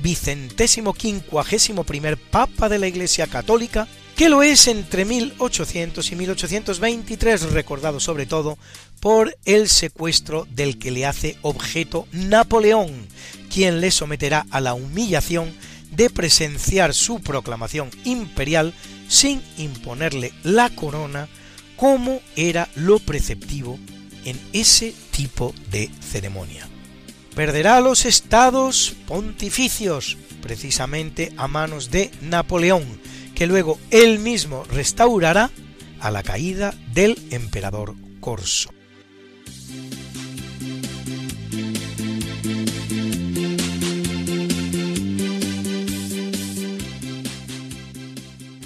[0.02, 7.52] vicentésimo quincuagésimo primer papa de la Iglesia Católica, que lo es entre 1800 y 1823,
[7.52, 8.58] recordado sobre todo
[9.00, 13.08] por el secuestro del que le hace objeto Napoleón,
[13.54, 15.54] quien le someterá a la humillación
[15.96, 18.74] de presenciar su proclamación imperial
[19.08, 21.28] sin imponerle la corona
[21.76, 23.78] como era lo preceptivo
[24.26, 26.68] en ese tipo de ceremonia.
[27.36, 32.86] Perderá los estados pontificios precisamente a manos de Napoleón,
[33.34, 35.52] que luego él mismo restaurará
[36.00, 38.75] a la caída del emperador Corso.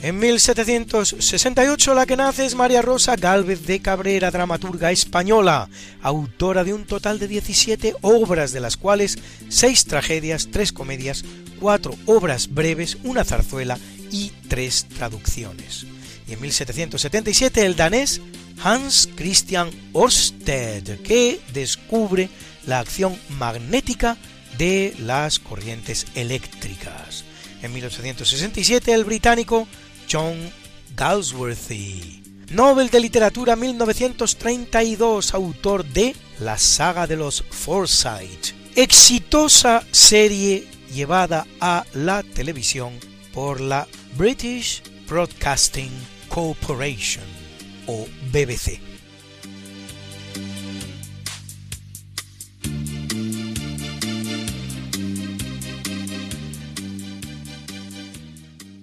[0.01, 5.67] En 1768 la que nace es María Rosa Gálvez de Cabrera, dramaturga española,
[6.01, 9.17] autora de un total de 17 obras, de las cuales
[9.49, 11.25] 6 tragedias, 3 comedias,
[11.59, 13.77] 4 obras breves, una zarzuela
[14.09, 15.85] y 3 traducciones.
[16.29, 18.21] Y en 1777 el danés
[18.63, 22.29] Hans Christian Ørsted, que descubre
[22.65, 24.15] la acción magnética
[24.57, 27.25] de las corrientes eléctricas.
[27.61, 29.67] En 1867 el británico
[30.09, 30.51] John
[30.95, 32.23] Galsworthy.
[32.49, 38.55] Nobel de Literatura 1932, autor de La saga de los Forsyth.
[38.75, 42.93] Exitosa serie llevada a la televisión
[43.33, 43.87] por la
[44.17, 45.91] British Broadcasting
[46.27, 47.25] Corporation
[47.85, 48.88] o BBC.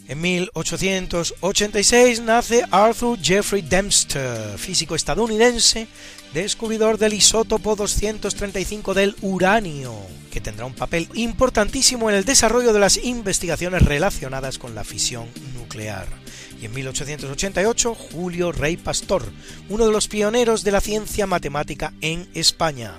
[0.09, 5.89] En 1886 nace Arthur Jeffrey Dempster, físico estadounidense,
[6.33, 9.97] descubridor del isótopo 235 del uranio,
[10.31, 15.27] que tendrá un papel importantísimo en el desarrollo de las investigaciones relacionadas con la fisión
[15.55, 16.07] nuclear.
[16.63, 19.25] Y en 1888, Julio Rey Pastor,
[19.69, 22.95] uno de los pioneros de la ciencia matemática en España.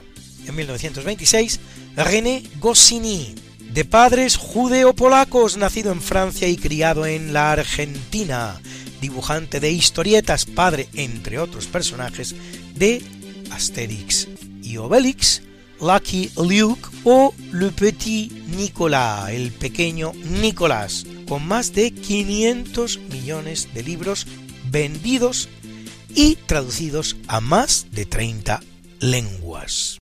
[0.45, 1.61] En 1926,
[1.95, 3.46] René Goscinny,
[3.77, 8.59] de padres judeo-polacos, nacido en Francia y criado en la Argentina,
[9.01, 12.33] dibujante de historietas, padre, entre otros personajes,
[12.73, 13.03] de
[13.51, 14.29] Asterix
[14.63, 15.43] y Obelix,
[15.79, 23.83] Lucky Luke, o Le Petit Nicolas, el pequeño Nicolás, con más de 500 millones de
[23.83, 24.25] libros
[24.71, 25.49] vendidos
[26.15, 28.59] y traducidos a más de 30
[29.01, 29.99] lenguas.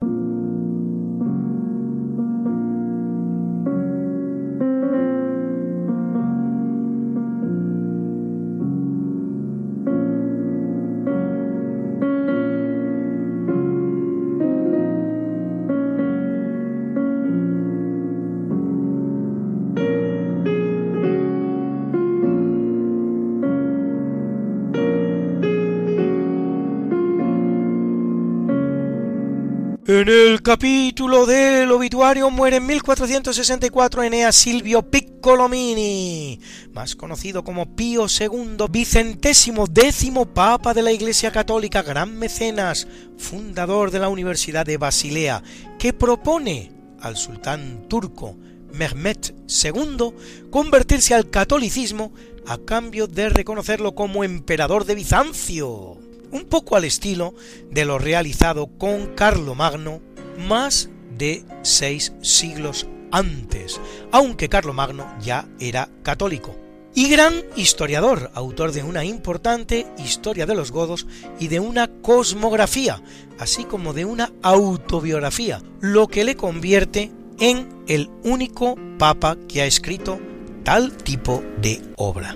[30.01, 36.37] En el capítulo del obituario muere en 1464 Eneas Silvio Piccolomini,
[36.73, 43.89] más conocido como Pío II, vicentésimo décimo papa de la Iglesia Católica, gran mecenas, fundador
[43.89, 45.41] de la Universidad de Basilea,
[45.79, 48.35] que propone al sultán turco
[48.73, 50.13] Mehmet II
[50.49, 52.11] convertirse al catolicismo
[52.47, 57.33] a cambio de reconocerlo como emperador de Bizancio un poco al estilo
[57.71, 60.01] de lo realizado con Carlomagno
[60.47, 63.79] más de seis siglos antes,
[64.11, 66.55] aunque Carlomagno ya era católico.
[66.97, 71.07] Y gran historiador, autor de una importante historia de los godos
[71.39, 73.01] y de una cosmografía,
[73.37, 79.65] así como de una autobiografía, lo que le convierte en el único papa que ha
[79.65, 80.19] escrito
[80.63, 82.35] tal tipo de obra.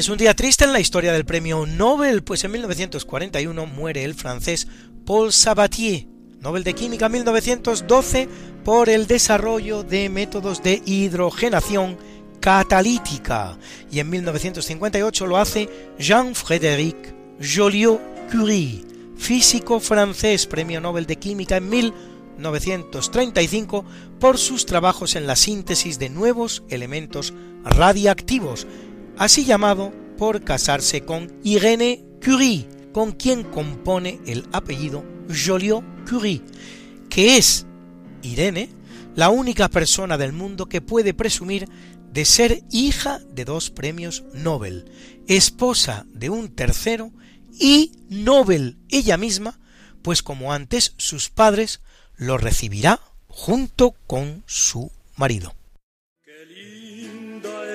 [0.00, 4.14] Es un día triste en la historia del premio Nobel, pues en 1941 muere el
[4.14, 4.66] francés
[5.04, 6.06] Paul Sabatier,
[6.40, 8.26] Nobel de Química 1912
[8.64, 11.98] por el desarrollo de métodos de hidrogenación
[12.40, 13.58] catalítica,
[13.92, 15.68] y en 1958 lo hace
[15.98, 18.86] Jean-Frédéric Joliot-Curie,
[19.18, 23.84] físico francés, premio Nobel de Química en 1935
[24.18, 28.66] por sus trabajos en la síntesis de nuevos elementos radiactivos,
[29.20, 36.42] así llamado por casarse con Irene Curie, con quien compone el apellido Joliot-Curie,
[37.10, 37.66] que es
[38.22, 38.70] Irene
[39.14, 41.68] la única persona del mundo que puede presumir
[42.10, 44.90] de ser hija de dos premios Nobel,
[45.28, 47.12] esposa de un tercero
[47.52, 49.60] y Nobel ella misma,
[50.00, 51.82] pues como antes sus padres
[52.16, 55.52] lo recibirá junto con su marido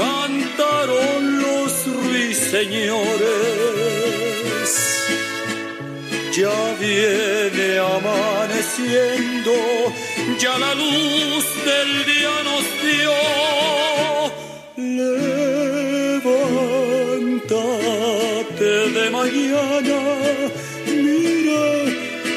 [0.00, 1.70] cantaron los
[2.00, 3.10] ruiseñores.
[6.36, 9.54] Ya viene amaneciendo,
[10.38, 13.16] ya la luz del día nos dio.
[16.20, 16.60] Levántate
[18.96, 20.00] de mañana,
[20.86, 21.66] mira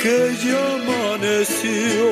[0.02, 2.06] que ya amaneció.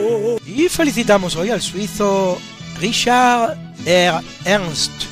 [0.46, 2.40] Y felicitamos hoy al suizo
[2.80, 4.20] Richard R.
[4.46, 5.11] Ernst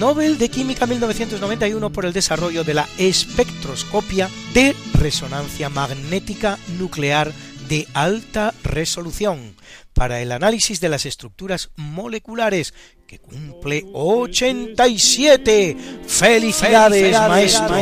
[0.00, 7.30] Nobel de Química 1991 por el desarrollo de la espectroscopia de resonancia magnética nuclear
[7.68, 9.54] de alta resolución
[9.92, 12.72] para el análisis de las estructuras moleculares
[13.06, 15.76] que cumple 87.
[16.06, 17.76] ¡Felicidades, maestro!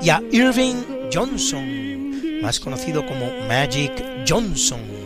[0.00, 4.99] Y a Irving Johnson, más conocido como Magic Johnson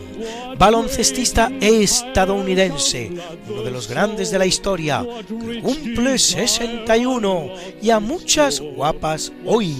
[0.57, 3.11] baloncestista estadounidense,
[3.49, 7.49] uno de los grandes de la historia, que cumple 61
[7.81, 9.75] y a muchas guapas hoy.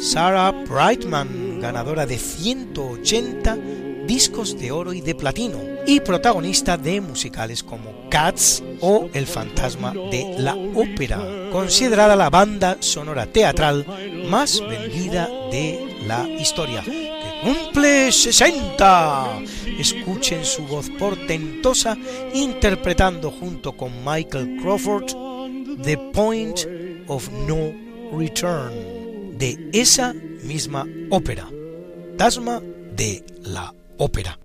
[0.00, 3.56] Sarah Brightman, ganadora de 180
[4.06, 9.92] discos de oro y de platino, y protagonista de musicales como Cats o El fantasma
[9.92, 11.20] de la ópera,
[11.52, 13.86] considerada la banda sonora teatral
[14.28, 16.82] más vendida de la historia
[17.42, 19.42] cumple 60.
[19.78, 21.96] Escuchen su voz portentosa
[22.34, 25.06] interpretando junto con Michael Crawford
[25.82, 26.66] The Point
[27.08, 27.72] of No
[28.16, 30.12] Return de esa
[30.42, 31.48] misma ópera,
[32.16, 34.38] Tasma de la ópera.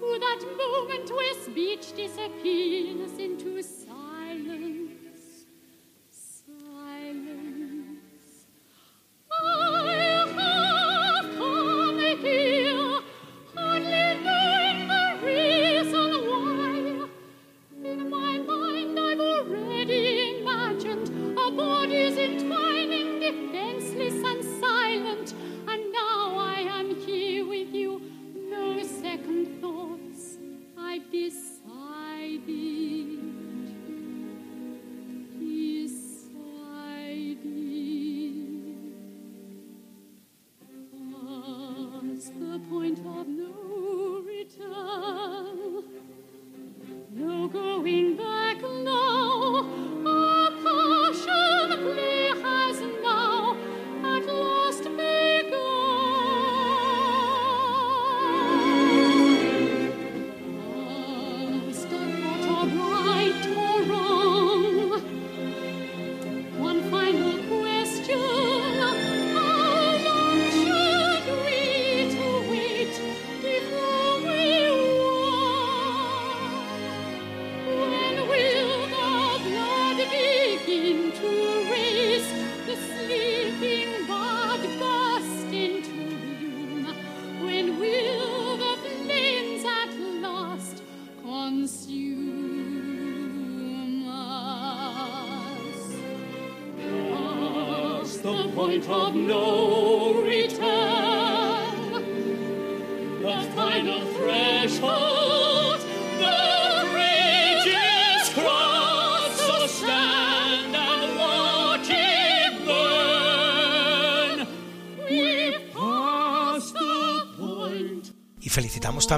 [0.00, 3.62] That moment where speech disappears into.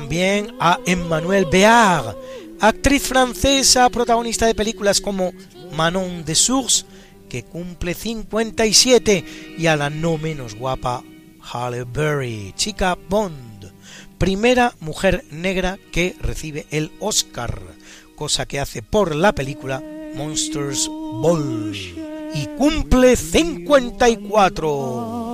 [0.08, 2.16] También a Emmanuelle Béard,
[2.60, 5.34] actriz francesa protagonista de películas como
[5.76, 6.86] Manon de Source,
[7.28, 9.22] que cumple 57,
[9.58, 11.04] y a la no menos guapa
[11.42, 13.70] Halle Berry, chica Bond,
[14.16, 17.60] primera mujer negra que recibe el Oscar,
[18.16, 19.82] cosa que hace por la película
[20.14, 21.76] Monsters Ball,
[22.32, 25.27] y cumple 54.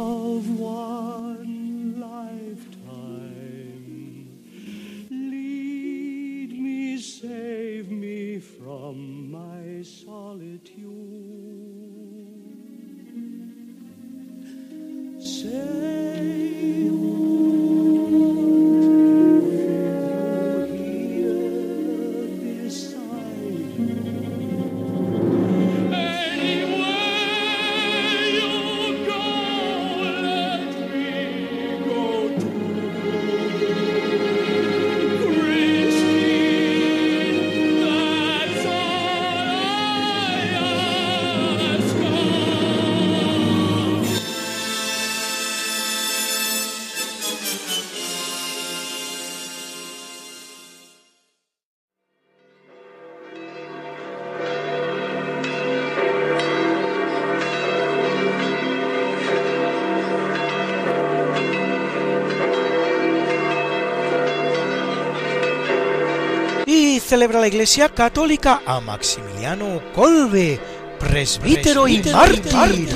[67.14, 70.58] Celebra la Iglesia Católica a Maximiliano Colbe,
[70.98, 72.88] presbítero y mártir,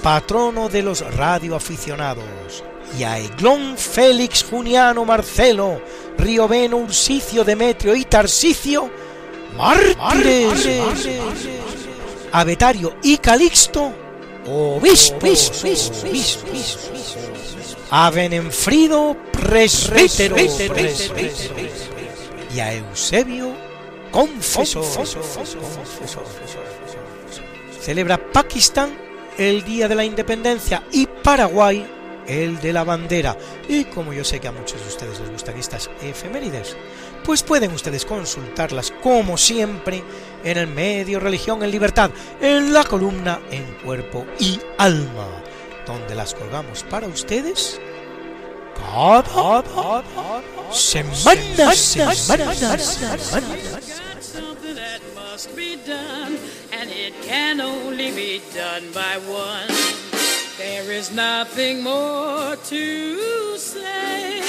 [0.00, 2.62] patrono de los radioaficionados,
[2.96, 5.82] y a Eglón Félix Juniano Marcelo,
[6.16, 8.88] Rioveno Ursicio Demetrio y Tarsicio,
[9.56, 10.68] mártires,
[12.30, 13.92] a Betario y Calixto,
[14.46, 15.64] obispos,
[17.90, 20.36] a Benenfrido presbítero,
[22.54, 23.52] y a Eusebio
[24.10, 24.84] confesor.
[27.80, 28.96] Celebra Pakistán
[29.38, 31.86] el Día de la Independencia y Paraguay
[32.26, 33.36] el de la bandera.
[33.68, 36.76] Y como yo sé que a muchos de ustedes les gustan estas efemérides,
[37.24, 40.04] pues pueden ustedes consultarlas como siempre
[40.44, 42.10] en el medio Religión en Libertad,
[42.40, 45.42] en la columna En Cuerpo y Alma,
[45.90, 47.80] donde las colgamos para ustedes
[48.74, 49.22] cada
[50.72, 53.80] semana, semana, semana.
[54.20, 56.38] something that must be done,
[56.72, 59.66] and it can only be done by one.
[60.56, 64.40] There is nothing more to say,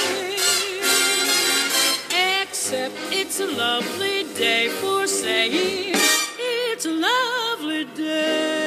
[2.42, 5.94] except it's a lovely day for saying
[6.38, 8.61] it's a lovely day.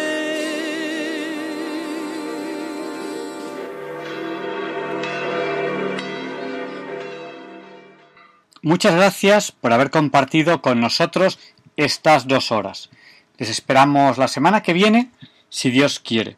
[8.65, 11.37] Muchas gracias por haber compartido con nosotros
[11.75, 12.89] estas dos horas.
[13.37, 15.11] Les esperamos la semana que viene,
[15.49, 16.35] si Dios quiere.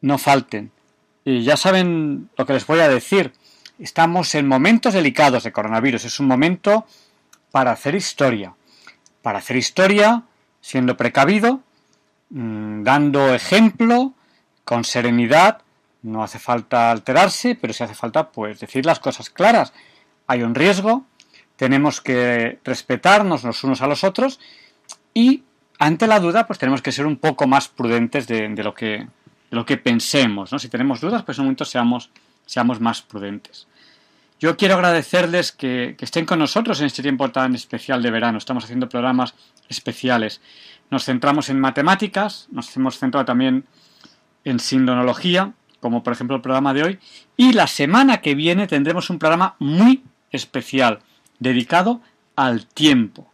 [0.00, 0.72] No falten.
[1.26, 3.34] Y ya saben lo que les voy a decir.
[3.78, 6.06] Estamos en momentos delicados de coronavirus.
[6.06, 6.86] Es un momento
[7.50, 8.54] para hacer historia.
[9.20, 10.22] Para hacer historia
[10.62, 11.60] siendo precavido,
[12.30, 14.14] mm, dando ejemplo,
[14.64, 15.60] con serenidad.
[16.00, 19.74] No hace falta alterarse, pero si hace falta, pues decir las cosas claras
[20.28, 21.04] hay un riesgo,
[21.56, 24.38] tenemos que respetarnos los unos a los otros
[25.12, 25.42] y
[25.78, 29.08] ante la duda pues tenemos que ser un poco más prudentes de, lo, que,
[29.50, 30.52] lo que pensemos.
[30.52, 30.58] ¿no?
[30.58, 32.10] Si tenemos dudas, pues en un momento seamos,
[32.46, 33.66] seamos más prudentes.
[34.38, 38.38] Yo quiero agradecerles que, que estén con nosotros en este tiempo tan especial de verano.
[38.38, 39.34] Estamos haciendo programas
[39.68, 40.40] especiales.
[40.90, 43.64] Nos centramos en matemáticas, nos hemos centrado también
[44.44, 46.98] en sindonología, como por ejemplo el programa de hoy,
[47.36, 51.00] y la semana que viene tendremos un programa muy especial
[51.38, 52.00] dedicado
[52.36, 53.30] al tiempo.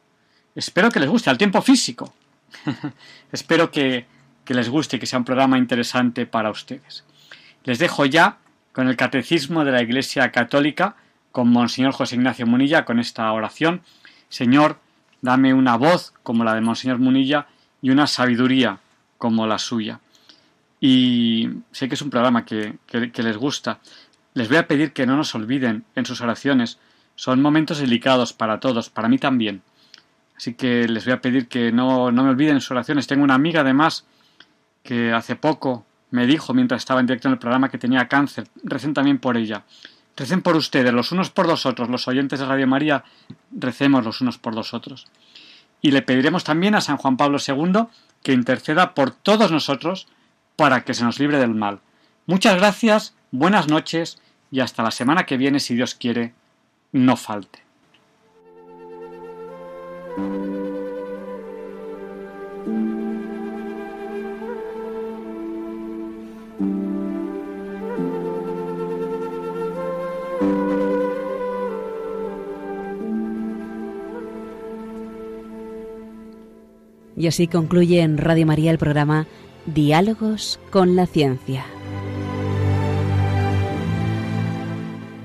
[0.54, 2.14] Espero que les guste, al tiempo físico.
[3.32, 4.06] Espero que,
[4.44, 7.04] que les guste y que sea un programa interesante para ustedes.
[7.64, 8.38] Les dejo ya
[8.72, 10.96] con el Catecismo de la Iglesia Católica
[11.32, 13.82] con Monseñor José Ignacio Munilla con esta oración.
[14.28, 14.78] Señor,
[15.20, 17.48] dame una voz como la de Monseñor Munilla
[17.82, 18.78] y una sabiduría
[19.18, 20.00] como la suya.
[20.80, 23.80] Y sé que es un programa que, que, que les gusta.
[24.34, 26.78] Les voy a pedir que no nos olviden en sus oraciones.
[27.14, 29.62] Son momentos delicados para todos, para mí también.
[30.36, 33.06] Así que les voy a pedir que no, no me olviden sus oraciones.
[33.06, 34.04] Tengo una amiga además
[34.82, 38.46] que hace poco me dijo mientras estaba en directo en el programa que tenía cáncer.
[38.62, 39.64] Recen también por ella.
[40.16, 43.02] Recen por ustedes, los unos por los otros, los oyentes de Radio María,
[43.50, 45.08] recemos los unos por los otros.
[45.82, 47.86] Y le pediremos también a San Juan Pablo II
[48.22, 50.06] que interceda por todos nosotros
[50.54, 51.80] para que se nos libre del mal.
[52.26, 54.18] Muchas gracias, buenas noches
[54.50, 56.32] y hasta la semana que viene, si Dios quiere,
[56.92, 57.58] no falte.
[77.16, 79.26] Y así concluye en Radio María el programa
[79.66, 81.73] Diálogos con la Ciencia.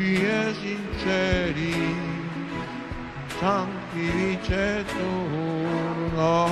[0.00, 1.94] troppi e sinceri,
[3.38, 6.48] santi vice turno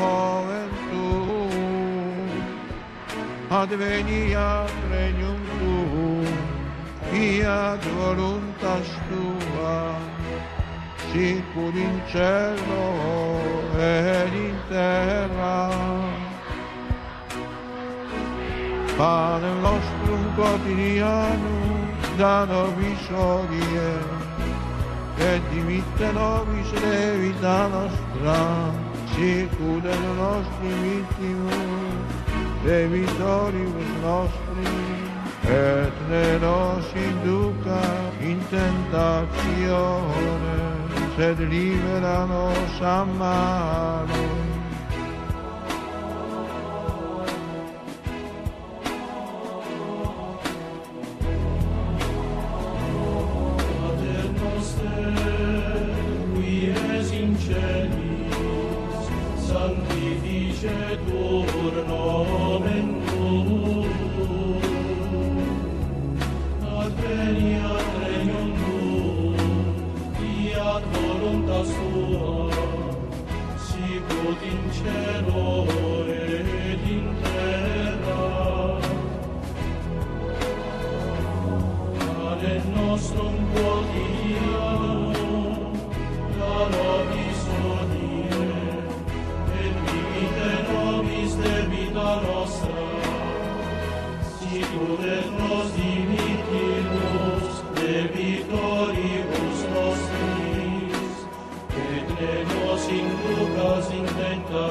[0.48, 1.48] ventù,
[3.48, 6.26] advenia regnum tuum,
[7.10, 9.96] fiat voluntas tua,
[11.10, 12.84] sicur in cielo
[13.78, 15.70] ed in terra.
[18.96, 21.68] Padre nostrum quotidianum,
[22.19, 24.03] Davidano visorie,
[25.15, 28.73] che dimittano viselevi vita nostra,
[29.12, 31.55] sicure le nostre vittime,
[32.65, 33.70] le vittorie
[34.03, 34.66] nostri,
[35.45, 40.16] et ne nos induca in tentazione,
[41.15, 44.38] sed libera nos a malo.
[60.60, 64.62] vicetur nomen tuum.
[66.78, 69.36] Adveniat regnum tuum,
[70.18, 72.51] fiat voluntas tua,
[73.66, 75.57] sicut in cielo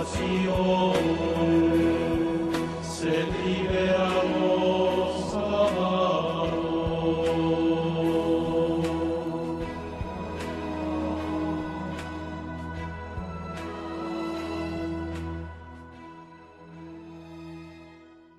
[0.08, 1.07] しよう